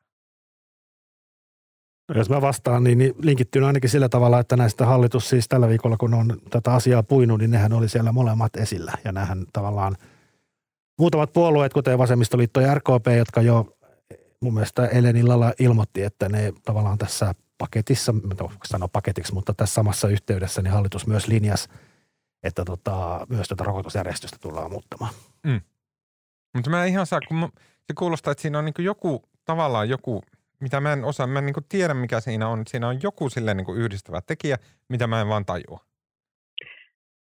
Jos 2.15 2.31
mä 2.31 2.41
vastaan, 2.41 2.85
niin, 2.85 2.99
niin 2.99 3.15
linkittyy 3.23 3.67
ainakin 3.67 3.91
sillä 3.91 4.09
tavalla, 4.09 4.41
että 4.41 4.57
näistä 4.57 4.87
hallitus 4.87 5.29
siis 5.29 5.49
tällä 5.49 5.69
viikolla, 5.69 5.97
kun 5.97 6.15
on 6.15 6.41
tätä 6.51 6.75
asiaa 6.75 7.03
puinut, 7.03 7.39
niin 7.39 7.51
nehän 7.51 7.73
oli 7.73 7.89
siellä 7.89 8.13
molemmat 8.13 8.57
esillä. 8.57 8.93
Ja 9.05 9.13
nähän 9.13 9.45
tavallaan 9.53 9.97
muutamat 10.99 11.33
puolueet, 11.33 11.73
kuten 11.73 11.99
Vasemmistoliitto 11.99 12.61
ja 12.61 12.75
RKP, 12.75 13.07
jotka 13.17 13.43
jo 13.43 13.77
mun 14.41 14.55
mielestä 14.55 14.87
eilen 14.87 15.17
illalla 15.17 15.53
ilmoitti, 15.59 16.03
että 16.03 16.29
ne 16.29 16.53
tavallaan 16.65 16.99
tässä 16.99 17.35
paketissa, 17.59 18.13
mä 18.13 18.35
sanoa 18.65 18.89
paketiksi, 18.89 19.35
mutta 19.35 19.55
tässä 19.55 19.75
samassa 19.75 20.09
yhteydessä 20.09 20.63
niin 20.63 20.73
hallitus 20.73 21.07
myös 21.07 21.29
linjas, 21.29 21.69
että 22.43 22.65
tota, 22.65 23.27
myös 23.29 23.49
tätä 23.49 23.65
rokotusjärjestystä 23.65 24.37
tullaan 24.41 24.71
muuttamaan. 24.71 25.15
Mm. 25.47 25.61
Mutta 26.55 26.71
mä 26.71 26.85
en 26.85 26.91
ihan 26.91 27.07
saa, 27.07 27.21
kun 27.29 27.53
se 27.87 27.95
kuulostaa, 27.99 28.33
että 28.33 28.43
siinä 28.43 28.59
on 28.59 28.65
niin 28.65 28.75
joku, 28.79 29.23
tavallaan 29.45 29.89
joku– 29.89 30.23
mitä 30.61 30.81
mä 30.81 30.93
en 30.93 31.05
osaa, 31.05 31.27
mä 31.27 31.39
en 31.39 31.47
niin 31.47 31.69
tiedä 31.69 31.95
mikä 31.95 32.21
siinä 32.21 32.49
on. 32.49 32.63
Siinä 32.67 32.89
on 32.89 32.99
joku 33.03 33.29
silleen 33.31 33.57
niin 33.57 33.77
yhdistävä 33.77 34.21
tekijä, 34.27 34.57
mitä 34.89 35.07
mä 35.07 35.21
en 35.21 35.29
vaan 35.29 35.45
tajua. 35.45 35.81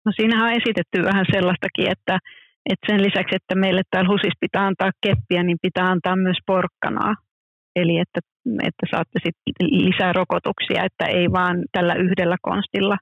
No 0.06 0.12
siinähän 0.15 0.48
on 0.48 0.58
esitetty 0.62 0.98
vähän 1.04 1.26
sellaistakin, 1.32 1.91
että, 1.91 2.15
että 2.72 2.86
sen 2.89 3.02
lisäksi, 3.02 3.36
että 3.36 3.56
meille 3.56 3.82
täällä 3.91 4.10
HUSissa 4.10 4.43
pitää 4.46 4.67
antaa 4.67 4.91
keppiä, 5.02 5.43
niin 5.43 5.58
pitää 5.62 5.86
antaa 5.86 6.15
myös 6.15 6.38
porkkanaa. 6.46 7.13
Eli 7.76 7.98
että, 8.04 8.19
että 8.69 8.86
saatte 8.91 9.19
sitten 9.26 9.67
lisää 9.88 10.13
rokotuksia, 10.13 10.86
että 10.89 11.06
ei 11.06 11.28
vaan 11.32 11.58
tällä 11.72 11.93
yhdellä 11.93 12.38
konstilla, 12.41 12.98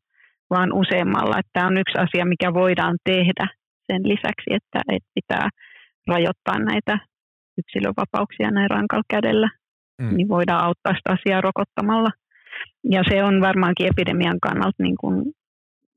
vaan 0.49 0.73
useammalla. 0.73 1.39
Että 1.39 1.53
tämä 1.53 1.67
on 1.67 1.77
yksi 1.77 1.97
asia, 2.05 2.25
mikä 2.25 2.53
voidaan 2.53 2.97
tehdä 3.03 3.45
sen 3.87 4.01
lisäksi, 4.11 4.49
että, 4.59 4.79
että 4.95 5.09
pitää 5.15 5.49
rajoittaa 6.07 6.59
näitä 6.59 6.99
yksilövapauksia 7.57 8.51
näin 8.51 8.69
rankalla 8.69 9.03
kädellä 9.09 9.49
mm. 10.01 10.15
niin 10.17 10.29
voidaan 10.29 10.63
auttaa 10.63 10.93
sitä 10.93 11.17
asiaa 11.17 11.41
rokottamalla. 11.41 12.09
Ja 12.83 13.03
se 13.09 13.23
on 13.23 13.41
varmaankin 13.41 13.87
epidemian 13.87 14.39
kannalta 14.39 14.83
niin 14.83 14.97
kuin 15.01 15.33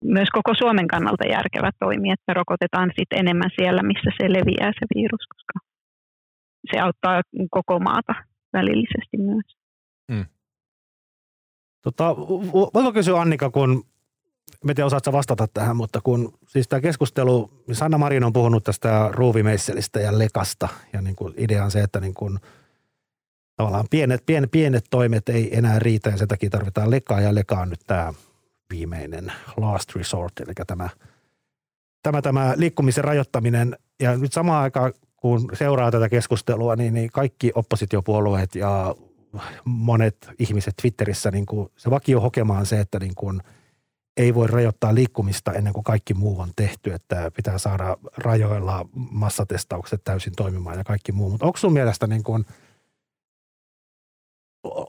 myös 0.05 0.29
koko 0.33 0.55
Suomen 0.59 0.89
kannalta 0.89 1.25
järkevä 1.27 1.71
toimi, 1.81 2.11
että 2.11 2.35
rokotetaan 2.35 2.91
sit 2.99 3.13
enemmän 3.13 3.51
siellä, 3.57 3.83
missä 3.83 4.11
se 4.19 4.33
leviää 4.33 4.73
se 4.73 4.87
virus, 4.95 5.25
koska 5.35 5.67
se 6.73 6.81
auttaa 6.81 7.23
koko 7.51 7.79
maata 7.79 8.15
välillisesti 8.53 9.17
myös. 9.17 9.57
Mm. 10.09 10.27
Tota, 11.83 12.17
voiko 12.75 12.93
kysyä 12.93 13.21
Annika, 13.21 13.51
kun 13.51 13.85
en 14.69 14.75
tiedä 14.75 14.87
osaatko 14.87 15.13
vastata 15.13 15.47
tähän, 15.55 15.77
mutta 15.77 16.01
kun 16.01 16.33
siis 16.47 16.69
tämä 16.69 16.81
keskustelu, 16.81 17.51
Sanna 17.73 17.99
Marin 17.99 18.25
on 18.25 18.33
puhunut 18.33 18.65
tästä 18.65 19.09
ruuvimeisselistä 19.13 20.01
ja 20.01 20.19
lekasta 20.19 20.69
ja 20.93 21.03
niin 21.03 21.17
kuin 21.17 21.35
idea 21.37 21.65
on 21.65 21.71
se, 21.71 21.81
että 21.81 22.01
niin 22.01 22.15
kuin– 22.15 22.39
tavallaan 23.57 23.87
pienet, 23.91 24.27
pienet, 24.27 24.51
pienet 24.51 24.85
toimet 24.91 25.29
ei 25.29 25.59
enää 25.59 25.79
riitä 25.79 26.11
ja 26.11 26.17
sen 26.17 26.29
takia 26.29 26.51
tarvitaan 26.51 26.91
lekaa 26.91 27.21
ja 27.21 27.35
leka 27.35 27.61
on 27.61 27.71
nyt 27.71 27.81
tämä 27.87 28.13
viimeinen 28.71 29.33
last 29.57 29.97
resort, 29.97 30.41
eli 30.41 30.53
tämä, 30.67 30.89
tämä, 32.03 32.23
tämä 32.23 32.55
liikkumisen 32.57 33.05
rajoittaminen. 33.05 33.77
Ja 34.01 34.17
nyt 34.17 34.33
samaan 34.33 34.63
aikaan, 34.63 34.93
kun 35.17 35.51
seuraa 35.53 35.91
tätä 35.91 36.09
keskustelua, 36.09 36.77
niin, 36.77 36.95
niin 36.95 37.11
kaikki 37.11 37.53
oppositiopuolueet 37.55 38.55
ja 38.55 38.95
monet 39.65 40.29
ihmiset 40.39 40.75
Twitterissä, 40.83 41.31
niin 41.31 41.47
kuin 41.47 41.69
se 41.77 41.91
vakio 41.91 42.21
hokemaan 42.21 42.67
se, 42.67 42.81
että 42.81 42.99
niin 42.99 43.15
kuin 43.15 43.41
ei 44.17 44.35
voi 44.35 44.47
rajoittaa 44.47 44.95
liikkumista 44.95 45.53
ennen 45.53 45.73
kuin 45.73 45.85
kaikki 45.85 46.15
muu 46.15 46.41
on 46.41 46.51
tehty, 46.57 46.93
että 46.93 47.31
pitää 47.37 47.59
saada 47.59 47.97
rajoilla 48.17 48.89
massatestaukset 48.95 50.05
täysin 50.05 50.33
toimimaan 50.37 50.79
ja 50.79 50.85
kaikki 50.85 51.13
muu. 51.13 51.31
Mutta 51.31 51.47
onko 51.47 51.59
sun 51.59 51.73
mielestä 51.73 52.07
niin 52.07 52.23
kuin– 52.23 52.45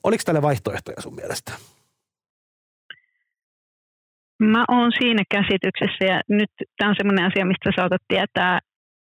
Oliko 0.08 0.24
tälle 0.26 0.42
vaihtoehtoja 0.42 1.02
sun 1.02 1.16
mielestä? 1.16 1.52
Mä 4.40 4.66
oon 4.68 4.92
siinä 5.00 5.24
käsityksessä 5.32 6.06
ja 6.12 6.22
nyt 6.30 6.52
tämä 6.78 6.90
on 6.90 6.96
semmoinen 6.98 7.26
asia, 7.26 7.46
mistä 7.46 7.70
saatat 7.76 8.02
tietää 8.08 8.60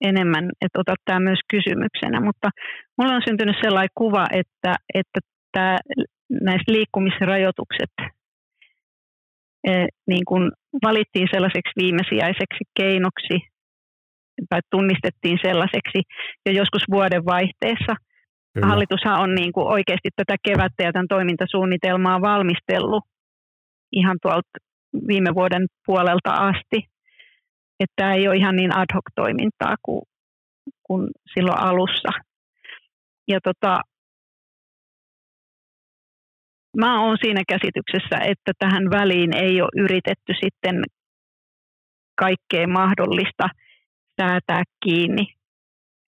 enemmän, 0.01 0.45
että 0.65 0.81
otat 0.81 1.01
tämä 1.05 1.21
myös 1.21 1.41
kysymyksenä, 1.51 2.21
mutta 2.21 2.49
mulla 2.99 3.15
on 3.15 3.23
syntynyt 3.29 3.57
sellainen 3.63 3.95
kuva, 3.95 4.27
että, 4.33 4.73
että 4.95 5.21
tämä, 5.53 5.77
näistä 6.31 6.73
liikkumisrajoitukset 6.73 7.95
niin 10.07 10.25
kuin 10.29 10.53
valittiin 10.83 11.29
sellaiseksi 11.33 11.73
viimesijaiseksi 11.83 12.63
keinoksi 12.81 13.37
tai 14.51 14.61
tunnistettiin 14.71 15.39
sellaiseksi 15.43 15.99
jo 16.47 16.53
joskus 16.53 16.83
vuoden 16.91 17.25
vaihteessa. 17.25 17.95
Kyllä. 18.55 18.67
Hallitushan 18.67 19.21
on 19.21 19.35
niin 19.35 19.53
kuin 19.53 19.67
oikeasti 19.67 20.09
tätä 20.17 20.37
kevättä 20.43 20.83
ja 20.83 20.93
tämän 20.93 21.09
toimintasuunnitelmaa 21.09 22.21
valmistellut 22.21 23.05
ihan 23.93 24.17
tuolta 24.23 24.59
viime 25.09 25.35
vuoden 25.35 25.67
puolelta 25.87 26.31
asti. 26.31 26.89
Että 27.81 27.93
tämä 27.97 28.15
ei 28.15 28.29
ole 28.29 28.37
ihan 28.37 28.57
niin 28.57 28.77
ad 28.77 28.95
hoc 28.95 29.05
toimintaa 29.15 29.75
kuin, 29.83 30.03
kuin 30.83 31.09
silloin 31.35 31.59
alussa. 31.59 32.09
Ja 33.29 33.41
tota, 33.41 33.81
mä 36.77 37.05
oon 37.05 37.17
siinä 37.21 37.43
käsityksessä, 37.49 38.17
että 38.25 38.53
tähän 38.59 38.91
väliin 38.91 39.37
ei 39.37 39.63
ole 39.63 39.85
yritetty 39.85 40.33
sitten 40.41 40.83
kaikkea 42.15 42.69
mahdollista 42.69 43.49
säätää 44.21 44.63
kiinni. 44.85 45.38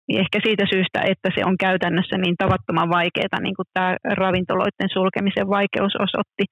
Ehkä 0.09 0.39
siitä 0.47 0.65
syystä, 0.73 1.01
että 1.13 1.29
se 1.35 1.45
on 1.45 1.57
käytännössä 1.61 2.17
niin 2.19 2.37
tavattoman 2.39 2.91
vaikeaa, 2.91 3.41
niin 3.41 3.57
kuin 3.57 3.67
tämä 3.75 3.97
ravintoloiden 4.23 4.91
sulkemisen 4.93 5.49
vaikeus 5.49 5.95
osoitti, 6.07 6.45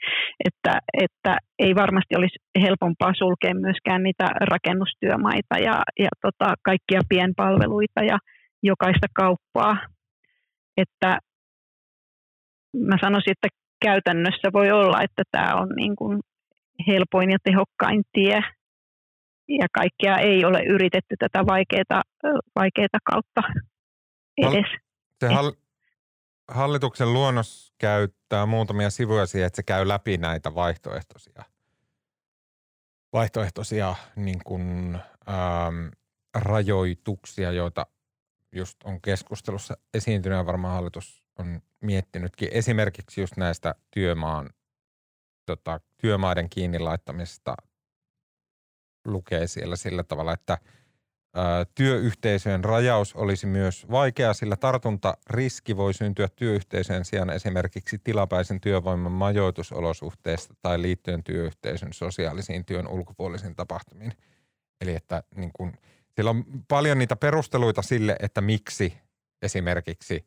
että, 0.45 0.73
että 1.03 1.39
ei 1.59 1.75
varmasti 1.75 2.17
olisi 2.17 2.39
helpompaa 2.61 3.13
sulkea 3.19 3.55
myöskään 3.55 4.03
niitä 4.03 4.27
rakennustyömaita 4.53 5.55
ja, 5.59 5.83
ja 5.99 6.09
tota, 6.23 6.55
kaikkia 6.65 7.01
pienpalveluita 7.09 8.01
ja 8.03 8.19
jokaista 8.63 9.07
kauppaa. 9.15 9.77
Että 10.77 11.19
mä 12.89 12.97
sanoisin, 13.01 13.33
että 13.33 13.49
käytännössä 13.85 14.49
voi 14.53 14.71
olla, 14.73 15.03
että 15.03 15.23
tämä 15.31 15.55
on 15.55 15.69
niin 15.77 15.97
kuin 15.97 16.21
helpoin 16.87 17.31
ja 17.31 17.39
tehokkain 17.45 18.03
tie 18.13 18.41
ja 19.49 19.67
kaikkea 19.75 20.19
ei 20.19 20.45
ole 20.45 20.63
yritetty 20.63 21.17
tätä 21.19 21.47
vaikeaa, 21.47 22.03
vaikeaa 22.57 22.99
kautta 23.05 23.43
edes. 24.39 24.67
Se 25.21 25.29
hall- 25.29 25.57
hallituksen 26.49 27.13
luonnos 27.13 27.75
käyttää 27.79 28.47
muutamia 28.47 28.91
sivuja 28.91 29.27
siihen, 29.27 29.47
että 29.47 29.57
se 29.57 29.63
käy 29.63 29.89
läpi 29.89 30.17
näitä 30.17 30.55
vaihtoehtoisia, 30.55 31.43
vaihtoehtoisia 33.13 33.95
niin 34.17 34.41
kuin, 34.45 34.99
ähm, 35.29 35.89
rajoituksia, 36.35 37.53
joita 37.53 37.87
just 38.53 38.83
on 38.85 39.01
keskustelussa 39.01 39.77
esiintynyt 39.95 40.39
ja 40.39 40.47
varmaan 40.47 40.75
hallitus 40.75 41.23
on 41.39 41.61
miettinytkin. 41.81 42.49
Esimerkiksi 42.53 43.21
just 43.21 43.37
näistä 43.37 43.75
työmaan, 43.91 44.51
tota, 45.47 45.81
työmaiden 45.97 46.51
kiinni 46.51 46.79
laittamista 46.79 47.55
lukee 49.05 49.47
siellä 49.47 49.77
sillä 49.77 50.03
tavalla, 50.03 50.33
että 50.33 50.59
työyhteisöjen 51.75 52.65
rajaus 52.65 53.15
olisi 53.15 53.47
myös 53.47 53.87
vaikea, 53.91 54.35
sillä 54.35 54.57
tartuntariski 54.57 55.77
voi 55.77 55.95
syntyä 55.95 56.29
työyhteisön 56.37 57.05
sijaan 57.05 57.31
esimerkiksi 57.31 57.99
tilapäisen 57.99 58.61
työvoiman 58.61 59.13
majoitusolosuhteista 59.13 60.55
tai 60.63 60.83
liittyen 60.83 61.25
työyhteisön 61.25 61.93
sosiaalisiin 61.93 62.65
työn 62.65 62.89
ulkopuolisiin 62.89 63.57
tapahtumiin. 63.57 64.13
Eli 64.81 64.95
että 64.95 65.23
niin 65.37 65.51
kun, 65.53 65.73
siellä 66.15 66.31
on 66.31 66.45
paljon 66.69 66.99
niitä 66.99 67.17
perusteluita 67.17 67.83
sille, 67.83 68.17
että 68.21 68.41
miksi 68.41 68.99
esimerkiksi 69.43 70.25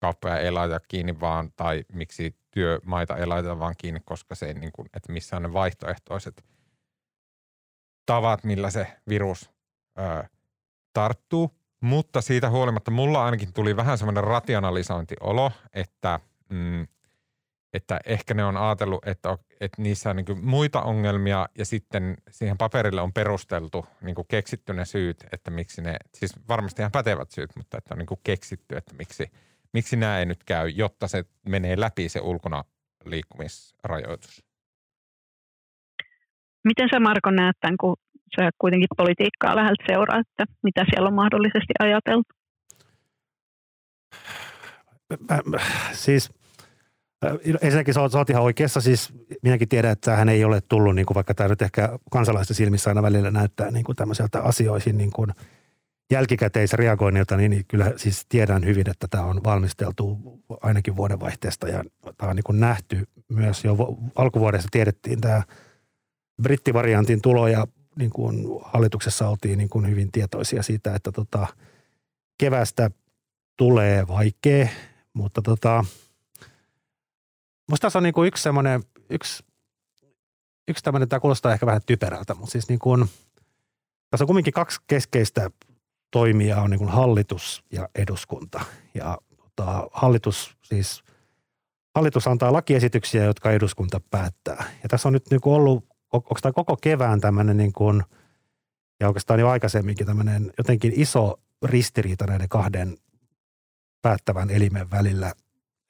kauppoja 0.00 0.38
ei 0.38 0.50
laita 0.50 0.80
kiinni 0.88 1.20
vaan, 1.20 1.52
tai 1.56 1.84
miksi 1.92 2.36
työmaita 2.50 3.16
ei 3.16 3.26
laita 3.26 3.58
vaan 3.58 3.74
kiinni, 3.78 4.00
koska 4.04 4.34
se 4.34 4.46
ei, 4.46 4.54
niin 4.54 4.72
kun, 4.72 4.86
että 4.94 5.12
missä 5.12 5.36
on 5.36 5.42
ne 5.42 5.52
vaihtoehtoiset– 5.52 6.44
tavat, 8.06 8.44
millä 8.44 8.70
se 8.70 8.86
virus 9.08 9.50
ö, 9.98 10.24
tarttuu. 10.92 11.60
Mutta 11.80 12.20
siitä 12.20 12.50
huolimatta 12.50 12.90
mulla 12.90 13.24
ainakin 13.24 13.52
tuli 13.52 13.76
vähän 13.76 13.98
semmoinen 13.98 14.24
rationalisointiolo, 14.24 15.52
että, 15.72 16.20
mm, 16.48 16.86
että 17.72 18.00
ehkä 18.06 18.34
ne 18.34 18.44
on 18.44 18.56
ajatellut, 18.56 19.08
että, 19.08 19.38
että 19.60 19.82
niissä 19.82 20.10
on 20.10 20.16
niin 20.16 20.44
muita 20.44 20.82
ongelmia 20.82 21.48
ja 21.58 21.64
sitten 21.64 22.16
siihen 22.30 22.58
paperille 22.58 23.00
on 23.00 23.12
perusteltu, 23.12 23.86
niin 24.00 24.16
keksitty 24.28 24.72
ne 24.72 24.84
syyt, 24.84 25.26
että 25.32 25.50
miksi 25.50 25.82
ne, 25.82 25.96
siis 26.14 26.32
varmasti 26.48 26.82
ihan 26.82 26.92
pätevät 26.92 27.30
syyt, 27.30 27.56
mutta 27.56 27.78
että 27.78 27.94
on 27.94 27.98
niin 27.98 28.20
keksitty, 28.24 28.76
että 28.76 28.94
miksi, 28.98 29.30
miksi 29.72 29.96
nämä 29.96 30.18
ei 30.18 30.26
nyt 30.26 30.44
käy, 30.44 30.68
jotta 30.68 31.08
se 31.08 31.24
menee 31.48 31.80
läpi 31.80 32.08
se 32.08 32.20
ulkona 32.20 32.64
liikkumisrajoitus. 33.04 34.49
Miten 36.64 36.88
sä 36.92 37.00
Marko 37.00 37.30
näet 37.30 37.56
tämän, 37.60 37.76
kun 37.80 37.96
sä 38.36 38.50
kuitenkin 38.58 38.88
politiikkaa 38.96 39.56
läheltä 39.56 39.84
seuraa, 39.86 40.18
että 40.18 40.44
mitä 40.62 40.84
siellä 40.90 41.08
on 41.08 41.14
mahdollisesti 41.14 41.72
ajateltu? 41.78 42.28
Mä, 45.44 45.58
siis 45.92 46.30
äh, 47.24 47.32
ensinnäkin 47.62 47.94
sä 47.94 48.00
oot, 48.00 48.12
sä 48.12 48.18
oot 48.18 48.30
ihan 48.30 48.42
oikeassa, 48.42 48.80
siis 48.80 49.12
minäkin 49.42 49.68
tiedän, 49.68 49.92
että 49.92 50.04
tämähän 50.04 50.28
ei 50.28 50.44
ole 50.44 50.60
tullut, 50.68 50.94
niin 50.94 51.06
kuin 51.06 51.14
vaikka 51.14 51.34
tämä 51.34 51.48
nyt 51.48 51.62
ehkä 51.62 51.98
kansalaisten 52.10 52.56
silmissä 52.56 52.90
aina 52.90 53.02
välillä 53.02 53.30
näyttää 53.30 53.70
niin 53.70 53.84
kuin 53.84 53.96
tämmöiseltä 53.96 54.42
asioihin 54.42 54.98
niin 54.98 55.10
kuin 55.10 55.30
jälkikäteisreagoinnilta, 56.10 57.36
niin, 57.36 57.50
niin 57.50 57.64
kyllä 57.68 57.92
siis 57.96 58.26
tiedän 58.28 58.64
hyvin, 58.64 58.90
että 58.90 59.06
tämä 59.10 59.24
on 59.24 59.40
valmisteltu 59.44 60.18
ainakin 60.62 60.96
vuodenvaihteesta 60.96 61.68
ja 61.68 61.84
tämä 62.18 62.30
on 62.30 62.36
niin 62.36 62.44
kuin 62.44 62.60
nähty 62.60 63.06
myös 63.28 63.64
jo 63.64 63.76
alkuvuodesta 64.14 64.68
tiedettiin 64.72 65.20
tämä– 65.20 65.42
brittivariantin 66.42 67.22
tulo 67.22 67.48
ja 67.48 67.66
niin 67.96 68.10
kuin 68.10 68.46
hallituksessa 68.64 69.28
oltiin 69.28 69.58
niin 69.58 69.68
kuin 69.68 69.88
hyvin 69.88 70.12
tietoisia 70.12 70.62
siitä, 70.62 70.94
että 70.94 71.12
tota, 71.12 71.46
kevästä 72.38 72.90
tulee 73.56 74.08
vaikea, 74.08 74.68
mutta 75.12 75.42
tota, 75.42 75.84
musta 77.70 77.86
tässä 77.86 77.98
on 77.98 78.02
niin 78.02 78.14
kuin 78.14 78.28
yksi 78.28 78.42
semmoinen, 78.42 78.82
yksi, 79.10 79.44
yksi 80.68 80.84
tämmöinen, 80.84 81.08
tämä 81.08 81.20
kuulostaa 81.20 81.52
ehkä 81.52 81.66
vähän 81.66 81.82
typerältä, 81.86 82.34
mutta 82.34 82.52
siis 82.52 82.68
niin 82.68 82.78
kuin, 82.78 83.04
tässä 84.10 84.24
on 84.24 84.26
kumminkin 84.26 84.52
kaksi 84.52 84.80
keskeistä 84.86 85.50
toimijaa 86.10 86.62
on 86.62 86.70
niin 86.70 86.78
kuin 86.78 86.90
hallitus 86.90 87.64
ja 87.72 87.88
eduskunta. 87.94 88.60
Ja 88.94 89.18
tota, 89.36 89.88
hallitus 89.92 90.56
siis, 90.62 91.02
hallitus 91.94 92.26
antaa 92.26 92.52
lakiesityksiä, 92.52 93.24
jotka 93.24 93.50
eduskunta 93.50 94.00
päättää. 94.10 94.64
Ja 94.82 94.88
tässä 94.88 95.08
on 95.08 95.12
nyt 95.12 95.30
niin 95.30 95.40
kuin 95.40 95.54
ollut 95.54 95.89
onko 96.12 96.34
tämä 96.42 96.52
koko 96.52 96.76
kevään 96.76 97.20
tämmöinen 97.20 97.56
niin 97.56 97.72
kuin, 97.72 98.02
ja 99.00 99.08
oikeastaan 99.08 99.40
jo 99.40 99.48
aikaisemminkin 99.48 100.06
tämmöinen 100.06 100.52
jotenkin 100.58 100.92
iso 100.96 101.40
ristiriita 101.64 102.26
näiden 102.26 102.48
kahden 102.48 102.96
päättävän 104.02 104.50
elimen 104.50 104.90
välillä, 104.90 105.32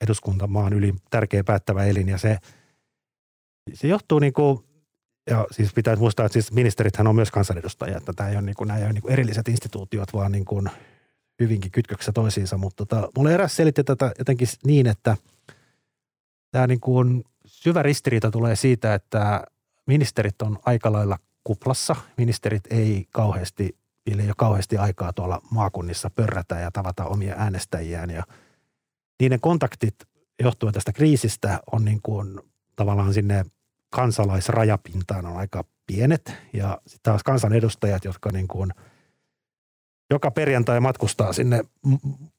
eduskuntamaan 0.00 0.72
yli 0.72 0.94
tärkeä 1.10 1.44
päättävä 1.44 1.84
elin 1.84 2.08
ja 2.08 2.18
se, 2.18 2.38
se 3.74 3.88
johtuu 3.88 4.18
niin 4.18 4.32
kuin, 4.32 4.58
ja 5.30 5.46
siis 5.50 5.74
pitää 5.74 5.96
muistaa, 5.96 6.26
että 6.26 6.32
siis 6.32 6.52
ministerithän 6.52 7.06
on 7.06 7.14
myös 7.14 7.30
kansanedustajia, 7.30 7.96
että 7.96 8.12
tämä 8.12 8.28
ei 8.28 8.36
ole, 8.36 8.42
niin 8.42 8.54
kuin, 8.54 8.68
nämä 8.68 8.78
ei 8.78 8.84
ole 8.84 8.92
niin 8.92 9.02
kuin 9.02 9.12
erilliset 9.12 9.48
instituutiot, 9.48 10.12
vaan 10.12 10.32
niin 10.32 10.44
kuin 10.44 10.70
hyvinkin 11.40 11.70
kytköksessä 11.70 12.12
toisiinsa, 12.12 12.56
mutta 12.58 12.86
tota, 12.86 13.08
mulle 13.16 13.34
eräs 13.34 13.56
selitti 13.56 13.84
tätä 13.84 14.12
jotenkin 14.18 14.48
niin, 14.64 14.86
että 14.86 15.16
tämä 16.50 16.66
niin 16.66 16.80
kuin 16.80 17.24
syvä 17.46 17.82
ristiriita 17.82 18.30
tulee 18.30 18.56
siitä, 18.56 18.94
että 18.94 19.44
ministerit 19.90 20.42
on 20.42 20.58
aika 20.66 20.92
lailla 20.92 21.18
kuplassa. 21.44 21.96
Ministerit 22.16 22.62
ei 22.70 23.06
kauheasti, 23.10 23.76
ei 24.06 24.26
ole 24.26 24.32
kauheasti 24.36 24.76
aikaa 24.78 25.12
tuolla 25.12 25.42
maakunnissa 25.50 26.10
pörrätä 26.10 26.58
ja 26.58 26.70
tavata 26.70 27.04
omia 27.04 27.34
äänestäjiään. 27.38 28.10
Ja 28.10 28.22
niiden 29.20 29.40
kontaktit 29.40 29.94
johtuen 30.42 30.72
tästä 30.72 30.92
kriisistä 30.92 31.60
on 31.72 31.84
niin 31.84 32.00
kuin 32.02 32.40
tavallaan 32.76 33.14
sinne 33.14 33.44
kansalaisrajapintaan 33.90 35.26
on 35.26 35.36
aika 35.36 35.64
pienet. 35.86 36.34
Ja 36.52 36.80
sitten 36.86 37.02
taas 37.02 37.22
kansanedustajat, 37.22 38.04
jotka 38.04 38.30
niin 38.32 38.48
kuin 38.48 38.70
joka 40.10 40.30
perjantai 40.30 40.80
matkustaa 40.80 41.32
sinne 41.32 41.64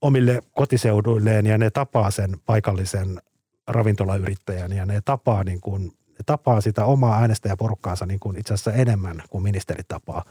omille 0.02 0.42
kotiseuduilleen 0.52 1.46
ja 1.46 1.58
ne 1.58 1.70
tapaa 1.70 2.12
sen 2.12 2.38
paikallisen 2.46 3.22
ravintolayrittäjän 3.68 4.72
ja 4.72 4.86
ne 4.86 5.02
tapaa 5.06 5.44
niin 5.44 5.62
kuin 5.62 5.92
ne 6.22 6.26
tapaa 6.26 6.62
sitä 6.62 6.86
omaa 6.86 7.20
äänestäjäporukkaansa 7.20 8.06
niin 8.06 8.20
kuin 8.20 8.38
itse 8.38 8.54
asiassa 8.54 8.74
enemmän 8.74 9.24
kuin 9.30 9.44
ministeri 9.44 9.84
tapaa. 9.88 10.26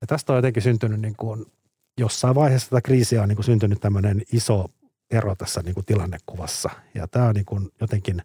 Ja 0.00 0.06
tästä 0.06 0.32
on 0.32 0.38
jotenkin 0.38 0.62
syntynyt 0.62 1.00
niin 1.00 1.16
kuin, 1.16 1.46
jossain 1.98 2.34
vaiheessa 2.34 2.70
tätä 2.70 2.80
kriisiä 2.80 3.22
on 3.22 3.28
niin 3.28 3.36
kuin 3.36 3.44
syntynyt 3.44 3.80
tämmöinen 3.80 4.22
iso 4.32 4.66
ero 5.10 5.34
tässä 5.34 5.60
niin 5.64 5.74
kuin 5.74 5.86
tilannekuvassa. 5.86 6.70
Ja 6.94 7.08
tämä 7.08 7.26
on 7.26 7.34
niin 7.34 7.44
kuin 7.44 7.70
jotenkin 7.80 8.22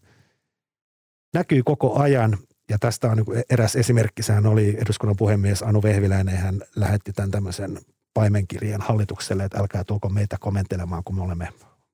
näkyy 1.34 1.64
koko 1.64 2.00
ajan. 2.00 2.38
Ja 2.70 2.78
tästä 2.80 3.12
on 3.12 3.18
niin 3.18 3.26
kuin 3.26 3.44
eräs 3.50 3.76
esimerkki, 3.76 4.24
sehän 4.24 4.46
oli 4.46 4.78
eduskunnan 4.82 5.16
puhemies 5.18 5.64
Anu 5.64 5.84
Vehviläinen, 5.84 6.38
hän 6.38 6.62
lähetti 6.76 7.14
tämän 7.14 7.32
tämmöisen 7.32 7.80
paimenkirjeen 8.14 8.82
hallitukselle, 8.82 9.44
että 9.44 9.60
älkää 9.60 9.84
tuoko 9.84 10.10
meitä 10.10 10.38
komentelemaan, 10.40 11.04
kun 11.04 11.16
me 11.16 11.22
olemme 11.22 11.50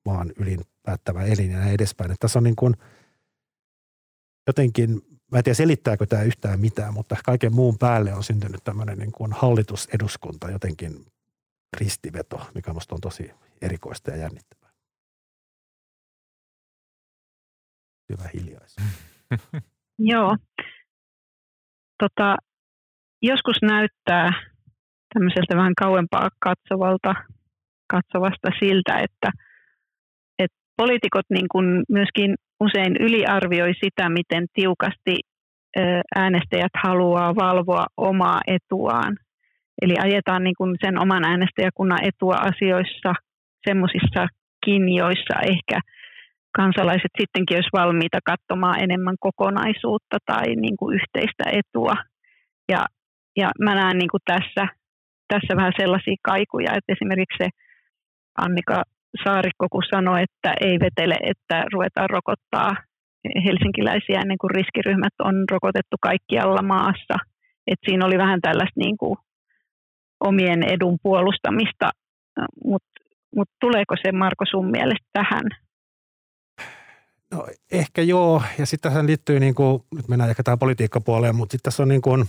maan 0.06 0.32
ylin 0.38 0.62
päättävä 0.84 1.24
elin 1.24 1.52
ja 1.52 1.58
näin 1.58 1.74
edespäin. 1.74 2.12
Että 2.12 2.22
tässä 2.22 2.40
on 2.40 2.44
niin 2.44 2.56
kuin– 2.56 2.76
jotenkin 4.48 5.02
mä 5.34 5.38
en 5.38 5.44
tiedä 5.44 5.56
selittääkö 5.56 6.06
tämä 6.06 6.24
yhtään 6.24 6.60
mitään, 6.60 6.94
mutta 6.94 7.16
kaiken 7.26 7.56
muun 7.56 7.78
päälle 7.78 8.14
on 8.14 8.24
syntynyt 8.24 8.64
tämmöinen 8.64 8.98
niin 8.98 9.12
kuin 9.12 9.34
hallituseduskunta 9.34 10.52
jotenkin 10.52 11.06
ristiveto, 11.78 12.48
mikä 12.56 12.74
musta 12.74 12.96
on 12.96 13.02
tosi 13.02 13.32
erikoista 13.62 14.12
ja 14.12 14.18
jännittävää. 14.18 14.70
Hyvä 18.10 18.30
hiljaisuus. 18.34 18.88
Joo. 20.00 20.38
Tota, 22.00 22.38
joskus 23.22 23.58
näyttää 23.62 24.32
tämmöiseltä 25.14 25.56
vähän 25.56 25.76
kauempaa 25.76 26.30
katsovalta, 26.40 27.14
katsovasta 27.88 28.50
siltä, 28.60 29.00
että, 29.00 29.32
että 30.40 30.58
poliitikot 30.78 31.26
niin 31.30 31.48
kuin 31.52 31.84
myöskin 31.90 32.36
usein 32.60 32.96
yliarvioi 33.00 33.74
sitä, 33.84 34.10
miten 34.10 34.46
tiukasti 34.54 35.16
äänestäjät 36.16 36.72
haluaa 36.84 37.36
valvoa 37.36 37.86
omaa 37.98 38.40
etuaan. 38.48 39.18
Eli 39.82 39.96
ajetaan 40.00 40.44
niin 40.44 40.56
kuin 40.58 40.76
sen 40.86 41.00
oman 41.00 41.26
äänestäjäkunnan 41.26 42.00
etua 42.04 42.36
asioissa 42.36 43.14
semmoisissa 43.68 44.28
kinjoissa 44.66 45.36
ehkä 45.52 45.80
kansalaiset 46.58 47.12
sittenkin 47.22 47.58
olisi 47.58 47.70
valmiita 47.74 48.20
katsomaan 48.26 48.84
enemmän 48.84 49.16
kokonaisuutta 49.20 50.18
tai 50.26 50.56
niin 50.56 50.78
kuin 50.78 50.96
yhteistä 50.96 51.44
etua. 51.60 51.96
Ja, 52.70 52.86
ja 53.38 53.52
mä 53.60 53.76
näen 53.76 53.98
niin 53.98 54.10
kuin 54.12 54.22
tässä, 54.26 54.68
tässä 55.28 55.56
vähän 55.56 55.74
sellaisia 55.80 56.16
kaikuja, 56.24 56.72
että 56.76 56.94
esimerkiksi 56.94 57.38
se 57.44 57.50
Annika 58.38 58.84
Saarikko, 59.24 59.68
kun 59.72 59.84
sanoi, 59.94 60.24
että 60.24 60.54
ei 60.62 60.80
vetele, 60.80 61.18
että 61.32 61.66
ruvetaan 61.74 62.10
rokottaa 62.10 62.72
helsinkiläisiä 63.46 64.22
ennen 64.22 64.38
kuin 64.38 64.52
riskiryhmät 64.52 65.14
on 65.20 65.36
rokotettu 65.52 65.96
kaikkialla 66.02 66.62
maassa. 66.62 67.16
Et 67.68 67.80
siinä 67.86 68.06
oli 68.06 68.18
vähän 68.18 68.42
tällaista 68.42 68.80
niin 68.80 68.98
kuin 68.98 69.16
omien 70.20 70.64
edun 70.64 70.98
puolustamista, 71.04 71.90
mutta 72.66 72.94
mut 73.36 73.50
tuleeko 73.62 73.96
se 74.02 74.12
Marko 74.12 74.46
sun 74.46 74.72
mielestä 74.72 75.08
tähän? 75.14 75.44
No 77.32 77.48
ehkä 77.72 78.02
joo, 78.02 78.42
ja 78.60 78.66
sitten 78.66 78.92
tähän 78.92 79.08
liittyy, 79.08 79.40
niin 79.40 79.56
kuin, 79.56 79.84
nyt 79.96 80.08
mennään 80.08 80.30
ehkä 80.30 80.44
tähän 80.44 80.60
politiikkapuoleen, 80.60 81.36
mutta 81.36 81.52
sitten 81.52 81.72
tässä 81.72 81.84
on 81.84 81.90
niin 81.90 82.02
kuin, 82.02 82.26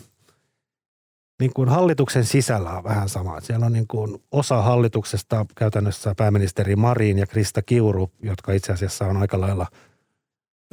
niin 1.40 1.52
kuin 1.54 1.68
hallituksen 1.68 2.24
sisällä 2.24 2.70
on 2.70 2.84
vähän 2.84 3.08
sama. 3.08 3.40
Siellä 3.40 3.66
on 3.66 3.72
niin 3.72 3.86
kuin 3.88 4.22
osa 4.32 4.62
hallituksesta 4.62 5.46
käytännössä 5.56 6.14
pääministeri 6.16 6.76
Marin 6.76 7.18
ja 7.18 7.26
Krista 7.26 7.62
Kiuru, 7.62 8.10
jotka 8.22 8.52
itse 8.52 8.72
asiassa 8.72 9.06
on 9.06 9.16
aika 9.16 9.40
lailla 9.40 9.66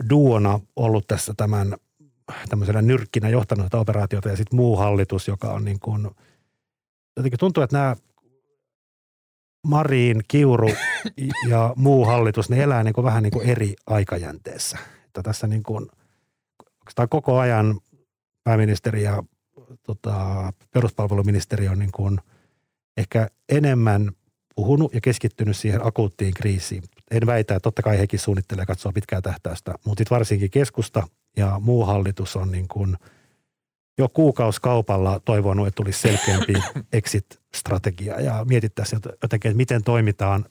duona 0.09 0.59
ollut 0.75 1.07
tässä 1.07 1.33
tämän 1.37 1.75
tämmöisenä 2.49 2.81
nyrkkinä 2.81 3.29
johtanut 3.29 3.65
tätä 3.65 3.77
operaatiota 3.77 4.29
ja 4.29 4.35
sitten 4.35 4.57
muu 4.57 4.77
hallitus, 4.77 5.27
joka 5.27 5.53
on 5.53 5.65
niin 5.65 5.79
kuin, 5.79 6.09
jotenkin 7.17 7.39
tuntuu, 7.39 7.63
että 7.63 7.77
nämä 7.77 7.95
Marin, 9.67 10.21
Kiuru 10.27 10.69
ja 11.49 11.73
muu 11.75 12.05
hallitus, 12.05 12.49
ne 12.49 12.63
elää 12.63 12.83
niin 12.83 12.93
kuin 12.93 13.05
vähän 13.05 13.23
niin 13.23 13.31
kuin 13.31 13.49
eri 13.49 13.73
aikajänteessä. 13.87 14.77
Että 15.05 15.23
tässä 15.23 15.47
niin 15.47 15.63
kuin, 15.63 15.87
koko 17.09 17.39
ajan 17.39 17.79
pääministeri 18.43 19.03
ja 19.03 19.23
tota, 19.83 20.53
peruspalveluministeri 20.73 21.67
on 21.67 21.79
niin 21.79 21.91
kuin 21.91 22.19
ehkä 22.97 23.27
enemmän 23.49 24.11
puhunut 24.55 24.93
ja 24.93 25.01
keskittynyt 25.01 25.57
siihen 25.57 25.87
akuuttiin 25.87 26.33
kriisiin. 26.33 26.83
En 27.11 27.25
väitä, 27.25 27.55
että 27.55 27.63
totta 27.63 27.81
kai 27.81 27.99
hekin 27.99 28.19
suunnittelee 28.19 28.65
katsoa 28.65 28.91
pitkää 28.91 29.21
tähtäystä, 29.21 29.73
mutta 29.85 30.03
varsinkin 30.11 30.51
keskusta 30.51 31.07
ja 31.37 31.59
muu 31.59 31.85
hallitus 31.85 32.35
on 32.35 32.51
niin 32.51 32.67
kuin 32.67 32.97
jo 33.97 34.09
kuukauskaupalla 34.09 35.19
toivonut, 35.25 35.67
että 35.67 35.75
tulisi 35.75 35.99
selkeämpi 35.99 36.53
exit-strategia 36.93 38.21
ja 38.21 38.45
mietittäisiin 38.49 39.01
jotenkin, 39.21 39.49
että 39.49 39.57
miten 39.57 39.83
toimitaan 39.83 40.45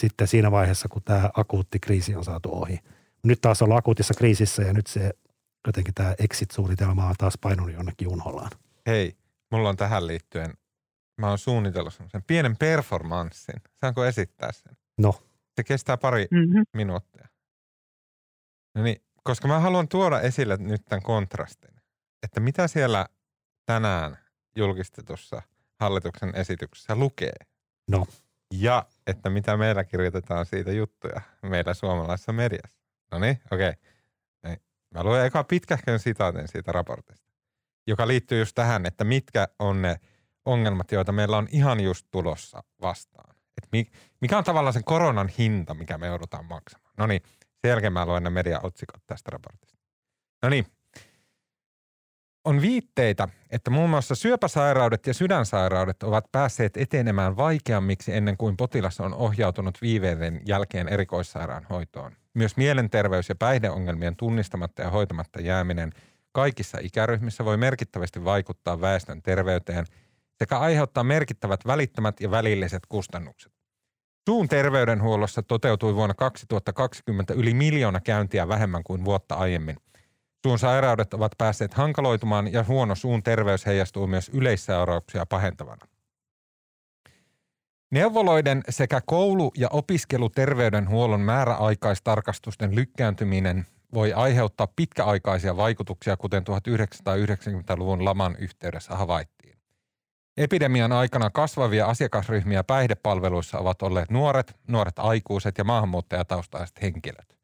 sitten 0.00 0.28
siinä 0.28 0.50
vaiheessa, 0.50 0.88
kun 0.88 1.02
tämä 1.04 1.30
akuutti 1.36 1.80
kriisi 1.80 2.14
on 2.14 2.24
saatu 2.24 2.48
ohi. 2.52 2.78
Nyt 3.22 3.40
taas 3.40 3.62
ollaan 3.62 3.78
akuutissa 3.78 4.14
kriisissä 4.14 4.62
ja 4.62 4.72
nyt 4.72 4.86
se 4.86 5.12
jotenkin 5.66 5.94
tämä 5.94 6.14
exit-suunnitelma 6.18 7.06
on 7.08 7.14
taas 7.18 7.38
painunut 7.40 7.74
jonnekin 7.74 8.08
unhollaan. 8.08 8.50
Hei, 8.86 9.16
mulla 9.50 9.68
on 9.68 9.76
tähän 9.76 10.06
liittyen, 10.06 10.54
mä 11.20 11.28
oon 11.28 11.38
suunnitellut 11.38 11.94
sen 11.94 12.22
pienen 12.26 12.56
performanssin. 12.56 13.60
Saanko 13.74 14.04
esittää 14.04 14.52
sen? 14.52 14.76
No. 14.98 15.22
Se 15.56 15.64
kestää 15.64 15.96
pari 15.96 16.26
mm-hmm. 16.30 16.64
minuuttia. 16.74 17.28
No 18.74 18.82
niin, 18.82 19.02
koska 19.22 19.48
mä 19.48 19.60
haluan 19.60 19.88
tuoda 19.88 20.20
esille 20.20 20.56
nyt 20.56 20.82
tämän 20.84 21.02
kontrastin, 21.02 21.74
että 22.22 22.40
mitä 22.40 22.68
siellä 22.68 23.06
tänään 23.66 24.18
julkistetussa 24.56 25.42
hallituksen 25.80 26.34
esityksessä 26.34 26.96
lukee. 26.96 27.36
No. 27.90 28.06
Ja 28.54 28.86
että 29.06 29.30
mitä 29.30 29.56
meillä 29.56 29.84
kirjoitetaan 29.84 30.46
siitä 30.46 30.72
juttuja 30.72 31.20
meillä 31.42 31.74
suomalaisessa 31.74 32.32
mediassa. 32.32 32.80
No 33.12 33.18
niin, 33.18 33.40
okei. 33.50 33.68
Okay. 33.68 33.82
Mä 34.96 35.04
luen 35.04 35.26
eka 35.26 35.44
pitkähkön 35.44 35.98
sitaatin 35.98 36.48
siitä 36.48 36.72
raportista, 36.72 37.30
joka 37.86 38.08
liittyy 38.08 38.38
just 38.38 38.54
tähän, 38.54 38.86
että 38.86 39.04
mitkä 39.04 39.48
on 39.58 39.82
ne 39.82 40.00
ongelmat, 40.44 40.92
joita 40.92 41.12
meillä 41.12 41.36
on 41.36 41.48
ihan 41.50 41.80
just 41.80 42.06
tulossa 42.10 42.62
vastaan. 42.80 43.36
Et 43.62 43.86
mikä 44.20 44.38
on 44.38 44.44
tavallaan 44.44 44.72
sen 44.72 44.84
koronan 44.84 45.28
hinta, 45.28 45.74
mikä 45.74 45.98
me 45.98 46.06
joudutaan 46.06 46.44
maksamaan. 46.44 46.94
No 46.98 47.06
niin, 47.06 47.22
sen 47.60 47.68
jälkeen 47.68 47.92
mä 47.92 48.06
luen 48.06 48.22
ne 48.22 48.30
mediaotsikot 48.30 49.02
tästä 49.06 49.30
raportista. 49.30 49.78
No 50.42 50.48
niin, 50.48 50.66
on 52.44 52.62
viitteitä, 52.62 53.28
että 53.50 53.70
muun 53.70 53.90
muassa 53.90 54.14
syöpäsairaudet 54.14 55.06
ja 55.06 55.14
sydänsairaudet 55.14 56.02
ovat 56.02 56.24
päässeet 56.32 56.76
etenemään 56.76 57.36
vaikeammiksi 57.36 58.12
ennen 58.12 58.36
kuin 58.36 58.56
potilas 58.56 59.00
on 59.00 59.14
ohjautunut 59.14 59.82
viiveiden 59.82 60.40
jälkeen 60.46 60.88
erikoissairaanhoitoon. 60.88 62.12
Myös 62.36 62.56
mielenterveys- 62.56 63.28
ja 63.28 63.34
päihdeongelmien 63.34 64.16
tunnistamatta 64.16 64.82
ja 64.82 64.90
hoitamatta 64.90 65.40
jääminen 65.40 65.92
kaikissa 66.32 66.78
ikäryhmissä 66.82 67.44
voi 67.44 67.56
merkittävästi 67.56 68.24
vaikuttaa 68.24 68.80
väestön 68.80 69.22
terveyteen 69.22 69.86
sekä 70.38 70.58
aiheuttaa 70.58 71.04
merkittävät 71.04 71.66
välittömät 71.66 72.20
ja 72.20 72.30
välilliset 72.30 72.82
kustannukset. 72.88 73.52
Suun 74.28 74.48
terveydenhuollossa 74.48 75.42
toteutui 75.42 75.94
vuonna 75.94 76.14
2020 76.14 77.34
yli 77.34 77.54
miljoona 77.54 78.00
käyntiä 78.00 78.48
vähemmän 78.48 78.82
kuin 78.84 79.04
vuotta 79.04 79.34
aiemmin. 79.34 79.76
Suun 80.46 80.58
sairaudet 80.58 81.14
ovat 81.14 81.32
päässeet 81.38 81.74
hankaloitumaan 81.74 82.52
ja 82.52 82.64
huono 82.64 82.94
suun 82.94 83.22
terveys 83.22 83.66
heijastuu 83.66 84.06
myös 84.06 84.30
yleissairauksia 84.34 85.26
pahentavana. 85.26 85.86
Neuvoloiden 87.96 88.62
sekä 88.68 89.00
koulu- 89.06 89.52
ja 89.56 89.68
opiskeluterveydenhuollon 89.70 91.20
määräaikaistarkastusten 91.20 92.74
lykkääntyminen 92.74 93.66
voi 93.94 94.12
aiheuttaa 94.12 94.66
pitkäaikaisia 94.76 95.56
vaikutuksia, 95.56 96.16
kuten 96.16 96.42
1990-luvun 96.42 98.04
laman 98.04 98.36
yhteydessä 98.38 98.96
havaittiin. 98.96 99.58
Epidemian 100.36 100.92
aikana 100.92 101.30
kasvavia 101.30 101.86
asiakasryhmiä 101.86 102.64
päihdepalveluissa 102.64 103.58
ovat 103.58 103.82
olleet 103.82 104.10
nuoret, 104.10 104.56
nuoret 104.68 104.98
aikuiset 104.98 105.58
ja 105.58 105.64
maahanmuuttajataustaiset 105.64 106.82
henkilöt. 106.82 107.36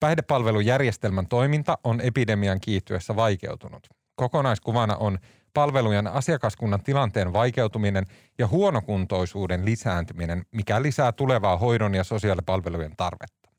Päihdepalvelujärjestelmän 0.00 1.26
toiminta 1.26 1.78
on 1.84 2.00
epidemian 2.00 2.60
kiihtyessä 2.60 3.16
vaikeutunut. 3.16 3.86
Kokonaiskuvana 4.14 4.96
on 4.96 5.18
palvelujen 5.54 6.06
asiakaskunnan 6.06 6.82
tilanteen 6.82 7.32
vaikeutuminen 7.32 8.04
ja 8.38 8.46
huonokuntoisuuden 8.46 9.64
lisääntyminen, 9.64 10.42
mikä 10.52 10.82
lisää 10.82 11.12
tulevaa 11.12 11.56
hoidon 11.56 11.94
ja 11.94 12.04
sosiaalipalvelujen 12.04 12.96
tarvetta. 12.96 13.50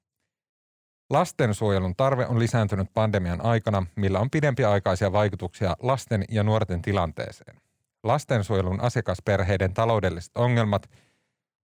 Lastensuojelun 1.10 1.96
tarve 1.96 2.25
on 2.25 2.40
lisääntynyt 2.40 2.87
pandemian 2.94 3.46
aikana, 3.46 3.85
millä 3.96 4.19
on 4.19 4.29
pidempiaikaisia 4.29 5.12
vaikutuksia 5.12 5.75
lasten 5.79 6.25
ja 6.29 6.44
nuorten 6.44 6.81
tilanteeseen. 6.81 7.58
Lastensuojelun 8.04 8.81
asiakasperheiden 8.81 9.73
taloudelliset 9.73 10.37
ongelmat, 10.37 10.90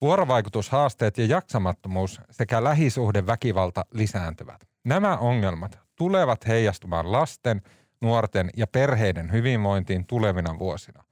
vuorovaikutushaasteet 0.00 1.18
ja 1.18 1.26
jaksamattomuus 1.26 2.20
sekä 2.30 2.64
lähisuhdeväkivalta 2.64 3.84
lisääntyvät. 3.92 4.60
Nämä 4.84 5.16
ongelmat 5.16 5.78
tulevat 5.96 6.46
heijastumaan 6.46 7.12
lasten– 7.12 7.62
nuorten 8.04 8.50
ja 8.56 8.66
perheiden 8.66 9.32
hyvinvointiin 9.32 10.06
tulevina 10.06 10.58
vuosina. 10.58 11.04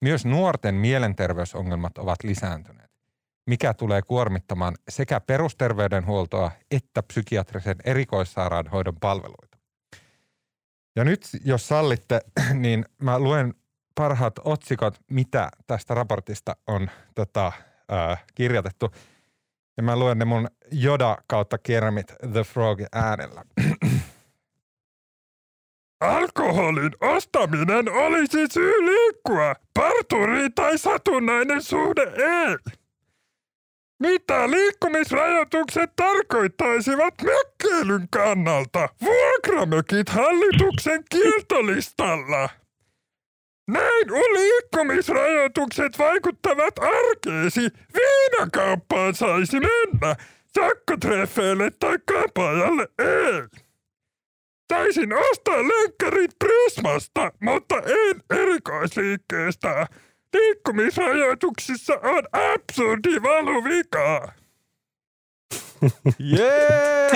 Myös 0.00 0.24
nuorten 0.24 0.74
mielenterveysongelmat 0.74 1.98
ovat 1.98 2.24
lisääntyneet, 2.24 2.90
mikä 3.46 3.74
tulee 3.74 4.02
kuormittamaan 4.02 4.74
sekä 4.88 5.20
perusterveydenhuoltoa 5.20 6.50
että 6.70 7.02
psykiatrisen 7.02 7.76
erikoissairaanhoidon 7.84 8.96
palveluita. 9.00 9.58
Ja 10.96 11.04
nyt, 11.04 11.28
jos 11.44 11.68
sallitte, 11.68 12.20
niin 12.54 12.84
mä 13.02 13.18
luen 13.18 13.54
parhaat 13.94 14.34
otsikot, 14.44 15.00
mitä 15.10 15.50
tästä 15.66 15.94
raportista 15.94 16.56
on 16.66 16.90
tota, 17.14 17.52
äh, 17.92 18.24
kirjoitettu. 18.34 18.90
Ja 19.76 19.82
mä 19.82 19.96
luen 19.96 20.18
ne 20.18 20.24
mun 20.24 20.48
Joda 20.70 21.18
kautta 21.26 21.58
Kermit 21.58 22.06
the 22.32 22.44
Frog 22.44 22.80
äänellä. 22.92 23.42
Alkoholin 26.00 26.92
ostaminen 27.00 27.92
olisi 27.92 28.46
syy 28.52 28.86
liikkua. 28.86 29.54
Parturi 29.74 30.50
tai 30.50 30.78
satunnainen 30.78 31.62
suhde 31.62 32.02
ei. 32.02 32.56
Mitä 34.00 34.50
liikkumisrajoitukset 34.50 35.90
tarkoittaisivat 35.96 37.14
mökkeilyn 37.22 38.08
kannalta? 38.10 38.88
Vuokramökit 39.02 40.08
hallituksen 40.08 41.04
kieltolistalla. 41.10 42.48
Näin 43.68 44.06
liikkumisrajoitukset 44.32 45.98
vaikuttavat 45.98 46.74
arkeesi. 46.78 47.60
Viinakauppaan 47.94 49.14
saisi 49.14 49.56
mennä. 49.60 50.16
Sakkotreffeille 50.54 51.70
tai 51.70 51.98
kampaajalle 52.06 52.88
ei. 52.98 53.67
Taisin 54.68 55.12
ostaa 55.12 55.56
lenkkarit 55.56 56.30
Prismasta, 56.38 57.32
mutta 57.40 57.74
en 57.76 58.40
erikoisliikkeestä. 58.40 59.86
Liikkumisrajoituksissa 60.34 61.92
on 62.02 62.22
absurdi 62.32 63.22
valuvika. 63.22 64.32
Jee! 66.18 67.10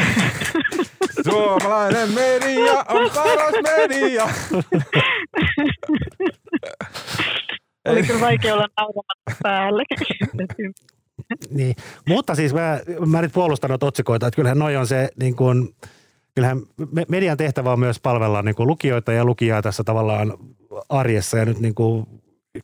Suomalainen 1.31 2.13
media 2.13 2.85
on 2.89 3.11
paras 3.15 3.55
media. 3.63 4.29
Oli 7.89 8.03
kyllä 8.03 8.21
vaikea 8.21 8.55
olla 8.55 8.69
nauramatta 8.77 9.37
päälle. 9.43 9.85
Niin, 11.51 11.77
mutta 12.09 12.35
siis 12.35 12.55
mä, 12.55 12.81
mä 13.07 13.23
nyt 13.23 13.33
puolustan 13.33 13.71
noita 13.71 13.87
otsikoita, 13.87 14.27
että 14.27 14.37
kyllähän 14.37 14.59
noi 14.59 14.77
on 14.77 14.87
se 14.87 15.09
niin 15.21 15.37
kuin, 15.37 15.75
kyllähän 16.35 16.63
median 17.09 17.37
tehtävä 17.37 17.73
on 17.73 17.81
myös 17.81 18.01
palvella 18.01 18.43
niin 18.43 18.55
kuin 18.55 18.67
lukijoita 18.67 19.13
ja 19.13 19.25
lukijaa 19.25 19.63
tässä 19.63 19.85
tavallaan 19.85 20.33
arjessa 20.89 21.39
ja 21.39 21.45
nyt 21.45 21.61
niin 21.61 21.75
kuin 21.75 22.07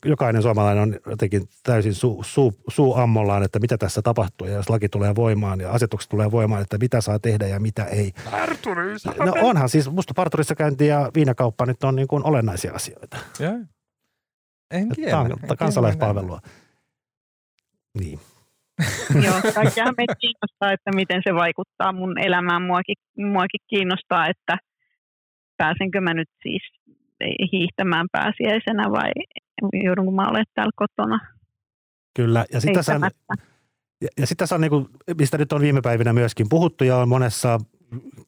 jokainen 0.05 0.43
suomalainen 0.43 0.83
on 0.83 0.97
jotenkin 1.07 1.49
täysin 1.63 1.95
suu, 1.95 2.23
suu, 2.23 2.55
suu 2.69 2.95
ammollaan, 2.95 3.43
että 3.43 3.59
mitä 3.59 3.79
tässä 3.79 4.03
tapahtuu 4.03 4.47
ja 4.47 4.55
jos 4.55 4.71
laki 4.71 4.89
tulee 4.89 5.15
voimaan 5.15 5.61
ja 5.61 5.71
asetukset 5.71 6.09
tulee 6.09 6.31
voimaan, 6.31 6.63
että 6.63 6.79
mitä 6.79 7.01
saa 7.01 7.19
tehdä 7.19 7.47
ja 7.47 7.61
mitä 7.61 7.85
ei. 7.85 8.13
Parturissa. 8.31 9.15
No 9.19 9.35
onhan 9.43 9.69
siis, 9.69 9.91
musta 9.91 10.15
parturissa 10.15 10.55
käynti 10.55 10.87
ja 10.87 11.11
viinakauppa 11.15 11.67
nyt 11.67 11.85
on 11.85 11.97
niin 11.97 12.09
kuin 12.09 12.25
olennaisia 12.25 12.73
asioita. 12.73 13.17
Ja. 13.39 13.51
En 14.71 14.89
Tämä 14.89 15.21
on 15.21 15.27
tiedä. 15.27 15.57
kansalaispalvelua. 15.59 16.41
Niin. 17.99 18.21
Joo, 19.25 19.53
kaikkihan 19.55 19.95
meitä 19.97 20.15
kiinnostaa, 20.15 20.73
että 20.73 20.91
miten 20.95 21.23
se 21.29 21.35
vaikuttaa 21.35 21.93
mun 21.93 22.19
elämään. 22.19 22.63
Muakin, 22.63 22.97
muakin 23.17 23.61
kiinnostaa, 23.67 24.27
että 24.27 24.59
pääsenkö 25.57 26.01
mä 26.01 26.15
nyt 26.15 26.29
siis 26.43 26.63
hiihtämään 27.53 28.07
pääsiäisenä 28.13 28.91
vai 28.91 29.11
joudunko 29.85 30.13
mä 30.13 30.23
olemaan 30.23 30.45
täällä 30.55 30.73
kotona. 30.77 31.19
Kyllä, 32.17 32.45
ja 32.53 32.57
on, 32.57 32.75
heittämättä. 32.75 33.35
ja, 34.03 34.09
ja 34.19 34.27
sit 34.27 34.39
tässä 34.39 34.55
on 34.55 34.61
niin 34.61 34.71
kuin, 34.71 34.87
mistä 35.19 35.39
nyt 35.39 35.53
on 35.53 35.61
viime 35.61 35.81
päivinä 35.81 36.13
myöskin 36.13 36.47
puhuttu 36.49 36.85
ja 36.85 36.97
on 36.97 37.09
monessa 37.09 37.59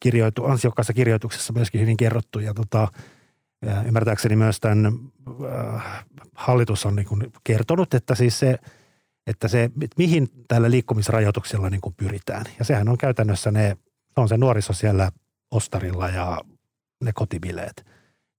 kirjoitu, 0.01 0.45
ansiokkaassa 0.45 0.93
kirjoituksessa 0.93 1.53
myöskin 1.53 1.81
hyvin 1.81 1.97
kerrottu 1.97 2.39
ja 2.39 2.55
tota, 2.55 2.89
ja 3.67 3.83
ymmärtääkseni 3.83 4.37
myös 4.37 4.61
tämän 4.61 4.87
äh, 4.87 6.05
hallitus 6.35 6.87
on 6.87 6.97
niin 6.97 7.07
kuin 7.07 7.33
kertonut, 7.45 7.95
että 7.95 8.15
siis 8.15 8.39
se, 8.39 8.59
että 9.31 9.49
se, 9.49 9.65
että 9.65 9.95
mihin 9.97 10.29
tällä 10.49 10.71
liikkumisrajoituksella 10.71 11.71
niin 11.71 11.81
kuin 11.81 11.95
pyritään. 11.95 12.45
Ja 12.59 12.65
sehän 12.65 12.89
on 12.89 12.99
käytännössä 12.99 13.51
ne, 13.51 13.77
on 14.17 14.29
se 14.29 14.37
nuoriso 14.37 14.73
siellä 14.73 15.11
ostarilla 15.51 16.09
ja 16.09 16.41
ne 17.05 17.13
kotibileet. 17.13 17.87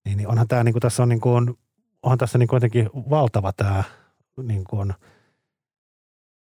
Niin, 0.04 0.16
niin 0.16 0.28
onhan 0.28 0.48
tämä 0.48 0.64
niin 0.64 0.72
kuin 0.72 0.80
tässä 0.80 1.02
on 1.02 1.08
niin 1.08 1.20
kuin, 1.20 1.54
onhan 2.02 2.18
tässä 2.18 2.38
niin 2.38 2.48
kuin 2.48 2.56
jotenkin 2.56 2.90
valtava 2.94 3.52
tämä 3.52 3.84
niin 4.42 4.64
kuin, 4.64 4.94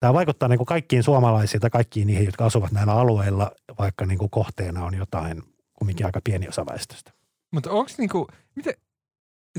Tämä 0.03 0.13
vaikuttaa 0.13 0.49
niin 0.49 0.57
kuin 0.57 0.65
kaikkiin 0.65 1.03
suomalaisiin 1.03 1.61
tai 1.61 1.69
kaikkiin 1.69 2.07
niihin, 2.07 2.25
jotka 2.25 2.45
asuvat 2.45 2.71
näillä 2.71 2.93
alueilla, 2.93 3.51
vaikka 3.79 4.05
niin 4.05 4.17
kuin 4.17 4.29
kohteena 4.29 4.85
on 4.85 4.93
jotain 4.93 5.43
kumminkin 5.73 6.05
aika 6.05 6.21
pieni 6.23 6.47
osa 6.47 6.65
väestöstä. 6.65 7.11
Mutta 7.51 7.71
onks 7.71 7.97
niinku, 7.97 8.27
miten, 8.55 8.73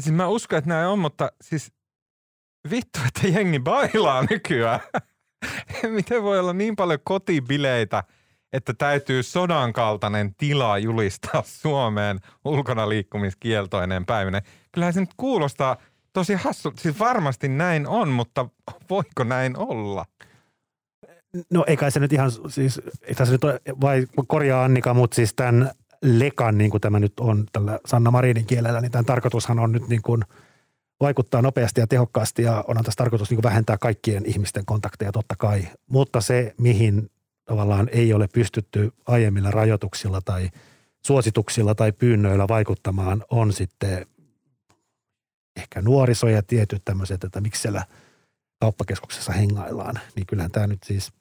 siis 0.01 0.13
mä 0.13 0.29
uskon, 0.29 0.59
että 0.59 0.69
näin 0.69 0.87
on, 0.87 0.99
mutta 0.99 1.33
siis 1.41 1.73
vittu, 2.71 2.99
että 3.07 3.29
jengi 3.29 3.61
bailaa 3.61 4.25
nykyään. 4.31 4.81
miten 5.95 6.23
voi 6.23 6.39
olla 6.39 6.53
niin 6.53 6.77
paljon 6.77 6.99
kotibileitä, 7.05 8.05
että 8.53 8.75
täytyy 8.75 9.23
sodan 9.23 9.73
kaltainen 9.73 10.35
tila 10.35 10.79
julistaa 10.79 11.43
Suomeen 11.47 12.19
ulkona 12.45 12.89
liikkumiskieltoinen 12.89 14.07
päivinä. 14.07 14.43
Kyllähän 14.73 14.95
se 14.95 15.01
nyt 15.01 15.15
kuulostaa 15.17 15.77
tosi 16.13 16.35
hassu. 16.35 16.73
Siis 16.77 16.99
varmasti 16.99 17.49
näin 17.49 17.87
on, 17.87 18.09
mutta 18.09 18.49
voiko 18.91 19.25
näin 19.25 19.57
olla? 19.57 20.05
No 21.51 21.65
ei 21.67 21.77
kai 21.77 21.91
se 21.91 22.01
nyt 22.01 22.13
ihan, 22.13 22.31
siis 22.49 22.81
ei 23.03 23.15
tässä 23.15 23.33
nyt 23.33 23.45
ole, 23.45 23.61
vai 23.81 24.07
korjaa 24.27 24.65
Annika, 24.65 24.95
mutta 24.95 25.15
siis 25.15 25.35
tämän 25.35 25.71
lekan, 26.03 26.59
niin 26.59 26.71
kuin 26.71 26.81
tämä 26.81 26.99
nyt 26.99 27.13
on 27.21 27.47
tällä 27.53 27.79
Sanna 27.87 28.11
Marinin 28.11 28.47
kielellä, 28.47 28.81
niin 28.81 28.93
tämän 28.93 29.05
tarkoitushan 29.05 29.59
on 29.59 29.73
nyt 29.73 29.89
niin 29.89 30.03
kuin 30.03 30.23
vaikuttaa 31.01 31.43
nopeasti 31.43 31.81
ja 31.81 31.87
tehokkaasti 31.87 32.43
ja 32.43 32.65
onhan 32.69 32.85
tässä 32.85 32.99
tarkoitus 32.99 33.31
niin 33.31 33.43
vähentää 33.43 33.79
kaikkien 33.79 34.27
ihmisten 34.27 34.67
kontakteja 34.67 35.13
totta 35.13 35.35
kai. 35.39 35.69
Mutta 35.87 36.21
se, 36.21 36.55
mihin 36.59 37.11
tavallaan 37.45 37.89
ei 37.93 38.13
ole 38.13 38.29
pystytty 38.29 38.93
aiemmilla 39.07 39.51
rajoituksilla 39.51 40.21
tai 40.21 40.51
suosituksilla 41.07 41.75
tai 41.75 41.93
pyynnöillä 41.93 42.49
vaikuttamaan, 42.49 43.25
on 43.31 43.53
sitten 43.53 44.07
ehkä 45.57 45.83
nuoriso 45.83 46.29
ja 46.29 46.43
tietyt 46.43 46.83
tämmöiset, 46.85 47.25
että 47.25 47.41
miksi 47.41 47.63
siellä 47.63 47.87
kauppakeskuksessa 48.61 49.33
hengaillaan. 49.33 50.01
Niin 50.17 50.27
kyllähän 50.27 50.51
tämä 50.51 50.67
nyt 50.67 50.83
siis 50.83 51.13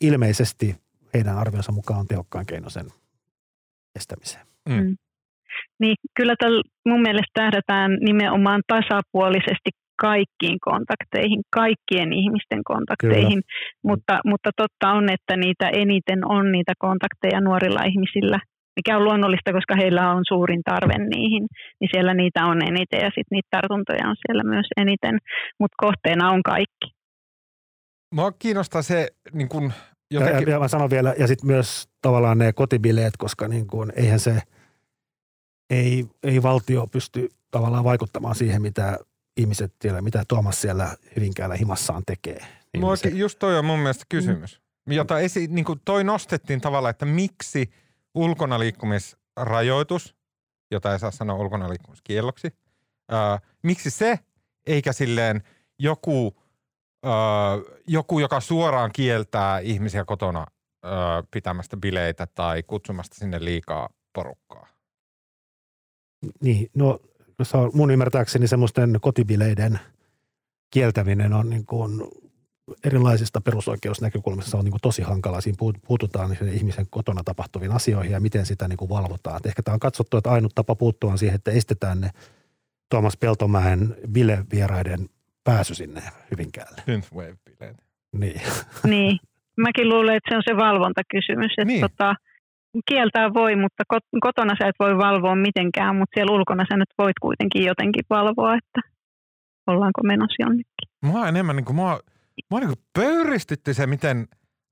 ilmeisesti 0.00 0.76
heidän 1.14 1.38
arvionsa 1.38 1.72
mukaan 1.72 2.00
on 2.00 2.06
tehokkain 2.06 2.46
keino 2.46 2.70
sen 2.70 2.92
estämiseen. 3.94 4.46
Mm. 4.68 4.96
Niin 5.80 5.96
kyllä 6.16 6.34
tällä 6.38 6.62
mun 6.88 7.02
mielestä 7.02 7.34
tähdätään 7.34 7.90
nimenomaan 8.00 8.62
tasapuolisesti 8.66 9.70
kaikkiin 10.00 10.58
kontakteihin, 10.60 11.42
kaikkien 11.50 12.12
ihmisten 12.12 12.60
kontakteihin, 12.64 13.42
mutta, 13.88 14.20
mutta 14.24 14.50
totta 14.56 14.92
on, 14.92 15.04
että 15.12 15.36
niitä 15.36 15.68
eniten 15.68 16.20
on 16.36 16.52
niitä 16.52 16.72
kontakteja 16.78 17.40
nuorilla 17.40 17.82
ihmisillä, 17.82 18.38
mikä 18.76 18.96
on 18.96 19.04
luonnollista, 19.04 19.52
koska 19.52 19.74
heillä 19.76 20.10
on 20.10 20.22
suurin 20.28 20.62
tarve 20.64 20.94
niihin, 20.98 21.46
niin 21.80 21.90
siellä 21.92 22.14
niitä 22.14 22.46
on 22.46 22.62
eniten 22.62 23.00
ja 23.00 23.10
sitten 23.14 23.32
niitä 23.36 23.48
tartuntoja 23.50 24.08
on 24.08 24.16
siellä 24.26 24.44
myös 24.44 24.66
eniten, 24.76 25.18
mutta 25.60 25.76
kohteena 25.76 26.30
on 26.30 26.42
kaikki. 26.42 26.86
Mua 28.14 28.32
kiinnostaa 28.32 28.82
se 28.82 29.08
niin 29.32 29.48
kun 29.48 29.72
Ja, 30.10 30.20
jotenkin... 30.20 30.48
ja, 30.48 30.54
ja 30.54 30.60
mä 30.60 30.68
sanon 30.68 30.90
vielä, 30.90 31.14
ja 31.18 31.26
sitten 31.26 31.46
myös 31.46 31.88
tavallaan 32.02 32.38
ne 32.38 32.52
kotibileet, 32.52 33.16
koska 33.18 33.48
niin 33.48 33.66
kuin, 33.66 33.92
eihän 33.96 34.18
se, 34.18 34.40
ei, 35.70 36.06
ei 36.22 36.42
valtio 36.42 36.86
pysty 36.86 37.28
tavallaan 37.50 37.84
vaikuttamaan 37.84 38.34
siihen, 38.34 38.62
mitä 38.62 38.98
ihmiset 39.36 39.74
siellä, 39.80 40.00
mitä 40.00 40.24
Tuomas 40.28 40.60
siellä 40.60 40.96
Hyvinkäällä 41.16 41.56
himassaan 41.56 42.02
tekee. 42.06 42.46
Niin 42.72 42.80
Mua, 42.80 42.94
just 43.12 43.38
toi 43.38 43.58
on 43.58 43.64
mun 43.64 43.78
mielestä 43.78 44.04
kysymys, 44.08 44.60
jota 44.86 45.18
esi, 45.18 45.46
niin 45.46 45.64
kuin 45.64 45.80
toi 45.84 46.04
nostettiin 46.04 46.60
tavallaan, 46.60 46.90
että 46.90 47.06
miksi 47.06 47.70
ulkona 48.14 48.58
liikkumisrajoitus, 48.58 50.14
jota 50.70 50.92
ei 50.92 50.98
saa 50.98 51.10
sanoa 51.10 51.36
ulkona 51.36 51.68
liikkumiskielloksi, 51.68 52.54
ää, 53.08 53.38
miksi 53.62 53.90
se 53.90 54.18
eikä 54.66 54.92
silleen 54.92 55.42
joku, 55.78 56.36
ää, 57.04 57.12
joku, 57.86 58.18
joka 58.18 58.40
suoraan 58.40 58.90
kieltää 58.92 59.58
ihmisiä 59.58 60.04
kotona 60.04 60.46
ää, 60.82 61.22
pitämästä 61.30 61.76
bileitä 61.76 62.26
tai 62.26 62.62
kutsumasta 62.62 63.16
sinne 63.16 63.44
liikaa 63.44 63.88
porukkaa. 64.12 64.66
Niin, 66.42 66.70
no 66.74 66.98
se 67.42 67.56
on 67.56 67.70
mun 67.74 67.90
ymmärtääkseni 67.90 68.46
semmoisten 68.48 68.98
kotibileiden 69.00 69.78
kieltäminen 70.70 71.32
on 71.32 71.50
niin 71.50 71.66
kuin 71.66 72.02
erilaisista 72.84 73.40
perusoikeusnäkökulmista 73.40 74.58
on 74.58 74.64
niin 74.64 74.72
kuin 74.72 74.80
tosi 74.82 75.02
hankalaa. 75.02 75.40
Siinä 75.40 75.56
puut- 75.62 75.80
puututaan 75.86 76.36
sen 76.36 76.48
ihmisen 76.48 76.86
kotona 76.90 77.24
tapahtuviin 77.24 77.72
asioihin 77.72 78.12
ja 78.12 78.20
miten 78.20 78.46
sitä 78.46 78.68
niin 78.68 78.76
kuin 78.76 78.88
valvotaan. 78.88 79.36
Et 79.36 79.46
ehkä 79.46 79.62
tämä 79.62 79.72
on 79.74 79.80
katsottu, 79.80 80.16
että 80.16 80.30
ainut 80.30 80.54
tapa 80.54 80.74
puuttua 80.74 81.12
on 81.12 81.18
siihen, 81.18 81.34
että 81.34 81.50
estetään 81.50 82.00
ne 82.00 82.10
Tuomas 82.88 83.16
Peltomäen 83.16 83.96
bilevieraiden 84.12 85.08
pääsy 85.44 85.74
sinne 85.74 86.02
Hyvinkäälle. 86.30 86.82
Synthwave-bileet. 86.86 87.76
Niin. 88.12 88.40
Niin, 88.84 89.18
mäkin 89.56 89.88
luulen, 89.88 90.16
että 90.16 90.30
se 90.30 90.36
on 90.36 90.42
se 90.48 90.56
valvontakysymys, 90.56 91.50
että 91.50 91.64
Niin. 91.64 91.80
tota, 91.80 92.14
kieltää 92.88 93.34
voi, 93.34 93.56
mutta 93.56 93.82
kot- 93.94 94.18
kotona 94.20 94.54
sä 94.58 94.68
et 94.68 94.74
voi 94.78 94.98
valvoa 94.98 95.34
mitenkään, 95.34 95.96
mutta 95.96 96.14
siellä 96.14 96.36
ulkona 96.36 96.64
sä 96.70 96.76
nyt 96.76 96.94
voit 96.98 97.18
kuitenkin 97.20 97.64
jotenkin 97.64 98.04
valvoa, 98.10 98.54
että 98.54 98.80
ollaanko 99.66 100.00
menossa 100.02 100.42
jonnekin. 100.42 100.88
Mua 101.04 101.28
enemmän 101.28 101.56
niin 101.56 101.64
kuin, 101.64 101.76
mua, 101.76 102.00
mua 102.50 102.60
niin 102.60 102.68
kuin 102.68 102.84
pöyristytti 102.98 103.74
se, 103.74 103.86
miten 103.86 104.28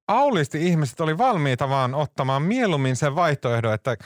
aulisti 0.09 0.67
ihmiset 0.67 1.01
oli 1.01 1.19
valmiita 1.19 1.69
vaan 1.69 1.95
ottamaan 1.95 2.43
mieluummin 2.43 2.97
sen 2.97 3.15
vaihtoehdon, 3.15 3.75
että 3.75 3.97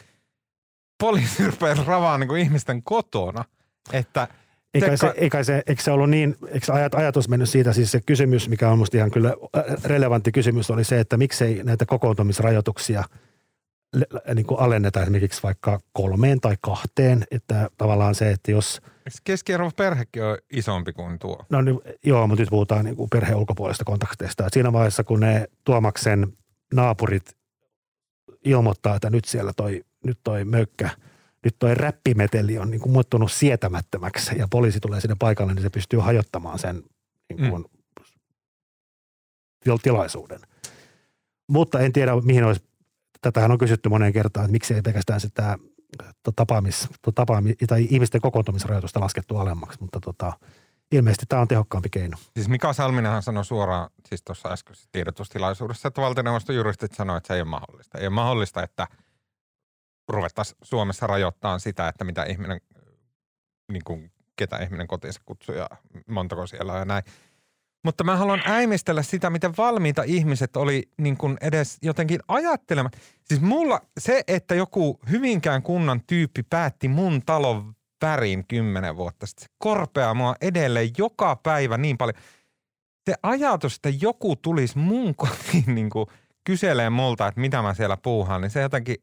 poliisi 1.03 1.47
rupeaa 1.47 1.85
ravaa 1.87 2.19
niin 2.19 2.29
kuin 2.29 2.41
ihmisten 2.41 2.83
kotona, 2.83 3.45
että 3.93 4.29
Eikä 4.75 4.97
se, 4.97 5.13
eikä 5.17 5.45
se, 5.45 5.63
eikö 5.67 5.83
se 5.83 5.91
ollut 5.91 6.11
niin, 6.11 6.37
eikö 6.49 6.67
se 6.67 6.73
ajat, 6.73 6.95
ajatus 6.95 7.29
mennyt 7.29 7.49
siitä, 7.49 7.73
siis 7.73 7.93
se 7.93 8.01
kysymys, 8.07 8.49
mikä 8.49 8.69
on 8.69 8.79
musta 8.79 8.97
ihan 8.97 9.11
kyllä 9.11 9.29
äh, 9.57 9.65
relevantti 9.85 10.33
kysymys, 10.33 10.71
oli 10.71 10.85
se, 10.85 11.01
että 11.01 11.17
miksei 11.17 11.63
näitä 11.65 11.87
kokoontumisrajoituksia 11.87 13.05
niin 14.35 14.47
kuin 14.47 14.61
alenneta 14.61 15.03
esimerkiksi 15.03 15.43
vaikka 15.43 15.81
kolmeen 15.93 16.41
tai 16.41 16.57
kahteen, 16.61 17.25
että 17.31 17.71
tavallaan 17.79 18.15
se, 18.15 18.31
että 18.31 18.51
jos, 18.51 18.81
eikö 18.85 19.19
keskiarvo 19.25 19.71
perhekin 19.77 20.25
on 20.25 20.39
isompi 20.53 20.93
kuin 20.93 21.19
tuo. 21.19 21.47
no 21.51 21.63
niin, 21.63 21.81
joo, 22.05 22.27
mutta 22.27 22.43
nyt 22.43 22.51
puhutaan 22.51 22.85
niin 22.85 22.97
kuin 22.97 23.11
perheen 23.11 23.39
ulkopuolista 23.39 23.85
kontakteista. 23.85 24.47
Et 24.47 24.53
siinä 24.53 24.73
vaiheessa, 24.73 25.05
kun 25.05 25.21
ne 25.21 25.49
Tuomaksen 25.65 26.33
naapurit 26.75 27.37
ilmoittaa, 28.45 28.97
että 28.97 29.11
nyt 29.11 29.25
siellä 29.25 29.53
toi, 29.57 29.85
nyt 30.05 30.19
toi 30.25 30.45
möykkä, 30.45 30.91
nyt 31.45 31.57
toi 31.59 31.75
räppimeteli 31.75 32.59
on 32.59 32.71
niin 32.71 32.81
kuin 32.81 32.93
muuttunut 32.93 33.33
sietämättömäksi 33.33 34.39
ja 34.39 34.49
poliisi 34.51 34.81
tulee 34.81 35.01
sinne 35.01 35.17
paikalle, 35.19 35.55
niin 35.55 35.63
se 35.63 35.71
pystyy 35.71 35.99
hajottamaan 35.99 36.59
sen 36.59 36.83
niin 37.29 37.51
kuin 37.51 37.65
til- 39.65 39.79
tilaisuuden. 39.83 40.41
Mutta 41.49 41.81
en 41.81 41.93
tiedä, 41.93 42.13
mihin 42.25 42.45
olisi, 42.45 42.63
tätähän 43.23 43.53
on 43.53 43.59
kysytty 43.59 43.89
moneen 43.89 44.13
kertaan, 44.13 44.45
että 44.45 44.53
miksi 44.53 44.75
ei 44.75 44.83
pelkästään 44.83 45.21
sitä 45.21 45.59
tapaamis, 46.37 46.89
tapaami, 47.15 47.55
tai 47.67 47.87
ihmisten 47.91 48.21
kokoontumisrajoitusta 48.21 49.01
laskettu 49.01 49.37
alemmaksi, 49.37 49.79
mutta 49.81 50.01
tota, 50.01 50.33
ilmeisesti 50.93 51.27
tämä 51.29 51.43
on 51.43 51.49
tehokkaampi 51.49 51.91
keino. 51.91 52.17
Siis 52.35 52.49
Mika 52.49 52.73
Salminenhan 52.73 53.23
sanoi 53.23 53.45
suoraan 53.45 53.91
siis 54.09 54.23
tuossa 54.23 54.49
äskeisessä 54.49 54.89
tiedotustilaisuudessa, 54.93 55.89
että 55.89 56.01
valtioneuvoston 56.01 56.57
juristit 56.57 56.95
sanoi, 56.95 57.17
että 57.17 57.29
se 57.29 57.35
ei 57.35 57.41
ole 57.41 57.49
mahdollista. 57.49 57.99
Ei 57.99 58.07
ole 58.07 58.15
mahdollista, 58.15 58.63
että 58.63 58.87
ruvettaisiin 60.09 60.59
Suomessa 60.63 61.07
rajoittamaan 61.07 61.61
sitä, 61.61 61.89
että 61.89 62.05
mitä 62.05 62.25
ihminen, 62.25 62.61
niin 63.73 63.85
kuin, 63.85 64.13
ketä 64.37 64.57
ihminen 64.59 64.87
kotiinsa 64.87 65.21
kutsuu 65.25 65.55
ja 65.55 65.69
montako 66.07 66.47
siellä 66.47 66.73
on 66.73 66.79
ja 66.79 66.85
näin. 66.85 67.05
Mutta 67.85 68.05
mä 68.05 68.17
haluan 68.17 68.43
äimistellä 68.47 69.03
sitä, 69.03 69.31
miten 69.31 69.53
valmiita 69.59 70.03
ihmiset 70.03 70.57
oli 70.57 70.83
niin 70.99 71.17
kuin 71.17 71.37
edes 71.41 71.79
jotenkin 71.83 72.21
ajattelemaan. 72.29 72.93
Siis 73.25 73.41
mulla 73.41 73.81
se, 74.01 74.23
että 74.29 74.55
joku 74.55 75.01
Hyvinkään 75.11 75.63
kunnan 75.63 76.01
tyyppi 76.07 76.43
päätti 76.43 76.89
mun 76.89 77.23
talon 77.27 77.75
värin 78.03 78.47
kymmenen 78.47 78.97
vuotta 78.97 79.27
sitten, 79.27 79.43
se 79.43 79.55
korpeaa 79.59 80.15
mua 80.15 80.35
edelleen 80.41 80.91
joka 80.99 81.37
päivä 81.37 81.79
niin 81.79 81.99
paljon. 81.99 82.23
Se 83.11 83.15
ajatus, 83.23 83.77
että 83.77 83.89
joku 84.01 84.37
tulisi 84.37 84.79
mun 84.79 85.15
kotiin 85.23 85.75
niin 85.75 85.91
kuin 85.91 86.07
kyselee 86.47 86.91
multa, 86.91 87.27
että 87.27 87.41
mitä 87.41 87.63
mä 87.63 87.75
siellä 87.75 87.97
puuhaan, 87.97 88.41
niin 88.41 88.51
se 88.51 88.61
jotenkin, 88.61 88.97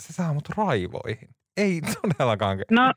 se 0.00 0.12
saa 0.12 0.34
mut 0.34 0.48
raivoihin. 0.56 1.28
Ei 1.56 1.80
todellakaan. 1.80 2.58
No, 2.70 2.92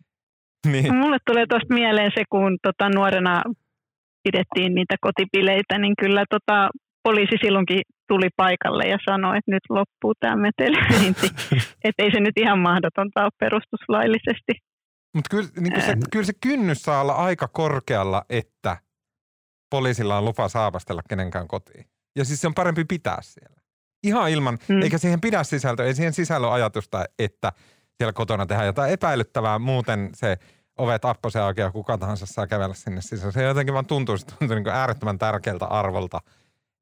Niin. 0.71 0.95
mulle 0.95 1.17
tulee 1.25 1.45
tuosta 1.49 1.73
mieleen 1.73 2.11
se, 2.15 2.23
kun 2.29 2.57
tota, 2.63 2.89
nuorena 2.89 3.43
pidettiin 4.23 4.75
niitä 4.75 4.95
kotipileitä, 5.01 5.77
niin 5.77 5.95
kyllä 6.01 6.23
tota, 6.29 6.69
poliisi 7.03 7.35
silloinkin 7.41 7.81
tuli 8.07 8.29
paikalle 8.37 8.83
ja 8.83 8.97
sanoi, 9.09 9.37
että 9.37 9.51
nyt 9.51 9.65
loppuu 9.69 10.13
tämä 10.19 10.35
metelöinti. 10.35 11.27
että 11.87 12.03
ei 12.03 12.11
se 12.11 12.19
nyt 12.19 12.37
ihan 12.37 12.59
mahdotonta 12.59 13.23
ole 13.23 13.31
perustuslaillisesti. 13.39 14.53
Mutta 15.15 15.29
kyllä, 15.29 15.49
niin 15.59 15.81
se, 15.81 15.93
kyllä 16.11 16.25
se 16.25 16.33
kynnys 16.41 16.81
saa 16.81 17.01
olla 17.01 17.13
aika 17.13 17.47
korkealla, 17.47 18.25
että 18.29 18.77
poliisilla 19.69 20.17
on 20.17 20.25
lupa 20.25 20.49
saapastella 20.49 21.01
kenenkään 21.09 21.47
kotiin. 21.47 21.85
Ja 22.15 22.25
siis 22.25 22.41
se 22.41 22.47
on 22.47 22.53
parempi 22.53 22.85
pitää 22.85 23.17
siellä. 23.21 23.55
Ihan 24.03 24.29
ilman, 24.29 24.57
mm. 24.69 24.75
Mm. 24.75 24.81
eikä 24.81 24.97
siihen 24.97 25.21
pidä 25.21 25.43
sisältöä, 25.43 25.85
ei 25.85 25.93
siihen 25.93 26.13
sisällä 26.13 26.47
ole 26.47 26.55
ajatusta, 26.55 27.05
että 27.19 27.51
siellä 27.97 28.13
kotona 28.13 28.45
tehdään 28.45 28.65
jotain 28.65 28.91
epäilyttävää. 28.91 29.59
Muuten 29.59 30.09
se 30.13 30.37
ovet 30.79 31.05
apposen 31.05 31.43
auki 31.43 31.61
ja 31.61 31.71
kuka 31.71 31.97
tahansa 31.97 32.25
saa 32.25 32.47
kävellä 32.47 32.73
sinne 32.73 33.01
sisään. 33.01 33.31
Se 33.31 33.43
jotenkin 33.43 33.73
vaan 33.73 33.85
tuntuu, 33.85 34.17
se 34.17 34.25
tuntuu 34.25 34.55
niin 34.55 34.67
äärettömän 34.67 35.17
tärkeältä 35.17 35.65
arvolta, 35.65 36.19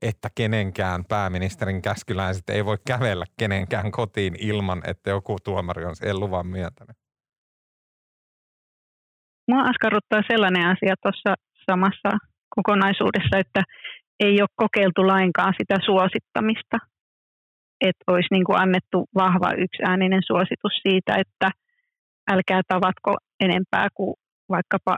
että 0.02 0.30
kenenkään 0.36 1.06
pääministerin 1.06 1.82
käskyläiset 1.82 2.50
ei 2.50 2.66
voi 2.66 2.78
kävellä 2.88 3.26
kenenkään 3.40 3.92
kotiin 3.92 4.36
ilman, 4.40 4.82
että 4.88 5.10
joku 5.10 5.38
tuomari 5.44 5.86
on 5.86 5.96
siihen 5.96 6.20
luvan 6.20 6.48
myöntänyt. 6.48 6.98
Mua 9.48 9.62
askarruttaa 9.62 10.22
sellainen 10.28 10.66
asia 10.68 10.96
tuossa 11.04 11.36
samassa 11.72 12.18
kokonaisuudessa, 12.56 13.38
että 13.38 13.64
ei 14.20 14.42
ole 14.42 14.50
kokeiltu 14.56 15.08
lainkaan 15.08 15.54
sitä 15.58 15.76
suosittamista. 15.86 16.78
Että 17.82 18.04
olisi 18.08 18.28
niin 18.32 18.44
kuin 18.44 18.60
annettu 18.62 19.06
vahva 19.16 19.52
yksiääninen 19.52 20.24
suositus 20.28 20.76
siitä, 20.88 21.16
että 21.16 21.52
älkää 22.32 22.62
tavatko 22.68 23.18
enempää 23.40 23.88
kuin 23.94 24.16
vaikkapa 24.50 24.98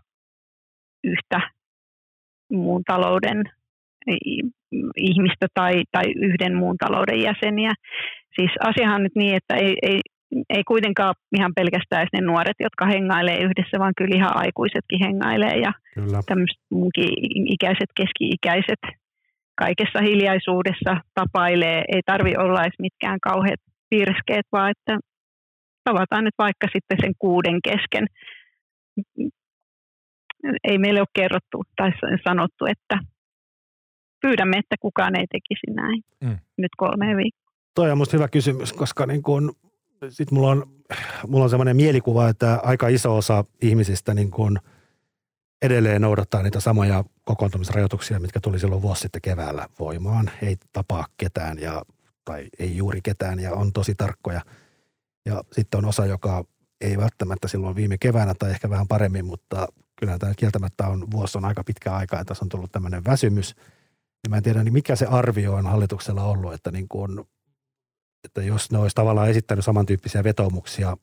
yhtä 1.03 1.41
muun 2.51 2.83
talouden 2.83 3.43
ihmistä 4.97 5.47
tai, 5.53 5.83
tai 5.91 6.05
yhden 6.15 6.55
muun 6.55 6.77
talouden 6.77 7.21
jäseniä. 7.21 7.71
Siis 8.35 8.51
asiahan 8.59 8.95
on 8.95 9.03
nyt 9.03 9.15
niin, 9.15 9.35
että 9.35 9.55
ei, 9.55 9.75
ei, 9.81 9.99
ei 10.49 10.63
kuitenkaan 10.63 11.15
ihan 11.37 11.51
pelkästään 11.55 12.01
edes 12.01 12.13
ne 12.13 12.21
nuoret, 12.21 12.59
jotka 12.59 12.85
hengailee 12.85 13.37
yhdessä, 13.37 13.79
vaan 13.79 13.93
kyllä 13.97 14.15
ihan 14.15 14.37
aikuisetkin 14.37 15.03
hengailee 15.05 15.55
ja 15.57 15.71
tämmöiset 16.25 16.61
munkin 16.71 17.09
ikäiset, 17.55 17.89
keski-ikäiset 17.95 18.83
kaikessa 19.55 19.99
hiljaisuudessa 20.01 20.91
tapailee. 21.13 21.83
Ei 21.93 22.01
tarvi 22.05 22.33
olla 22.37 22.61
edes 22.61 22.79
mitkään 22.79 23.19
kauheat 23.19 23.61
pirskeet, 23.89 24.45
vaan 24.51 24.71
että 24.71 25.09
tavataan 25.84 26.23
nyt 26.23 26.34
vaikka 26.38 26.67
sitten 26.73 26.97
sen 27.01 27.13
kuuden 27.19 27.59
kesken. 27.63 28.07
Ei 30.63 30.77
meille 30.77 30.99
ole 30.99 31.07
kerrottu 31.13 31.63
tai 31.75 31.91
sanottu, 32.23 32.65
että 32.65 32.99
pyydämme, 34.21 34.57
että 34.57 34.75
kukaan 34.80 35.19
ei 35.19 35.25
tekisi 35.27 35.71
näin. 35.75 36.03
Mm. 36.23 36.38
Nyt 36.57 36.71
kolmeen 36.77 37.17
viikkoon. 37.17 37.55
Toi 37.75 37.91
on 37.91 37.97
musta 37.97 38.17
hyvä 38.17 38.27
kysymys, 38.27 38.73
koska 38.73 39.05
niin 39.05 39.23
kun, 39.23 39.55
sit 40.09 40.32
mulla 40.32 40.49
on, 40.49 40.65
mulla 41.27 41.43
on 41.43 41.49
semmoinen 41.49 41.75
mielikuva, 41.75 42.30
että 42.30 42.59
aika 42.63 42.88
iso 42.88 43.17
osa 43.17 43.45
ihmisistä 43.61 44.13
niin 44.13 44.32
kun 44.32 44.59
edelleen 45.61 46.01
noudattaa 46.01 46.43
niitä 46.43 46.59
samoja 46.59 47.03
kokoontumisrajoituksia, 47.23 48.19
mitkä 48.19 48.39
tuli 48.39 48.59
silloin 48.59 48.82
vuosi 48.82 49.01
sitten 49.01 49.21
keväällä 49.21 49.67
voimaan. 49.80 50.32
Ei 50.41 50.55
tapaa 50.73 51.05
ketään 51.17 51.59
ja, 51.59 51.82
tai 52.25 52.47
ei 52.59 52.77
juuri 52.77 52.99
ketään 53.03 53.39
ja 53.39 53.53
on 53.53 53.73
tosi 53.73 53.95
tarkkoja. 53.95 54.41
Ja 55.26 55.43
sitten 55.51 55.78
on 55.78 55.86
osa, 55.86 56.05
joka 56.05 56.43
ei 56.82 56.97
välttämättä 56.97 57.47
silloin 57.47 57.76
viime 57.76 57.97
keväänä 57.97 58.34
tai 58.34 58.51
ehkä 58.51 58.70
vähän 58.70 58.88
paremmin, 58.88 59.26
mutta 59.26 59.67
kyllä 59.95 60.20
tämä 60.20 60.34
kieltämättä 60.38 60.88
on, 60.88 61.11
vuosi 61.11 61.38
on 61.38 61.45
aika 61.45 61.63
pitkä 61.63 61.95
aika, 61.95 62.20
että 62.20 62.26
tässä 62.26 62.45
on 62.45 62.49
tullut 62.49 62.72
tämmöinen 62.72 63.05
väsymys. 63.05 63.55
Ja 64.24 64.30
mä 64.30 64.38
en 64.38 64.43
tiedä, 64.43 64.63
niin 64.63 64.74
mikä 64.74 64.95
se 64.95 65.05
arvio 65.05 65.53
on 65.53 65.65
hallituksella 65.65 66.24
ollut, 66.24 66.53
että, 66.53 66.72
niin 66.72 66.88
kun, 66.89 67.28
että 68.24 68.43
jos 68.43 68.72
ne 68.72 68.78
olisi 68.78 68.95
tavallaan 68.95 69.30
esittänyt 69.30 69.65
samantyyppisiä 69.65 70.24
vetomuksia 70.24 70.97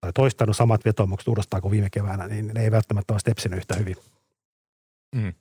tai 0.00 0.12
toistanut 0.12 0.56
samat 0.56 0.84
vetomukset 0.84 1.28
uudestaan 1.28 1.62
kuin 1.62 1.72
viime 1.72 1.90
keväänä, 1.90 2.28
niin 2.28 2.46
ne 2.46 2.62
ei 2.62 2.70
välttämättä 2.70 3.14
olisi 3.14 3.24
tepsinyt 3.24 3.58
yhtä 3.58 3.74
hyvin. 3.74 3.96
Mm. 5.14 5.32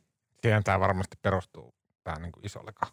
Siihen 0.41 0.63
tämä 0.63 0.79
varmasti 0.79 1.17
perustuu 1.21 1.73
tämä 2.03 2.19
niin 2.19 2.31
kuin 2.31 2.45
isollekaan. 2.45 2.91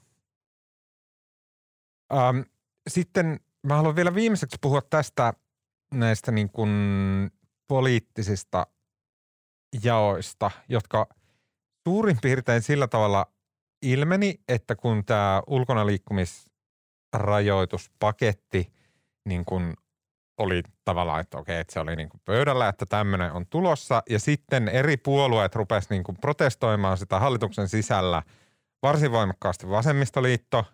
Um, 2.12 2.44
sitten 2.88 3.40
mä 3.68 3.76
haluan 3.76 3.96
vielä 3.96 4.14
viimeiseksi 4.14 4.56
puhua 4.60 4.82
tästä 4.82 5.32
näistä 5.94 6.32
niin 6.32 6.50
kuin 6.50 6.70
poliittisista 7.68 8.66
jaoista, 9.82 10.50
jotka 10.68 11.08
suurin 11.88 12.18
piirtein 12.22 12.62
sillä 12.62 12.88
tavalla 12.88 13.26
ilmeni, 13.82 14.34
että 14.48 14.76
kun 14.76 15.04
tämä 15.04 15.42
ulkona 15.46 15.86
liikkumisrajoituspaketti 15.86 18.72
niin 19.24 19.44
kuin 19.44 19.74
oli 20.38 20.62
tavallaan, 20.84 21.20
että 21.20 21.38
okei, 21.38 21.60
että 21.60 21.72
se 21.72 21.80
oli 21.80 21.96
niin 21.96 22.08
kuin 22.08 22.20
pöydällä, 22.24 22.68
että 22.68 22.86
tämmöinen 22.86 23.32
on 23.32 23.46
tulossa. 23.46 24.02
Ja 24.10 24.18
sitten 24.18 24.68
eri 24.68 24.96
puolueet 24.96 25.54
rupesivat 25.54 25.90
niin 25.90 26.04
kuin 26.04 26.18
protestoimaan 26.20 26.98
sitä 26.98 27.18
hallituksen 27.18 27.68
sisällä 27.68 28.22
varsin 28.82 29.12
voimakkaasti 29.12 29.68
vasemmistoliitto, 29.68 30.64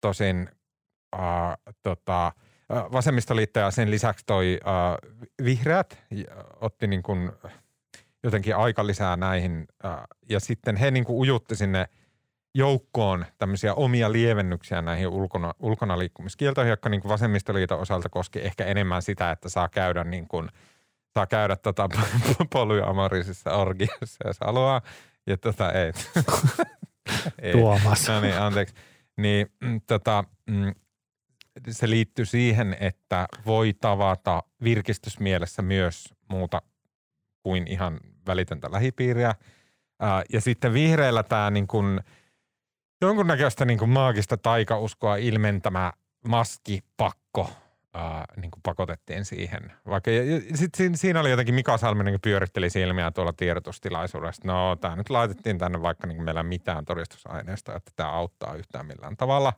tosin 0.00 0.50
äh, 1.14 1.74
tota, 1.82 2.26
äh, 2.26 2.32
vasemmistoliitto 2.92 3.60
ja 3.60 3.70
sen 3.70 3.90
lisäksi 3.90 4.24
toi 4.26 4.60
äh, 4.66 5.12
vihreät 5.44 5.98
otti 6.60 6.86
niin 6.86 7.02
kuin 7.02 7.32
jotenkin 8.22 8.56
aika 8.56 8.86
lisää 8.86 9.16
näihin. 9.16 9.66
Äh, 9.84 9.92
ja 10.28 10.40
sitten 10.40 10.76
he 10.76 10.90
niin 10.90 11.04
kuin 11.04 11.18
ujutti 11.18 11.56
sinne 11.56 11.88
joukkoon 12.54 13.26
tämmöisiä 13.38 13.74
omia 13.74 14.12
lievennyksiä 14.12 14.82
näihin 14.82 15.08
ulkona, 15.08 15.54
ulkona 15.58 15.98
liikkumiskieltoihin, 15.98 16.70
jotka 16.70 16.88
niin 16.88 17.00
kuin 17.00 17.08
vasemmistoliiton 17.10 17.80
osalta 17.80 18.08
koski 18.08 18.38
ehkä 18.38 18.64
enemmän 18.64 19.02
sitä, 19.02 19.30
että 19.30 19.48
saa 19.48 19.68
käydä 19.68 20.04
niin 20.04 20.28
kuin, 20.28 20.48
saa 21.14 21.26
käydä 21.26 21.56
tota 21.56 21.88
polyamorisissa 22.52 23.50
orgiassa, 23.50 24.26
jos 24.26 24.36
haluaa. 24.40 24.82
Ja 25.26 25.36
tota 25.36 25.72
ei. 25.72 25.92
ei. 27.42 27.52
Tuomas. 27.52 28.08
No 28.08 28.20
niin, 28.20 28.38
anteeksi. 28.38 28.74
Niin, 29.16 29.46
mm, 29.60 29.80
tota, 29.86 30.24
mm, 30.46 30.74
se 31.70 31.90
liittyy 31.90 32.24
siihen, 32.24 32.76
että 32.80 33.26
voi 33.46 33.74
tavata 33.80 34.42
virkistysmielessä 34.64 35.62
myös 35.62 36.14
muuta 36.28 36.62
kuin 37.42 37.68
ihan 37.68 38.00
välitöntä 38.26 38.72
lähipiiriä. 38.72 39.34
Ää, 40.00 40.22
ja 40.32 40.40
sitten 40.40 40.72
vihreillä 40.72 41.22
tämä 41.22 41.50
niin 41.50 41.66
kuin 41.66 42.00
jonkunnäköistä 43.00 43.64
niin 43.64 43.78
kuin 43.78 43.90
maagista 43.90 44.36
taikauskoa 44.36 45.16
ilmentämä 45.16 45.92
maskipakko 46.28 47.50
ää, 47.94 48.24
niin 48.36 48.50
kuin 48.50 48.62
pakotettiin 48.62 49.24
siihen. 49.24 49.72
Vaikka, 49.86 50.10
ja, 50.10 50.24
ja 50.24 50.56
sit 50.56 50.74
siinä, 50.74 50.96
siinä 50.96 51.20
oli 51.20 51.30
jotenkin 51.30 51.54
Mika 51.54 51.78
Salminen 51.78 52.18
pyöritteli 52.22 52.70
silmiä 52.70 53.10
tuolla 53.10 53.32
tiedotustilaisuudessa. 53.32 54.42
No 54.44 54.76
tämä 54.76 54.96
nyt 54.96 55.10
laitettiin 55.10 55.58
tänne 55.58 55.82
vaikka 55.82 56.06
niin 56.06 56.22
meillä 56.22 56.40
ei 56.40 56.44
mitään 56.44 56.84
todistusaineista, 56.84 57.74
että 57.76 57.90
tämä 57.96 58.10
auttaa 58.10 58.54
yhtään 58.54 58.86
millään 58.86 59.16
tavalla. 59.16 59.52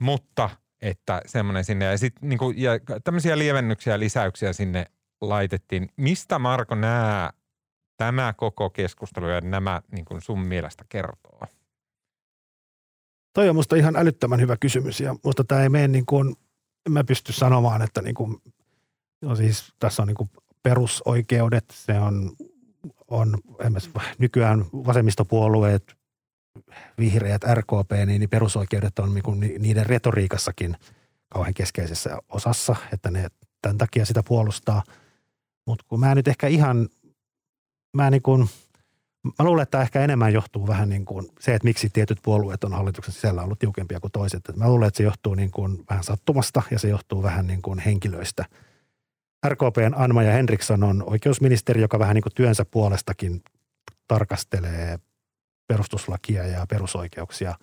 Mutta 0.00 0.50
että 0.82 1.22
semmoinen 1.26 1.64
sinne 1.64 1.84
ja 1.84 1.98
sitten 1.98 2.28
niin 2.28 2.38
kuin, 2.38 2.56
tämmöisiä 3.04 3.38
lievennyksiä 3.38 3.92
ja 3.92 3.98
lisäyksiä 3.98 4.52
sinne 4.52 4.86
laitettiin. 5.20 5.88
Mistä 5.96 6.38
Marko 6.38 6.74
nämä, 6.74 7.30
tämä 7.96 8.34
koko 8.36 8.70
keskustelu 8.70 9.28
ja 9.28 9.40
nämä 9.40 9.82
niin 9.92 10.04
kuin 10.04 10.20
sun 10.20 10.40
mielestä 10.46 10.84
kertoo? 10.88 11.40
Toi 13.32 13.48
on 13.48 13.56
musta 13.56 13.76
ihan 13.76 13.96
älyttömän 13.96 14.40
hyvä 14.40 14.56
kysymys 14.56 15.00
ja 15.00 15.16
musta 15.24 15.44
tämä 15.44 15.62
ei 15.62 15.68
mene 15.68 15.88
niin 15.88 16.06
kuin, 16.06 16.36
en 16.86 16.92
mä 16.92 17.04
pysty 17.04 17.32
sanomaan, 17.32 17.82
että 17.82 18.02
niin 18.02 18.14
kuin, 18.14 18.36
no 19.22 19.36
siis 19.36 19.74
tässä 19.80 20.02
on 20.02 20.08
niin 20.08 20.16
kuin 20.16 20.30
perusoikeudet, 20.62 21.64
se 21.72 21.98
on, 21.98 22.32
on 23.08 23.38
nykyään 24.18 24.64
vasemmistopuolueet, 24.72 25.97
vihreät, 26.98 27.42
RKP, 27.54 27.92
niin, 28.06 28.20
niin 28.20 28.30
perusoikeudet 28.30 28.98
on 28.98 29.14
niin 29.14 29.22
kuin 29.22 29.40
niiden 29.40 29.86
retoriikassakin 29.86 30.76
kauhean 31.28 31.54
keskeisessä 31.54 32.18
osassa, 32.28 32.76
että 32.92 33.10
ne 33.10 33.28
tämän 33.62 33.78
takia 33.78 34.06
sitä 34.06 34.22
puolustaa. 34.22 34.82
Mutta 35.66 35.84
kun 35.88 36.00
mä 36.00 36.14
nyt 36.14 36.28
ehkä 36.28 36.46
ihan, 36.46 36.88
mä 37.96 38.10
niin 38.10 38.22
kuin– 38.22 38.48
Mä 39.22 39.44
luulen, 39.44 39.62
että 39.62 39.70
tämä 39.70 39.82
ehkä 39.82 40.00
enemmän 40.00 40.32
johtuu 40.32 40.66
vähän 40.66 40.88
niin 40.88 41.04
kuin 41.04 41.26
se, 41.40 41.54
että 41.54 41.66
miksi 41.68 41.90
tietyt 41.90 42.18
puolueet 42.22 42.64
on 42.64 42.72
hallituksen 42.72 43.14
sisällä 43.14 43.42
ollut 43.42 43.58
tiukempia 43.58 44.00
kuin 44.00 44.12
toiset. 44.12 44.40
Mä 44.56 44.68
luulen, 44.68 44.88
että 44.88 44.98
se 44.98 45.02
johtuu 45.02 45.34
niin 45.34 45.50
kuin 45.50 45.84
vähän 45.90 46.04
sattumasta 46.04 46.62
ja 46.70 46.78
se 46.78 46.88
johtuu 46.88 47.22
vähän 47.22 47.46
niin 47.46 47.62
kuin 47.62 47.78
henkilöistä. 47.78 48.44
RKPn 49.48 49.94
Anma 49.96 50.22
ja 50.22 50.32
Henriksson 50.32 50.84
on 50.84 51.04
oikeusministeri, 51.06 51.80
joka 51.80 51.98
vähän 51.98 52.14
niin 52.14 52.22
kuin 52.22 52.34
työnsä 52.34 52.64
puolestakin 52.64 53.42
tarkastelee 54.08 54.98
perustuslakia 55.68 56.46
ja 56.46 56.66
perusoikeuksia 56.68 57.54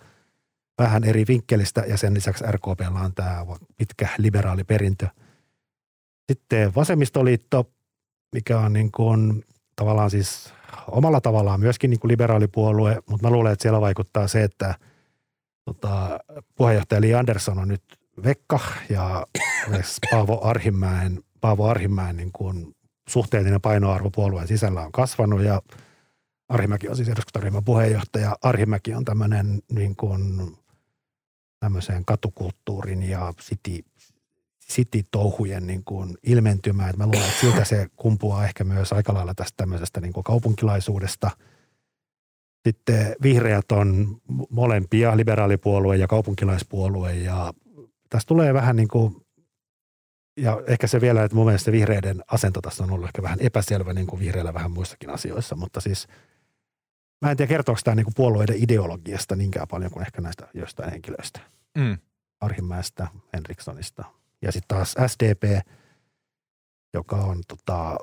vähän 0.78 1.04
eri 1.04 1.24
vinkkelistä 1.28 1.84
ja 1.88 1.96
sen 1.96 2.14
lisäksi 2.14 2.44
RKPlla 2.50 3.00
on 3.00 3.14
tämä 3.14 3.46
pitkä 3.76 4.08
liberaali 4.18 4.64
perintö. 4.64 5.08
Sitten 6.32 6.74
vasemmistoliitto, 6.74 7.70
mikä 8.34 8.60
on 8.60 8.72
niin 8.72 8.92
kuin 8.92 9.44
tavallaan 9.76 10.10
siis 10.10 10.54
omalla 10.88 11.20
tavallaan 11.20 11.60
myöskin 11.60 11.90
niin 11.90 12.00
kuin 12.00 12.10
liberaalipuolue, 12.10 13.02
mutta 13.10 13.26
mä 13.26 13.32
luulen, 13.32 13.52
että 13.52 13.62
siellä 13.62 13.80
vaikuttaa 13.80 14.28
se, 14.28 14.42
että 14.42 14.74
tota, 15.64 16.20
puheenjohtaja 16.54 17.00
Li 17.00 17.14
Andersson 17.14 17.58
on 17.58 17.68
nyt 17.68 17.82
Vekka 18.24 18.60
ja 18.90 19.26
Paavo 20.10 20.40
Arhimäen, 20.44 21.22
Paavo 21.40 21.68
Arhimäen 21.68 22.16
niin 22.16 22.32
kuin 22.32 22.74
suhteellinen 23.08 23.60
painoarvo 23.60 24.10
puolueen 24.10 24.48
sisällä 24.48 24.80
on 24.80 24.92
kasvanut 24.92 25.42
ja 25.42 25.62
Arhimäki 26.48 26.88
on 26.88 26.96
siis 26.96 27.08
eduskuntaryhmän 27.08 27.64
puheenjohtaja. 27.64 28.36
Arhimäki 28.42 28.94
on 28.94 29.04
tämmöinen 29.04 29.62
niin 29.72 29.96
kuin 29.96 30.56
tämmöiseen 31.60 32.04
katukulttuurin 32.04 33.02
ja 33.02 33.34
city, 33.40 33.84
city-touhujen 34.72 35.66
niin 35.66 35.84
kuin 35.84 36.18
ilmentymään. 36.22 36.90
Että 36.90 37.02
mä 37.02 37.06
luulen, 37.06 37.28
että 37.28 37.40
siltä 37.40 37.64
se 37.64 37.86
kumpuaa 37.96 38.44
ehkä 38.44 38.64
myös 38.64 38.92
aika 38.92 39.14
lailla 39.14 39.34
tästä 39.34 39.56
tämmöisestä 39.56 40.00
niin 40.00 40.12
kuin 40.12 40.24
kaupunkilaisuudesta. 40.24 41.30
Sitten 42.68 43.16
vihreät 43.22 43.72
on 43.72 44.20
molempia, 44.50 45.16
liberaalipuolue 45.16 45.96
ja 45.96 46.06
kaupunkilaispuolue 46.06 47.14
ja 47.14 47.52
tässä 48.10 48.26
tulee 48.26 48.54
vähän 48.54 48.76
niin 48.76 48.88
kuin, 48.88 49.16
ja 50.36 50.62
ehkä 50.66 50.86
se 50.86 51.00
vielä, 51.00 51.24
että 51.24 51.34
mun 51.34 51.46
mielestä 51.46 51.72
vihreiden 51.72 52.24
asento 52.26 52.60
tässä 52.60 52.84
on 52.84 52.90
ollut 52.90 53.06
ehkä 53.06 53.22
vähän 53.22 53.40
epäselvä 53.40 53.92
niin 53.92 54.06
kuin 54.06 54.20
vihreillä 54.20 54.54
vähän 54.54 54.70
muissakin 54.70 55.10
asioissa, 55.10 55.56
mutta 55.56 55.80
siis 55.80 56.06
mä 57.22 57.30
en 57.30 57.36
tiedä 57.36 57.48
kertooko 57.48 57.80
tämä 57.84 57.94
niin 57.94 58.04
kuin 58.04 58.14
puolueiden 58.14 58.62
ideologiasta 58.62 59.36
niinkään 59.36 59.68
paljon 59.68 59.90
kuin 59.90 60.06
ehkä 60.06 60.20
näistä 60.20 60.48
joistain 60.54 60.90
henkilöistä. 60.90 61.40
Mm. 61.78 61.98
Arhimäestä, 62.40 63.08
Henrikssonista, 63.32 64.04
ja 64.42 64.52
sitten 64.52 64.76
taas 64.76 64.94
SDP, 65.06 65.66
joka 66.94 67.16
on 67.16 67.42
tota, 67.48 67.96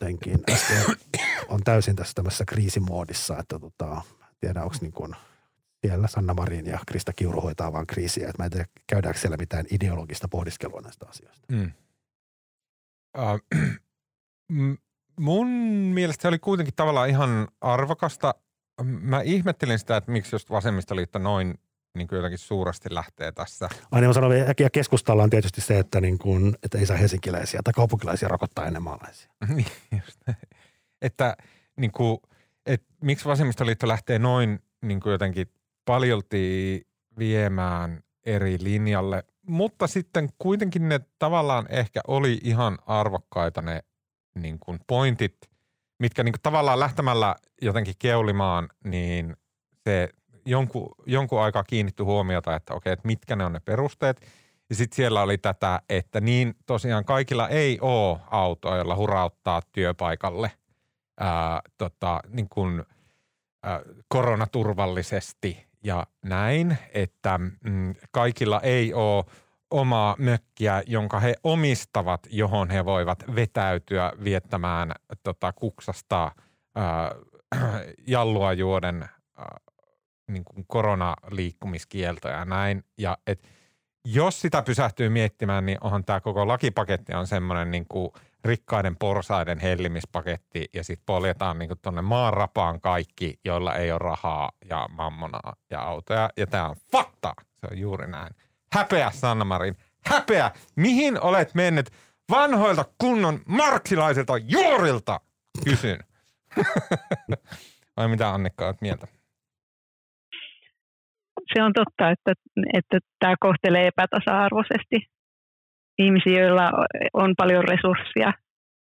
jotenkin, 0.00 0.38
SDP 0.56 1.20
on 1.48 1.60
täysin 1.64 1.96
tässä 1.96 2.12
tämmöisessä 2.14 2.44
kriisimoodissa, 2.44 3.38
että 3.38 3.58
tota, 3.58 4.02
tiedä 4.40 4.62
onko 4.62 4.76
niin 4.80 4.92
kuin 4.92 5.14
siellä 5.86 6.08
Sanna 6.08 6.34
Marin 6.34 6.66
ja 6.66 6.78
Krista 6.86 7.12
Kiuru 7.12 7.40
hoitaa 7.40 7.72
vaan 7.72 7.86
kriisiä. 7.86 8.28
Että 8.28 8.42
mä 8.42 8.44
en 8.44 8.50
tiedä, 8.50 8.66
käydäänkö 8.86 9.20
siellä 9.20 9.36
mitään 9.36 9.66
ideologista 9.70 10.28
pohdiskelua 10.28 10.80
näistä 10.80 11.06
asioista. 11.08 11.46
Mm. 11.52 11.72
Uh, 13.18 13.40
mun 15.20 15.46
mielestä 15.94 16.22
se 16.22 16.28
oli 16.28 16.38
kuitenkin 16.38 16.74
tavallaan 16.76 17.08
ihan 17.08 17.48
arvokasta. 17.60 18.34
Mä 18.82 19.20
ihmettelin 19.20 19.78
sitä, 19.78 19.96
että 19.96 20.10
miksi 20.10 20.34
just 20.34 20.50
vasemmistoliitto 20.50 21.18
noin 21.18 21.54
niin 21.94 22.08
kuin 22.08 22.16
jotenkin 22.16 22.38
suuresti 22.38 22.94
lähtee 22.94 23.32
tässä. 23.32 23.68
Aina 23.90 24.06
mä 24.06 24.12
sanon, 24.12 24.32
ja 24.60 24.70
keskustalla 24.70 25.22
on 25.22 25.30
tietysti 25.30 25.60
se, 25.60 25.78
että, 25.78 26.00
niin 26.00 26.18
kuin, 26.18 26.56
että 26.62 26.78
ei 26.78 26.86
saa 26.86 26.96
helsinkiläisiä 26.96 27.60
tai 27.64 27.72
kaupunkilaisia 27.72 28.28
rokottaa 28.28 28.66
ennen 28.66 28.82
maalaisia. 28.82 29.30
niin, 29.54 29.66
just. 29.92 30.20
Että 31.02 31.36
niin 31.76 31.92
kuin, 31.92 32.18
että 32.66 32.94
miksi 33.02 33.24
vasemmistoliitto 33.24 33.88
lähtee 33.88 34.18
noin 34.18 34.58
niin 34.82 35.00
kuin 35.00 35.12
jotenkin 35.12 35.46
paljolti 35.84 36.86
viemään 37.18 38.02
eri 38.26 38.58
linjalle, 38.60 39.24
mutta 39.48 39.86
sitten 39.86 40.28
kuitenkin 40.38 40.88
ne 40.88 41.00
tavallaan 41.18 41.66
ehkä 41.68 42.00
oli 42.06 42.40
ihan 42.42 42.78
arvokkaita 42.86 43.62
ne 43.62 43.84
niin 44.34 44.58
kuin 44.58 44.80
pointit, 44.86 45.36
mitkä 45.98 46.22
niin 46.22 46.34
tavallaan 46.42 46.80
lähtemällä 46.80 47.34
jotenkin 47.62 47.94
keulimaan, 47.98 48.68
niin 48.84 49.36
se 49.84 50.08
jonkun, 50.46 50.94
jonkun 51.06 51.40
aikaa 51.40 51.64
kiinnittyi 51.64 52.04
huomiota, 52.04 52.56
että 52.56 52.74
okei, 52.74 52.92
että 52.92 53.06
mitkä 53.06 53.36
ne 53.36 53.44
on 53.44 53.52
ne 53.52 53.60
perusteet. 53.60 54.20
Ja 54.70 54.74
sitten 54.74 54.96
siellä 54.96 55.22
oli 55.22 55.38
tätä, 55.38 55.80
että 55.88 56.20
niin 56.20 56.54
tosiaan 56.66 57.04
kaikilla 57.04 57.48
ei 57.48 57.78
ole 57.80 58.18
autoa, 58.30 58.76
jolla 58.76 58.96
hurauttaa 58.96 59.62
työpaikalle 59.72 60.50
ää, 61.20 61.60
tota, 61.78 62.20
niin 62.28 62.48
kuin, 62.48 62.82
ää, 63.62 63.80
koronaturvallisesti 64.08 65.66
ja 65.84 66.06
näin, 66.24 66.78
että 66.94 67.38
mm, 67.38 67.94
kaikilla 68.10 68.60
ei 68.60 68.94
ole 68.94 69.24
omaa 69.70 70.16
mökkiä, 70.18 70.82
jonka 70.86 71.20
he 71.20 71.34
omistavat, 71.44 72.26
johon 72.30 72.70
he 72.70 72.84
voivat 72.84 73.24
vetäytyä 73.34 74.12
viettämään 74.24 74.92
tota, 75.22 75.52
kuksasta 75.52 76.32
ää, 76.74 77.12
jallua 78.06 78.52
juoden 78.52 79.08
ää, 79.38 79.56
niin 80.30 80.44
kuin 80.44 80.64
koronaliikkumiskielto 80.66 82.28
ja 82.28 82.44
näin. 82.44 82.84
Ja 82.98 83.18
et 83.26 83.48
jos 84.04 84.40
sitä 84.40 84.62
pysähtyy 84.62 85.08
miettimään, 85.08 85.66
niin 85.66 85.78
onhan 85.80 86.04
tämä 86.04 86.20
koko 86.20 86.48
lakipaketti 86.48 87.14
on 87.14 87.26
semmoinen 87.26 87.70
niin 87.70 87.86
kuin 87.88 88.10
rikkaiden 88.44 88.96
porsaiden 88.96 89.58
hellimispaketti 89.58 90.68
ja 90.74 90.84
sitten 90.84 91.06
poljetaan 91.06 91.58
niin 91.58 91.70
tuonne 91.82 92.02
maanrapaan 92.02 92.80
kaikki, 92.80 93.40
joilla 93.44 93.74
ei 93.74 93.92
ole 93.92 93.98
rahaa 93.98 94.50
ja 94.70 94.88
mammonaa 94.90 95.56
ja 95.70 95.80
autoja. 95.80 96.30
Ja 96.36 96.46
tämä 96.46 96.68
on 96.68 96.76
fakta. 96.92 97.34
Se 97.60 97.66
on 97.70 97.78
juuri 97.78 98.06
näin. 98.06 98.34
Häpeä, 98.74 99.10
Sanna 99.10 99.44
Marin. 99.44 99.76
Häpeä! 100.06 100.50
Mihin 100.76 101.20
olet 101.20 101.54
mennyt 101.54 101.90
vanhoilta 102.30 102.84
kunnon 102.98 103.40
marksilaisilta 103.46 104.32
juurilta? 104.38 105.20
Kysyn. 105.64 105.98
Vai 107.96 108.08
mitä 108.08 108.30
Annikka 108.30 108.66
olet 108.66 108.80
mieltä? 108.80 109.06
se 111.52 111.62
on 111.62 111.72
totta, 111.72 112.10
että, 112.10 112.32
että 112.72 112.98
tämä 113.18 113.34
kohtelee 113.40 113.86
epätasa-arvoisesti 113.86 114.96
ihmisiä, 115.98 116.40
joilla 116.40 116.70
on 117.12 117.34
paljon 117.36 117.64
resursseja 117.64 118.32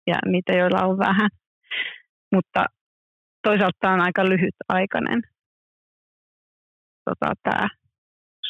ja 0.08 0.16
niitä, 0.26 0.54
joilla 0.54 0.86
on 0.86 0.98
vähän. 0.98 1.30
Mutta 2.36 2.66
toisaalta 3.44 3.78
tämä 3.80 3.94
on 3.94 4.02
aika 4.02 4.26
lyhytaikainen 4.26 5.22
tota, 7.06 7.34
tämä 7.44 7.68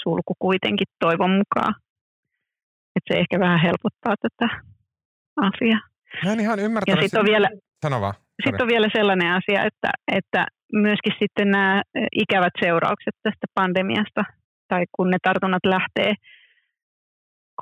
sulku 0.03 0.33
kuitenkin 0.39 0.87
toivon 0.99 1.31
mukaan. 1.31 1.75
Että 2.95 3.13
se 3.13 3.19
ehkä 3.19 3.39
vähän 3.39 3.61
helpottaa 3.61 4.15
tätä 4.21 4.47
asiaa. 5.49 5.79
Mä 6.25 6.33
en 6.33 6.39
ihan 6.39 6.59
ymmärtänyt. 6.59 6.97
Ja 6.97 7.01
sitten 7.01 7.19
on, 7.19 7.25
vielä, 7.25 7.49
Sano 7.85 8.01
vaan. 8.01 8.13
sit 8.45 8.61
on 8.61 8.67
vielä 8.67 8.87
sellainen 8.97 9.31
asia, 9.31 9.63
että, 9.69 9.89
että 10.11 10.45
myöskin 10.73 11.13
sitten 11.19 11.51
nämä 11.51 11.81
ikävät 12.11 12.53
seuraukset 12.59 13.15
tästä 13.23 13.47
pandemiasta, 13.53 14.23
tai 14.67 14.83
kun 14.95 15.09
ne 15.09 15.17
tartunnat 15.23 15.65
lähtee 15.65 16.13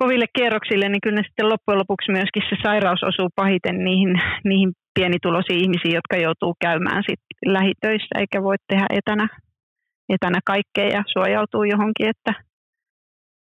koville 0.00 0.26
kierroksille, 0.36 0.88
niin 0.88 1.00
kyllä 1.00 1.16
ne 1.16 1.26
sitten 1.26 1.48
loppujen 1.48 1.78
lopuksi 1.78 2.12
myöskin 2.12 2.42
se 2.48 2.56
sairaus 2.62 3.02
osuu 3.02 3.28
pahiten 3.34 3.84
niihin, 3.84 4.12
niihin 4.44 4.72
pienituloisiin 4.94 5.62
ihmisiin, 5.62 5.94
jotka 5.94 6.16
joutuu 6.16 6.54
käymään 6.60 7.02
sit 7.08 7.20
lähitöissä 7.46 8.12
eikä 8.18 8.42
voi 8.42 8.56
tehdä 8.68 8.86
etänä, 8.90 9.28
etänä 10.08 10.40
kaikkea 10.44 10.88
ja 10.88 11.04
suojautuu 11.12 11.64
johonkin, 11.64 12.08
että 12.08 12.32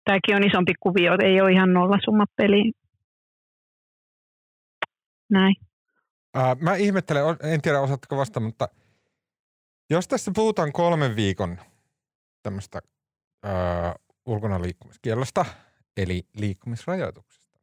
tämäkin 0.04 0.36
on 0.36 0.44
isompi 0.44 0.74
kuvio, 0.80 1.18
ei 1.24 1.42
ole 1.42 1.52
ihan 1.52 1.74
nollasumma 1.74 2.26
peli. 2.36 2.72
Näin. 5.30 5.56
Ää, 6.34 6.56
mä 6.56 6.76
ihmettelen, 6.76 7.24
en 7.44 7.62
tiedä 7.62 7.80
osaatteko 7.80 8.18
vastata, 8.18 8.40
mutta 8.40 8.68
jos 9.90 10.08
tässä 10.08 10.32
puhutaan 10.36 10.72
kolmen 10.72 11.16
viikon 11.16 11.58
tämmöistä 12.44 12.80
ulkona 14.26 14.62
liikkumiskiellosta, 14.62 15.46
eli 15.98 16.24
liikkumisrajoituksesta, 16.38 17.60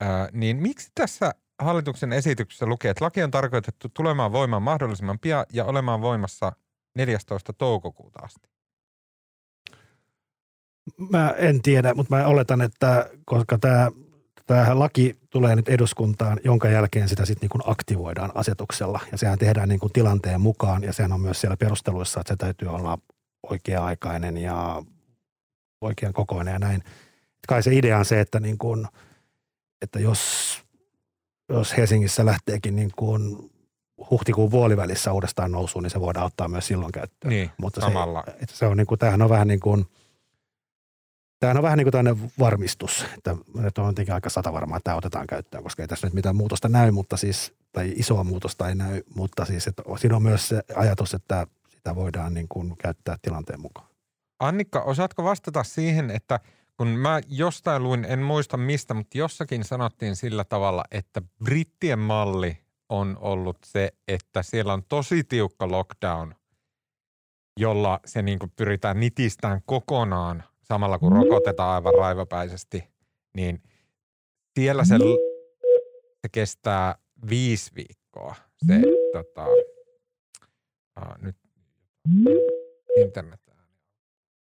ää, 0.00 0.28
niin 0.32 0.56
miksi 0.56 0.90
tässä 0.94 1.32
hallituksen 1.58 2.12
esityksessä 2.12 2.66
lukee, 2.66 2.90
että 2.90 3.04
laki 3.04 3.22
on 3.22 3.30
tarkoitettu 3.30 3.88
tulemaan 3.94 4.32
voimaan 4.32 4.62
mahdollisimman 4.62 5.18
pian 5.18 5.46
ja 5.52 5.64
olemaan 5.64 6.00
voimassa 6.00 6.52
14. 6.94 7.52
toukokuuta 7.52 8.18
asti? 8.22 8.48
Mä 11.10 11.34
en 11.38 11.62
tiedä, 11.62 11.94
mutta 11.94 12.16
mä 12.16 12.26
oletan, 12.26 12.62
että 12.62 13.10
koska 13.24 13.58
tämä 13.58 13.90
tämä 14.54 14.78
laki 14.78 15.16
tulee 15.30 15.56
nyt 15.56 15.68
eduskuntaan, 15.68 16.40
jonka 16.44 16.68
jälkeen 16.68 17.08
sitä 17.08 17.24
sitten 17.24 17.48
niin 17.52 17.70
aktivoidaan 17.70 18.32
asetuksella. 18.34 19.00
Ja 19.12 19.18
sehän 19.18 19.38
tehdään 19.38 19.68
niin 19.68 19.80
kuin 19.80 19.92
tilanteen 19.92 20.40
mukaan 20.40 20.82
ja 20.82 20.92
sehän 20.92 21.12
on 21.12 21.20
myös 21.20 21.40
siellä 21.40 21.56
perusteluissa, 21.56 22.20
että 22.20 22.32
se 22.32 22.36
täytyy 22.36 22.68
olla 22.68 22.98
oikea-aikainen 23.50 24.36
ja 24.36 24.82
oikean 25.80 26.12
kokoinen 26.12 26.52
ja 26.52 26.58
näin. 26.58 26.82
Kai 27.48 27.62
se 27.62 27.74
idea 27.74 27.98
on 27.98 28.04
se, 28.04 28.20
että, 28.20 28.40
niin 28.40 28.58
kuin, 28.58 28.86
että 29.82 30.00
jos, 30.00 30.62
jos 31.48 31.76
Helsingissä 31.76 32.26
lähteekin 32.26 32.76
niin 32.76 32.90
kuin 32.96 33.49
huhtikuun 34.10 34.50
puolivälissä 34.50 35.12
uudestaan 35.12 35.52
nousuun, 35.52 35.82
niin 35.82 35.90
se 35.90 36.00
voidaan 36.00 36.26
ottaa 36.26 36.48
myös 36.48 36.66
silloin 36.66 36.92
käyttöön. 36.92 37.30
Niin, 37.30 37.50
Mutta 37.58 37.80
samalla. 37.80 38.24
Se, 38.26 38.56
se 38.56 38.66
on 38.66 38.76
niin 38.76 38.86
kuin, 38.86 38.98
tämähän 38.98 39.22
on 39.22 39.28
vähän 39.28 39.48
niin 39.48 39.60
kuin, 39.60 39.86
tämähän 41.38 41.56
on 41.56 41.62
vähän 41.62 41.78
niin 41.78 41.84
kuin 41.84 41.92
tämmöinen 41.92 42.32
varmistus, 42.38 43.06
että 43.18 43.36
nyt 43.54 43.78
on 43.78 43.86
jotenkin 43.86 44.14
aika 44.14 44.30
sata 44.30 44.52
varmaa, 44.52 44.76
että 44.76 44.84
tämä 44.84 44.96
otetaan 44.96 45.26
käyttöön, 45.26 45.62
koska 45.62 45.82
ei 45.82 45.88
tässä 45.88 46.06
nyt 46.06 46.14
mitään 46.14 46.36
muutosta 46.36 46.68
näy, 46.68 46.90
mutta 46.90 47.16
siis, 47.16 47.52
tai 47.72 47.92
isoa 47.96 48.24
muutosta 48.24 48.68
ei 48.68 48.74
näy, 48.74 49.02
mutta 49.14 49.44
siis, 49.44 49.66
että 49.66 49.82
siinä 49.96 50.16
on 50.16 50.22
myös 50.22 50.48
se 50.48 50.62
ajatus, 50.76 51.14
että 51.14 51.46
sitä 51.68 51.94
voidaan 51.94 52.34
niin 52.34 52.48
kuin 52.48 52.76
käyttää 52.76 53.16
tilanteen 53.22 53.60
mukaan. 53.60 53.88
Annikka, 54.40 54.82
osaatko 54.82 55.24
vastata 55.24 55.62
siihen, 55.62 56.10
että 56.10 56.40
kun 56.76 56.88
mä 56.88 57.20
jostain 57.28 57.82
luin, 57.82 58.04
en 58.04 58.18
muista 58.18 58.56
mistä, 58.56 58.94
mutta 58.94 59.18
jossakin 59.18 59.64
sanottiin 59.64 60.16
sillä 60.16 60.44
tavalla, 60.44 60.84
että 60.90 61.22
brittien 61.44 61.98
malli 61.98 62.58
on 62.90 63.16
ollut 63.20 63.58
se, 63.64 63.90
että 64.08 64.42
siellä 64.42 64.72
on 64.72 64.82
tosi 64.88 65.24
tiukka 65.24 65.70
lockdown, 65.70 66.34
jolla 67.60 68.00
se 68.04 68.22
niin 68.22 68.38
kuin 68.38 68.52
pyritään 68.56 69.00
nitistään 69.00 69.60
kokonaan 69.66 70.44
samalla 70.62 70.98
kun 70.98 71.12
rokotetaan 71.12 71.74
aivan 71.74 71.94
raivopäisesti, 71.94 72.84
niin 73.36 73.62
siellä 74.58 74.84
se, 74.84 74.94
se 76.22 76.28
kestää 76.32 76.94
viisi 77.30 77.70
viikkoa. 77.74 78.34
Se, 78.66 78.82
tota, 79.12 79.46
aa, 80.96 81.16
nyt 81.22 81.36
internet. 82.96 83.40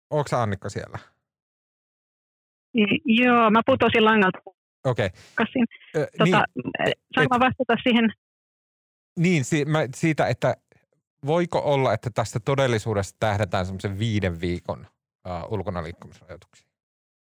Onko 0.10 0.30
Annikka 0.38 0.70
siellä? 0.70 1.00
Joo, 3.06 3.50
mä 3.50 3.62
putosin 3.66 4.06
langalta 4.06 4.40
Okei. 4.86 5.06
Okay. 5.06 5.46
Tota, 6.18 6.24
niin, 6.24 6.94
Saanko 7.16 7.40
vastata 7.40 7.76
siihen? 7.84 8.14
Niin 9.20 9.44
si- 9.46 9.66
mä, 9.66 9.80
siitä, 9.96 10.28
että 10.28 10.56
voiko 11.26 11.60
olla, 11.60 11.94
että 11.94 12.10
tässä 12.16 12.40
todellisuudessa 12.46 13.16
tähdätään 13.20 13.66
semmoisen 13.66 14.00
viiden 14.00 14.42
viikon 14.42 14.80
uh, 15.28 15.54
ulkona 15.54 15.84
liikkumisrajoituksiin? 15.84 16.70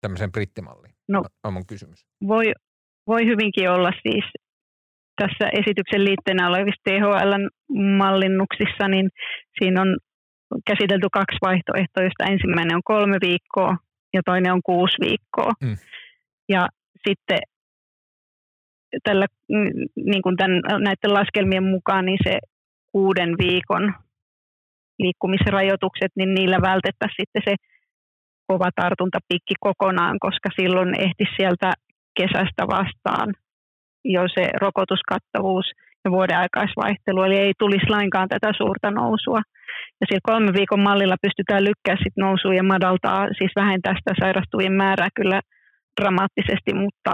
Tämmöiseen 0.02 0.32
brittimalliin 0.32 0.94
No. 1.08 1.24
on 1.44 1.54
mun 1.54 1.66
kysymys. 1.68 2.06
Voi, 2.28 2.52
voi 3.08 3.26
hyvinkin 3.26 3.70
olla 3.70 3.92
siis 4.04 4.26
tässä 5.22 5.50
esityksen 5.60 6.06
liitteenä 6.06 6.48
olevissa 6.48 6.82
THL-mallinnuksissa, 6.90 8.88
niin 8.88 9.10
siinä 9.60 9.82
on 9.82 9.98
käsitelty 10.68 11.08
kaksi 11.14 11.38
vaihtoehtoa, 11.42 12.04
joista 12.04 12.24
ensimmäinen 12.34 12.76
on 12.76 12.82
kolme 12.86 13.18
viikkoa 13.22 13.78
ja 14.14 14.22
toinen 14.26 14.54
on 14.54 14.62
kuusi 14.66 14.98
viikkoa. 15.02 15.52
Mm. 15.64 15.78
Ja 16.50 16.68
sitten 17.08 17.38
tällä, 19.04 19.26
mm, 19.50 19.72
niin 20.06 20.22
kuin 20.22 20.38
tämän, 20.38 20.62
näiden 20.68 21.14
laskelmien 21.14 21.64
mukaan 21.64 22.06
niin 22.06 22.20
se 22.24 22.40
kuuden 22.92 23.36
viikon 23.38 23.94
liikkumisrajoitukset, 25.00 26.12
niin 26.16 26.34
niillä 26.34 26.62
vältettäisiin 26.62 27.24
sitten 27.24 27.42
se 27.46 27.56
kova 28.48 28.70
tartuntapikki 28.76 29.56
kokonaan, 29.60 30.18
koska 30.20 30.50
silloin 30.56 31.02
ehti 31.02 31.26
sieltä 31.38 31.74
kesästä 32.20 32.64
vastaan 32.68 33.34
jo 34.06 34.22
se 34.36 34.50
rokotuskattavuus 34.62 35.66
ja 36.06 36.12
vuoden 36.12 36.38
aikaisvaihtelu, 36.38 37.24
eli 37.24 37.38
ei 37.38 37.54
tulisi 37.60 37.90
lainkaan 37.90 38.30
tätä 38.30 38.52
suurta 38.58 38.92
nousua. 38.92 39.42
Ja 40.02 40.06
sillä 40.08 40.20
kolmen 40.24 40.54
viikon 40.54 40.80
mallilla 40.80 41.16
pystytään 41.22 41.64
lykkää 41.64 41.96
sit 42.04 42.14
nousua 42.18 42.54
ja 42.54 42.64
madaltaa, 42.64 43.28
siis 43.38 43.52
vähentää 43.56 43.94
sitä 43.94 44.14
sairastuvien 44.20 44.74
määrää 44.74 45.10
kyllä 45.16 45.42
dramaattisesti, 46.02 46.74
mutta, 46.74 47.12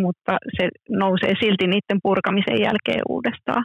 mutta 0.00 0.38
se 0.56 0.68
nousee 0.88 1.34
silti 1.40 1.66
niiden 1.66 1.98
purkamisen 2.02 2.60
jälkeen 2.60 3.02
uudestaan 3.08 3.64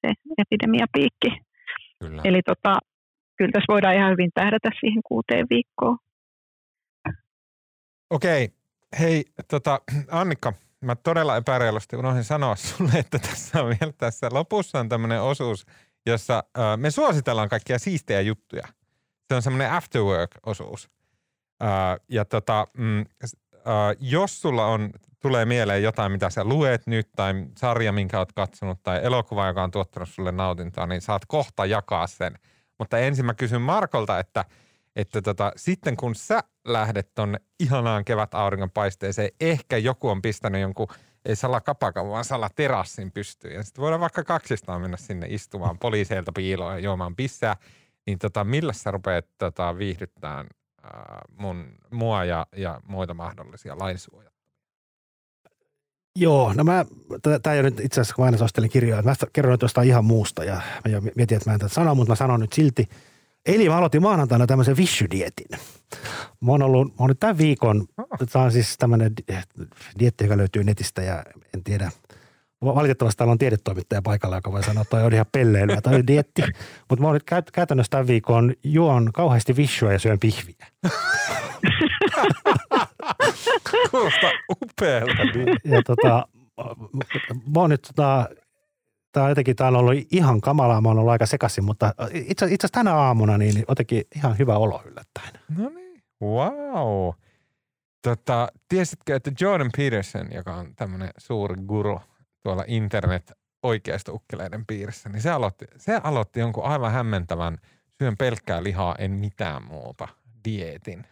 se 0.00 0.12
epidemiapiikki. 0.38 1.28
Kyllä. 2.00 2.22
Eli 2.24 2.42
tota, 2.42 2.78
kyllä 3.36 3.50
tässä 3.52 3.72
voidaan 3.72 3.94
ihan 3.94 4.12
hyvin 4.12 4.30
tähdätä 4.34 4.70
siihen 4.80 5.02
kuuteen 5.06 5.46
viikkoon. 5.50 5.98
Okei. 8.10 8.48
Hei, 9.00 9.24
tota, 9.48 9.80
Annikka, 10.10 10.52
mä 10.80 10.96
todella 10.96 11.36
epäreilusti 11.36 11.96
unohdin 11.96 12.24
sanoa 12.24 12.56
sulle, 12.56 12.92
että 12.98 13.18
tässä 13.18 13.62
on 13.62 13.68
vielä 13.68 13.92
tässä 13.98 14.28
lopussa 14.32 14.80
on 14.80 14.88
tämmöinen 14.88 15.22
osuus, 15.22 15.66
jossa 16.06 16.44
äh, 16.58 16.78
me 16.78 16.90
suositellaan 16.90 17.48
kaikkia 17.48 17.78
siistejä 17.78 18.20
juttuja. 18.20 18.68
Se 19.28 19.34
on 19.34 19.42
semmoinen 19.42 19.70
afterwork-osuus. 19.72 20.90
Äh, 21.62 22.00
ja 22.08 22.24
tota, 22.24 22.66
mm, 22.76 23.04
äh, 23.66 23.96
jos 24.00 24.40
sulla 24.40 24.66
on, 24.66 24.90
tulee 25.20 25.44
mieleen 25.44 25.82
jotain, 25.82 26.12
mitä 26.12 26.30
sä 26.30 26.44
luet 26.44 26.86
nyt, 26.86 27.08
tai 27.16 27.34
sarja, 27.58 27.92
minkä 27.92 28.18
oot 28.18 28.32
katsonut, 28.32 28.82
tai 28.82 29.00
elokuva, 29.02 29.46
joka 29.46 29.62
on 29.62 29.70
tuottanut 29.70 30.08
sulle 30.08 30.32
nautintoa, 30.32 30.86
niin 30.86 31.00
saat 31.00 31.26
kohta 31.26 31.66
jakaa 31.66 32.06
sen. 32.06 32.38
Mutta 32.78 32.98
ensin 32.98 33.26
mä 33.26 33.34
kysyn 33.34 33.62
Markolta, 33.62 34.18
että, 34.18 34.44
että 34.96 35.22
tota, 35.22 35.52
sitten 35.56 35.96
kun 35.96 36.14
sä 36.14 36.40
lähdet 36.64 37.14
tonne 37.14 37.38
ihanaan 37.60 38.04
kevät 38.04 38.34
auringonpaisteeseen, 38.34 39.30
ehkä 39.40 39.76
joku 39.76 40.08
on 40.08 40.22
pistänyt 40.22 40.60
jonkun, 40.60 40.88
ei 41.24 41.36
salakapakan, 41.36 42.08
vaan 42.08 42.24
salaterassin 42.24 43.12
pystyyn. 43.12 43.54
Ja 43.54 43.62
sitten 43.62 43.82
voidaan 43.82 44.00
vaikka 44.00 44.24
kaksistaan 44.24 44.80
mennä 44.80 44.96
sinne 44.96 45.26
istumaan 45.30 45.78
poliiseilta 45.78 46.32
piiloon 46.32 46.72
ja 46.72 46.78
juomaan 46.78 47.16
pissää. 47.16 47.56
Niin 48.06 48.18
tota, 48.18 48.44
millä 48.44 48.72
sä 48.72 48.90
rupeat 48.90 49.26
tota, 49.38 49.78
viihdyttämään 49.78 50.46
ää, 50.46 50.61
mun, 51.36 51.64
mua 51.90 52.24
ja, 52.24 52.46
ja 52.56 52.80
muita 52.88 53.14
mahdollisia 53.14 53.78
lainsuojia? 53.78 54.30
Joo, 56.16 56.52
no 56.52 56.64
mä, 56.64 56.84
tämä 57.42 57.54
ei 57.54 57.60
ole 57.60 57.70
nyt 57.70 57.80
itse 57.80 58.00
asiassa, 58.00 58.14
kun 58.14 58.22
mä 58.22 58.26
aina 58.26 58.38
suosittelin 58.38 58.70
kirjoja, 58.70 59.02
mä 59.02 59.14
kerron 59.32 59.52
nyt 59.52 59.62
jostain 59.62 59.88
ihan 59.88 60.04
muusta 60.04 60.44
ja 60.44 60.54
mä 60.54 60.92
jo 60.92 61.00
mietin, 61.00 61.36
että 61.36 61.50
mä 61.50 61.54
en 61.54 61.60
tätä 61.60 61.74
sano, 61.74 61.94
mutta 61.94 62.10
mä 62.10 62.16
sanon 62.16 62.40
nyt 62.40 62.52
silti. 62.52 62.88
Eli 63.46 63.68
mä 63.68 63.76
aloitin 63.76 64.02
maanantaina 64.02 64.46
tämmöisen 64.46 64.76
vishydietin. 64.76 65.58
Mä 66.40 66.52
oon 66.52 66.62
ollut, 66.62 66.88
mä 66.88 66.94
oon 66.98 67.08
nyt 67.08 67.20
tämän 67.20 67.38
viikon, 67.38 67.86
tämä 68.32 68.44
on 68.44 68.52
siis 68.52 68.78
tämmöinen 68.78 69.12
dietti, 69.98 70.24
joka 70.24 70.36
löytyy 70.36 70.64
netistä 70.64 71.02
ja 71.02 71.24
en 71.54 71.64
tiedä, 71.64 71.90
valitettavasti 72.64 73.18
täällä 73.18 73.32
on 73.32 73.38
tiedetoimittaja 73.38 74.02
paikalla, 74.02 74.36
joka 74.36 74.52
voi 74.52 74.62
sanoa, 74.62 74.82
että 74.82 74.90
toi 74.96 75.04
on 75.06 75.12
ihan 75.12 75.26
pelleilyä, 75.32 75.78
on 75.86 76.06
dietti. 76.06 76.42
Mutta 76.88 77.02
mä 77.02 77.06
oon 77.08 77.14
nyt 77.14 77.24
käyt- 77.24 77.50
käytännössä 77.52 77.90
tämän 77.90 78.06
viikon 78.06 78.54
juon 78.64 79.12
kauheasti 79.12 79.56
vishua 79.56 79.92
ja 79.92 79.98
syön 79.98 80.18
pihviä. 80.18 80.66
Kuulostaa 83.90 84.30
upealta. 84.50 85.22
Ja 85.64 85.82
tota, 85.86 86.26
mä 87.54 87.60
oon 87.60 87.70
nyt 87.70 87.82
tota, 87.82 88.28
tää 89.12 89.22
on 89.22 89.28
jotenkin, 89.28 89.56
tää 89.56 89.68
on 89.68 89.76
ollut 89.76 89.94
ihan 90.12 90.40
kamalaa, 90.40 90.80
mä 90.80 90.88
oon 90.88 90.98
ollut 90.98 91.12
aika 91.12 91.26
sekaisin, 91.26 91.64
mutta 91.64 91.94
itse, 92.12 92.30
itse 92.30 92.44
asiassa 92.44 92.68
tänä 92.72 92.94
aamuna 92.94 93.38
niin 93.38 93.64
jotenkin 93.68 94.02
ihan 94.16 94.38
hyvä 94.38 94.56
olo 94.56 94.82
yllättäen. 94.84 95.30
No 95.58 95.68
niin, 95.68 96.02
wow. 96.22 97.12
Tota, 98.02 98.48
tiesitkö, 98.68 99.16
että 99.16 99.30
Jordan 99.40 99.70
Peterson, 99.76 100.26
joka 100.34 100.54
on 100.54 100.74
tämmöinen 100.76 101.10
suuri 101.18 101.56
guru 101.66 102.00
tuolla 102.42 102.64
internet 102.66 103.32
oikeasta 103.62 104.12
ukkeleiden 104.12 104.66
piirissä, 104.66 105.08
niin 105.08 105.22
se 105.22 105.30
aloitti, 105.30 105.66
se 105.76 106.00
aloitti 106.02 106.40
jonkun 106.40 106.64
aivan 106.64 106.92
hämmentävän 106.92 107.58
syön 108.02 108.16
pelkkää 108.16 108.62
lihaa, 108.62 108.96
en 108.98 109.10
mitään 109.10 109.64
muuta, 109.64 110.08
dieetin. 110.44 111.06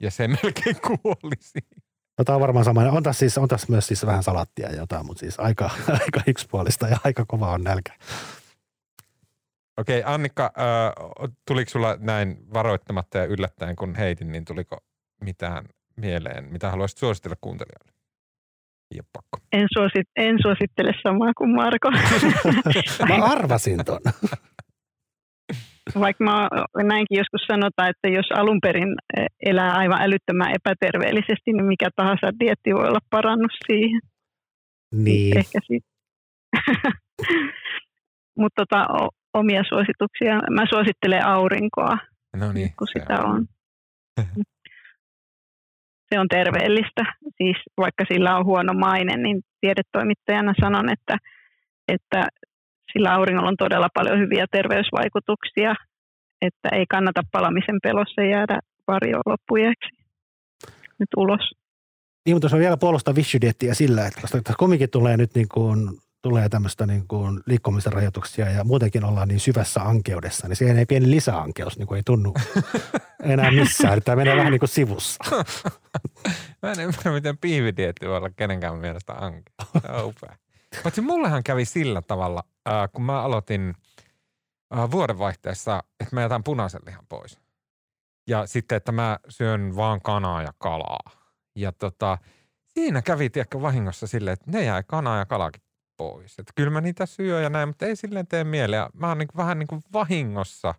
Ja 0.00 0.10
se 0.10 0.28
melkein 0.42 0.76
kuoli 0.80 1.36
siihen. 1.40 1.82
No, 2.18 2.24
tämä 2.24 2.36
on 2.36 2.40
varmaan 2.40 2.64
sama. 2.64 2.80
On 2.80 3.02
tässä, 3.02 3.18
siis, 3.18 3.38
on 3.38 3.48
tässä 3.48 3.66
myös 3.70 3.86
siis 3.86 4.06
vähän 4.06 4.22
salattia 4.22 4.68
ja 4.68 4.76
jotain, 4.76 5.06
mutta 5.06 5.20
siis 5.20 5.40
aika, 5.40 5.70
aika 6.02 6.20
yksipuolista 6.26 6.88
ja 6.88 6.98
aika 7.04 7.24
kova 7.24 7.52
on 7.52 7.64
nälkä. 7.64 7.92
Okei, 9.76 10.02
Annikka, 10.06 10.44
äh, 10.58 11.30
tuliko 11.46 11.70
sulla 11.70 11.96
näin 12.00 12.46
varoittamatta 12.52 13.18
ja 13.18 13.24
yllättäen, 13.24 13.76
kun 13.76 13.94
heitin, 13.94 14.32
niin 14.32 14.44
tuliko 14.44 14.78
mitään 15.20 15.68
mieleen, 15.96 16.44
mitä 16.44 16.70
haluaisit 16.70 16.98
suositella 16.98 17.36
kuuntelijoille? 17.40 17.97
Ei 18.90 19.00
ole 19.00 19.08
pakko. 19.12 19.38
En, 19.52 19.66
suosit, 19.76 20.08
en 20.16 20.36
suosittele 20.42 20.92
samaa 21.02 21.32
kuin 21.38 21.54
Marko. 21.54 21.90
Mä 23.08 23.24
arvasin 23.24 23.84
ton. 23.84 24.00
Vaikka 26.00 26.24
mä 26.24 26.48
näinkin 26.82 27.18
joskus 27.18 27.40
sanotaan, 27.46 27.90
että 27.90 28.08
jos 28.08 28.26
alun 28.36 28.60
perin 28.62 28.94
eh, 29.16 29.26
elää 29.40 29.72
aivan 29.72 30.02
älyttömän 30.02 30.54
epäterveellisesti, 30.54 31.52
niin 31.52 31.64
mikä 31.64 31.88
tahansa 31.96 32.38
dietti 32.40 32.74
voi 32.74 32.88
olla 32.88 32.98
parannus 33.10 33.56
siihen. 33.66 34.00
Niin. 34.94 35.38
Ehkä. 35.38 35.58
Mutta 38.40 38.66
tota, 38.66 38.86
omia 39.34 39.62
suosituksia. 39.68 40.34
Mä 40.50 40.64
suosittelen 40.70 41.26
aurinkoa, 41.26 41.98
No 42.36 42.52
niin. 42.52 42.72
kun 42.78 42.88
sitä 42.92 43.22
on. 43.24 43.46
Se 46.08 46.20
on 46.20 46.28
terveellistä. 46.28 47.02
Siis 47.36 47.56
vaikka 47.76 48.04
sillä 48.12 48.36
on 48.36 48.44
huono 48.44 48.72
maine, 48.72 49.16
niin 49.16 49.42
tiedetoimittajana 49.60 50.54
sanon, 50.60 50.92
että, 50.92 51.16
että 51.88 52.28
sillä 52.92 53.14
auringolla 53.14 53.48
on 53.48 53.56
todella 53.56 53.88
paljon 53.94 54.18
hyviä 54.18 54.46
terveysvaikutuksia, 54.50 55.74
että 56.42 56.68
ei 56.72 56.86
kannata 56.86 57.22
palamisen 57.32 57.78
pelossa 57.82 58.22
jäädä 58.22 58.58
varjoon 58.86 59.22
loppujeeksi 59.26 59.90
nyt 60.98 61.08
ulos. 61.16 61.50
Niin, 62.26 62.34
mutta 62.36 62.44
jos 62.46 62.54
vielä 62.54 62.76
puolustan 62.76 63.16
vissy-diettiä 63.16 63.74
sillä, 63.74 64.06
että 64.06 64.20
koska 64.20 64.54
komikin 64.56 64.90
tulee 64.90 65.16
nyt 65.16 65.34
niin 65.34 65.48
kuin, 65.48 65.78
tulee 66.22 66.48
tämmöistä 66.48 66.86
niin 66.86 67.08
kuin 67.08 67.40
liikkumisen 67.46 67.92
rajoituksia 67.92 68.50
ja 68.50 68.64
muutenkin 68.64 69.04
ollaan 69.04 69.28
niin 69.28 69.40
syvässä 69.40 69.80
ankeudessa, 69.80 70.48
niin 70.48 70.56
siihen 70.56 70.78
ei 70.78 70.86
pieni 70.86 71.10
lisäankeus 71.10 71.78
niin 71.78 71.86
kuin 71.86 71.96
ei 71.96 72.02
tunnu 72.02 72.34
enää 73.22 73.50
missään. 73.50 74.02
Tämä 74.02 74.16
menee 74.16 74.36
vähän 74.36 74.52
niin 74.52 74.60
kuin 74.60 74.68
sivussa. 74.68 75.24
Mä 76.62 76.72
en 76.72 76.80
ymmärrä, 76.80 77.12
miten 77.12 77.38
piividietti 77.38 78.06
voi 78.06 78.16
olla 78.16 78.30
kenenkään 78.30 78.78
mielestä 78.78 79.12
anke. 79.12 79.52
Se 79.82 79.92
on 79.92 80.04
upea. 80.04 80.36
Paitsi 80.82 81.00
mullehan 81.00 81.44
kävi 81.44 81.64
sillä 81.64 82.02
tavalla, 82.02 82.44
äh, 82.68 82.88
kun 82.92 83.04
mä 83.04 83.22
aloitin 83.22 83.74
äh, 84.78 84.90
vuodenvaihteessa, 84.90 85.82
että 86.00 86.14
mä 86.14 86.20
jätän 86.20 86.44
punaisen 86.44 86.80
lihan 86.86 87.06
pois. 87.08 87.38
Ja 88.26 88.46
sitten, 88.46 88.76
että 88.76 88.92
mä 88.92 89.18
syön 89.28 89.76
vaan 89.76 90.00
kanaa 90.00 90.42
ja 90.42 90.52
kalaa. 90.58 91.10
Ja 91.56 91.72
tota, 91.72 92.18
siinä 92.66 93.02
kävi 93.02 93.30
tiedäkö 93.30 93.62
vahingossa 93.62 94.06
silleen, 94.06 94.32
että 94.32 94.50
ne 94.50 94.64
jäi 94.64 94.82
kanaa 94.86 95.18
ja 95.18 95.26
kalakin 95.26 95.62
pois. 95.98 96.38
Että 96.38 96.52
kyllä 96.56 96.70
mä 96.70 96.80
niitä 96.80 97.06
syö 97.06 97.40
ja 97.40 97.50
näin, 97.50 97.68
mutta 97.68 97.86
ei 97.86 97.96
silleen 97.96 98.26
tee 98.26 98.44
mieleen. 98.44 98.86
Mä 98.94 99.08
oon 99.08 99.18
niin 99.18 99.28
vähän 99.36 99.58
niin 99.58 99.66
kuin 99.66 99.82
vahingossa 99.92 100.74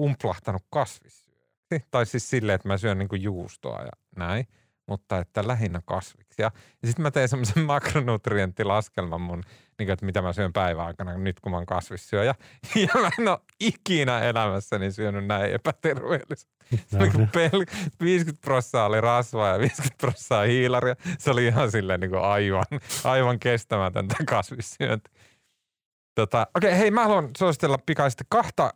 umplahtanut 0.00 0.62
kasvissyöjäksi. 0.70 1.86
Tai 1.90 2.06
siis 2.06 2.30
silleen, 2.30 2.56
että 2.56 2.68
mä 2.68 2.78
syön 2.78 2.98
niin 2.98 3.08
kuin 3.08 3.22
juustoa 3.22 3.82
ja 3.82 3.92
näin 4.16 4.46
mutta 4.88 5.18
että 5.18 5.48
lähinnä 5.48 5.82
kasviksia. 6.38 6.50
Ja 6.82 6.88
sitten 6.88 7.02
mä 7.02 7.10
tein 7.10 7.28
semmoisen 7.28 7.64
makronutrienttilaskelman 7.74 9.20
mun, 9.20 9.42
niin 9.78 9.86
kuin, 9.86 9.90
että 9.90 10.06
mitä 10.06 10.22
mä 10.22 10.32
syön 10.32 10.52
päivän 10.52 10.86
aikana 10.86 11.18
nyt, 11.18 11.40
kun 11.40 11.52
mä 11.52 11.56
oon 11.56 11.66
kasvissyöjä. 11.66 12.34
Ja 12.74 13.00
mä 13.00 13.10
en 13.18 13.28
ole 13.28 13.38
ikinä 13.60 14.20
elämässäni 14.20 14.92
syönyt 14.92 15.26
näin 15.26 15.52
epäterveellistä. 15.52 16.50
Oli 17.00 17.10
kuin 17.10 17.28
pel- 17.28 17.90
50 18.00 18.44
prosenttia 18.44 18.84
oli 18.84 19.00
rasvaa 19.00 19.48
ja 19.48 19.58
50 19.58 19.96
prosenttia 19.98 20.40
hiilaria. 20.40 20.96
Se 21.18 21.30
oli 21.30 21.46
ihan 21.46 21.70
silleen 21.70 22.00
niin 22.00 22.10
kuin 22.10 22.22
aivan, 22.22 22.64
aivan 23.04 23.38
kestämätöntä 23.38 24.14
kasvissyönti. 24.26 25.10
Tota, 26.14 26.46
Okei, 26.56 26.70
okay, 26.70 26.80
hei 26.80 26.90
mä 26.90 27.02
haluan 27.02 27.30
suositella 27.38 27.78
pikaisesti 27.86 28.24
kahta 28.28 28.74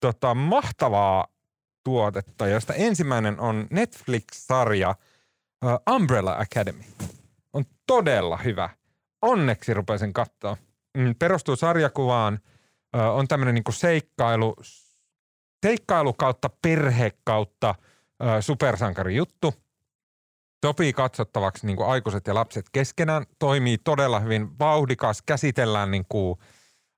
tota, 0.00 0.34
mahtavaa 0.34 1.26
tuotetta, 1.84 2.46
josta 2.46 2.74
ensimmäinen 2.74 3.40
on 3.40 3.66
Netflix-sarja 3.70 4.94
uh, 5.64 5.94
Umbrella 5.94 6.36
Academy. 6.38 6.84
On 7.52 7.64
todella 7.86 8.36
hyvä. 8.36 8.70
Onneksi 9.22 9.74
rupesin 9.74 10.12
katsoa. 10.12 10.56
Mm, 10.96 11.14
perustuu 11.18 11.56
sarjakuvaan. 11.56 12.40
Uh, 12.96 13.18
on 13.18 13.28
tämmöinen 13.28 13.54
niinku 13.54 13.72
seikkailu, 13.72 14.56
seikkailu 15.66 16.12
kautta 16.12 16.50
perhe 16.62 17.12
kautta 17.24 17.74
uh, 17.80 18.28
supersankari 18.40 19.16
juttu. 19.16 19.54
Sopii 20.66 20.92
katsottavaksi 20.92 21.66
niin 21.66 21.76
kuin 21.76 21.88
aikuiset 21.88 22.26
ja 22.26 22.34
lapset 22.34 22.66
keskenään. 22.72 23.26
Toimii 23.38 23.78
todella 23.78 24.20
hyvin. 24.20 24.58
Vauhdikas. 24.58 25.22
Käsitellään 25.22 25.90
niin 25.90 26.06
kuin 26.08 26.38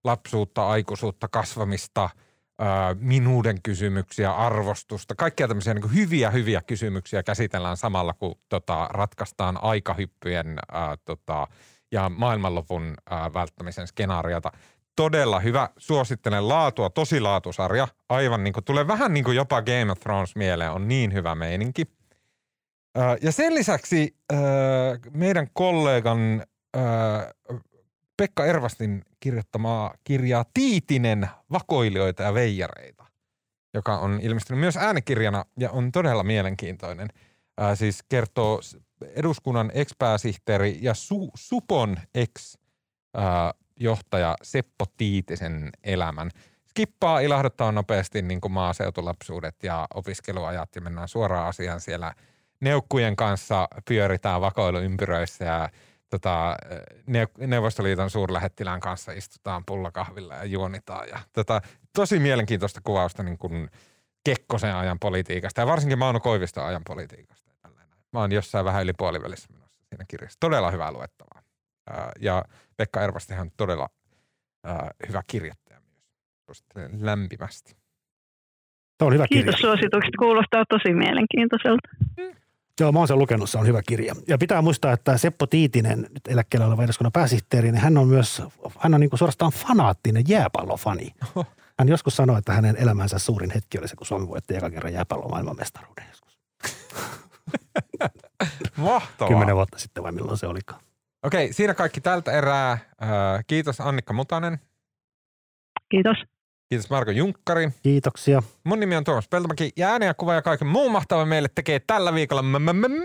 lapsuutta, 0.04 0.68
aikuisuutta, 0.68 1.28
kasvamista– 1.28 2.10
minuuden 3.00 3.62
kysymyksiä, 3.62 4.32
arvostusta, 4.32 5.14
kaikkia 5.14 5.48
tämmöisiä 5.48 5.74
niin 5.74 5.94
hyviä, 5.94 6.30
hyviä 6.30 6.62
kysymyksiä 6.62 7.22
käsitellään 7.22 7.76
samalla, 7.76 8.12
kun 8.12 8.34
tota, 8.48 8.88
ratkaistaan 8.90 9.58
aikahyppyjen 9.62 10.58
ää, 10.72 10.96
tota, 11.04 11.46
ja 11.92 12.08
maailmanlopun 12.08 12.94
ää, 13.10 13.34
välttämisen 13.34 13.86
skenaariota. 13.86 14.52
Todella 14.96 15.40
hyvä, 15.40 15.68
suosittelen 15.76 16.48
laatua, 16.48 16.90
tosi 16.90 17.20
laatusarja, 17.20 17.88
aivan 18.08 18.44
niin 18.44 18.54
kuin, 18.54 18.64
tulee 18.64 18.86
vähän 18.86 19.14
niin 19.14 19.24
kuin 19.24 19.36
jopa 19.36 19.62
Game 19.62 19.92
of 19.92 20.00
Thrones 20.00 20.36
mieleen, 20.36 20.70
on 20.70 20.88
niin 20.88 21.12
hyvä 21.12 21.34
meininki. 21.34 21.84
Ää, 22.94 23.16
ja 23.22 23.32
sen 23.32 23.54
lisäksi 23.54 24.16
ää, 24.32 24.38
meidän 25.12 25.46
kollegan 25.52 26.42
ää, 26.74 27.32
Pekka 28.18 28.46
Ervastin 28.46 29.04
kirjoittamaa 29.20 29.94
kirjaa 30.04 30.44
Tiitinen, 30.54 31.28
vakoilijoita 31.52 32.22
ja 32.22 32.34
veijareita, 32.34 33.04
joka 33.74 33.98
on 33.98 34.20
ilmestynyt 34.22 34.60
myös 34.60 34.76
äänikirjana 34.76 35.44
ja 35.58 35.70
on 35.70 35.92
todella 35.92 36.22
mielenkiintoinen. 36.22 37.08
Ää, 37.58 37.74
siis 37.74 38.04
kertoo 38.08 38.60
eduskunnan 39.14 39.70
ex-pääsihteeri 39.74 40.78
ja 40.80 40.92
Su- 40.92 41.30
Supon 41.34 41.96
ex-johtaja 42.14 42.74
Seppo 44.42 44.84
Tiitisen 44.96 45.70
elämän. 45.84 46.30
Skippaa 46.68 47.20
ilahduttaa 47.20 47.72
nopeasti 47.72 48.22
niin 48.22 48.40
kuin 48.40 48.52
maaseutulapsuudet 48.52 49.56
ja 49.62 49.86
opiskeluajat 49.94 50.74
ja 50.74 50.80
mennään 50.80 51.08
suoraan 51.08 51.48
asiaan 51.48 51.80
siellä 51.80 52.14
neukkujen 52.60 53.16
kanssa 53.16 53.68
pyöritään 53.88 54.40
vakoiluympyröissä 54.40 55.44
ja 55.44 55.68
tota, 56.10 56.56
Neuvostoliiton 57.38 58.10
suurlähettilään 58.10 58.80
kanssa 58.80 59.12
istutaan 59.12 59.62
pullakahvilla 59.66 60.34
ja 60.34 60.44
juonitaan. 60.44 61.08
Ja 61.08 61.18
tota, 61.32 61.60
tosi 61.96 62.18
mielenkiintoista 62.18 62.80
kuvausta 62.84 63.22
niin 63.22 63.38
kuin 63.38 63.68
Kekkosen 64.24 64.74
ajan 64.74 64.98
politiikasta 64.98 65.60
ja 65.60 65.66
varsinkin 65.66 65.98
Mauno 65.98 66.20
Koiviston 66.20 66.66
ajan 66.66 66.82
politiikasta. 66.86 67.48
Mä 68.12 68.20
oon 68.20 68.32
jossain 68.32 68.64
vähän 68.64 68.82
yli 68.82 68.92
puolivälissä 68.98 69.48
menossa 69.52 69.82
siinä 69.88 70.04
kirjassa. 70.08 70.36
Todella 70.40 70.70
hyvää 70.70 70.92
luettavaa. 70.92 71.42
Ja 72.20 72.44
Pekka 72.76 73.02
Ervastihan 73.02 73.46
on 73.46 73.50
todella 73.56 73.88
hyvä 75.08 75.22
kirjoittaja 75.26 75.80
myös. 75.80 76.04
Suosittelen 76.46 77.06
lämpimästi. 77.06 77.76
Se 78.98 79.04
on 79.04 79.12
hyvä 79.14 79.26
kirja. 79.28 79.42
Kiitos 79.42 79.60
suositukset, 79.60 80.12
kuulostaa 80.18 80.64
tosi 80.68 80.94
mielenkiintoiselta. 80.94 81.88
Joo, 82.80 82.92
mä 82.92 82.98
oon 82.98 83.08
sen 83.08 83.18
lukenut, 83.18 83.50
se 83.50 83.58
on 83.58 83.66
hyvä 83.66 83.82
kirja. 83.82 84.14
Ja 84.28 84.38
pitää 84.38 84.62
muistaa, 84.62 84.92
että 84.92 85.18
Seppo 85.18 85.46
Tiitinen, 85.46 86.00
nyt 86.00 86.28
eläkkeellä 86.28 86.66
oleva 86.66 86.84
eduskunnan 86.84 87.12
pääsihteeri, 87.12 87.72
niin 87.72 87.80
hän 87.80 87.98
on 87.98 88.08
myös, 88.08 88.42
hän 88.78 88.94
on 88.94 89.00
niin 89.00 89.10
kuin 89.10 89.18
suorastaan 89.18 89.52
fanaattinen 89.52 90.24
jääpallofani. 90.28 91.14
Hän 91.78 91.88
joskus 91.88 92.16
sanoi, 92.16 92.38
että 92.38 92.52
hänen 92.52 92.76
elämänsä 92.76 93.18
suurin 93.18 93.50
hetki 93.50 93.78
oli 93.78 93.88
se, 93.88 93.96
kun 93.96 94.06
Suomi 94.06 94.28
voitti 94.28 94.56
eka 94.56 94.70
kerran 94.70 94.92
jääpallon 94.92 95.30
maailmanmestaruuden 95.30 96.04
joskus. 96.08 96.38
Mahtavaa. 98.76 99.28
Kymmenen 99.28 99.56
vuotta 99.56 99.78
sitten 99.78 100.02
vai 100.02 100.12
milloin 100.12 100.38
se 100.38 100.46
olikaan. 100.46 100.80
Okei, 101.22 101.52
siinä 101.52 101.74
kaikki 101.74 102.00
tältä 102.00 102.32
erää. 102.32 102.78
Kiitos 103.46 103.80
Annikka 103.80 104.12
Mutanen. 104.12 104.58
Kiitos. 105.90 106.16
Kiitos 106.68 106.90
Marko 106.90 107.10
Junkkari. 107.10 107.70
Kiitoksia. 107.82 108.42
Mun 108.64 108.80
nimi 108.80 108.96
on 108.96 109.04
Tuomas 109.04 109.28
Peltomäki 109.28 109.70
ja 109.76 109.88
ääni 109.88 110.06
ja 110.06 110.14
kuva 110.14 110.34
ja 110.34 110.42
kaiken 110.42 110.68
muun 110.68 110.92
mahtavan 110.92 111.28
meille 111.28 111.48
tekee 111.54 111.80
tällä 111.80 112.14
viikolla 112.14 112.42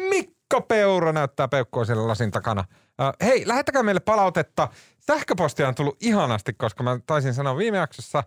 Mikko 0.10 0.62
Peura 0.62 1.14
näyttää 1.14 1.48
peukkua 1.48 1.86
siellä 1.86 2.08
lasin 2.08 2.32
takana. 2.32 2.66
Uh, 3.02 3.28
hei, 3.28 3.48
lähettäkää 3.48 3.84
meille 3.84 4.00
palautetta. 4.00 4.68
Sähköpostia 5.00 5.68
on 5.68 5.76
tullut 5.76 5.98
ihanasti, 6.02 6.54
koska 6.54 6.84
mä 6.84 7.00
taisin 7.06 7.34
sanoa 7.34 7.58
viime 7.58 7.78
jaksossa, 7.78 8.24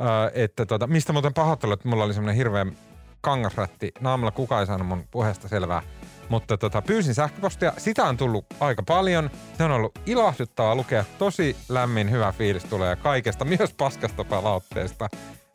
uh, 0.00 0.06
että 0.34 0.66
tota, 0.66 0.86
mistä 0.86 1.12
muuten 1.12 1.34
pahoittelut, 1.34 1.80
että 1.80 1.88
mulla 1.88 2.04
oli 2.04 2.14
semmoinen 2.14 2.36
hirveä 2.36 2.66
kangasrätti 3.20 3.92
naamalla. 4.00 4.30
Kuka 4.30 4.60
ei 4.60 4.66
saanut 4.66 4.88
mun 4.88 5.04
puheesta 5.10 5.48
selvää. 5.48 5.82
Mutta 6.28 6.58
tota, 6.58 6.82
pyysin 6.82 7.14
sähköpostia. 7.14 7.72
Sitä 7.78 8.04
on 8.04 8.16
tullut 8.16 8.46
aika 8.60 8.82
paljon. 8.82 9.30
Se 9.58 9.64
on 9.64 9.70
ollut 9.70 9.98
ilahduttavaa 10.06 10.74
lukea. 10.74 11.04
Tosi 11.18 11.56
lämmin, 11.68 12.10
hyvä 12.10 12.32
fiilis 12.32 12.64
tulee 12.64 12.96
kaikesta, 12.96 13.44
myös 13.58 13.74
paskasta 13.76 14.24
palautteesta. 14.24 15.08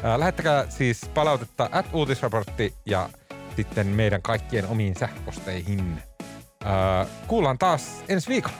Ää, 0.04 0.20
lähettäkää 0.20 0.66
siis 0.70 1.02
palautetta 1.14 1.70
at 1.72 1.86
uutisraportti 1.94 2.74
ja 2.86 3.10
sitten 3.56 3.88
meidän 3.88 4.22
kaikkien 4.22 4.68
omiin 4.68 4.96
sähköposteihin. 4.96 6.02
Kuullaan 7.28 7.58
taas 7.58 8.04
ensi 8.10 8.30
viikolla. 8.30 8.58